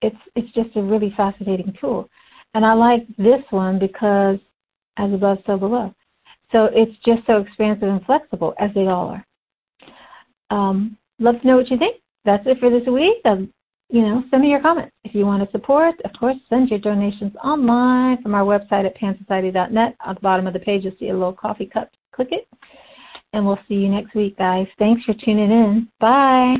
it's 0.00 0.16
it's 0.34 0.52
just 0.52 0.74
a 0.76 0.82
really 0.82 1.14
fascinating 1.16 1.72
tool, 1.80 2.08
and 2.54 2.66
I 2.66 2.72
like 2.72 3.06
this 3.18 3.42
one 3.50 3.78
because 3.78 4.38
as 4.96 5.12
above, 5.12 5.38
so 5.46 5.56
below. 5.56 5.94
So 6.50 6.68
it's 6.72 6.96
just 7.04 7.26
so 7.26 7.38
expansive 7.38 7.88
and 7.88 8.04
flexible, 8.04 8.54
as 8.58 8.70
they 8.74 8.86
all 8.86 9.08
are. 9.08 9.26
Um, 10.50 10.98
love 11.18 11.40
to 11.40 11.46
know 11.46 11.56
what 11.56 11.70
you 11.70 11.78
think. 11.78 12.02
That's 12.24 12.46
it 12.46 12.58
for 12.58 12.68
this 12.68 12.86
week. 12.86 13.16
Um, 13.24 13.52
you 13.92 14.00
know, 14.00 14.24
send 14.30 14.42
me 14.42 14.48
your 14.48 14.62
comments. 14.62 14.90
If 15.04 15.14
you 15.14 15.26
want 15.26 15.44
to 15.44 15.52
support, 15.52 15.94
of 16.06 16.12
course, 16.18 16.36
send 16.48 16.70
your 16.70 16.78
donations 16.78 17.34
online 17.44 18.22
from 18.22 18.34
our 18.34 18.42
website 18.42 18.86
at 18.86 18.96
pansociety.net. 18.96 19.96
At 20.04 20.14
the 20.14 20.20
bottom 20.20 20.46
of 20.46 20.54
the 20.54 20.60
page, 20.60 20.84
you'll 20.84 20.96
see 20.98 21.10
a 21.10 21.12
little 21.12 21.34
coffee 21.34 21.66
cup. 21.66 21.90
Click 22.14 22.28
it. 22.30 22.48
And 23.34 23.46
we'll 23.46 23.58
see 23.68 23.74
you 23.74 23.90
next 23.90 24.14
week, 24.14 24.38
guys. 24.38 24.66
Thanks 24.78 25.04
for 25.04 25.12
tuning 25.12 25.50
in. 25.50 25.88
Bye. 26.00 26.56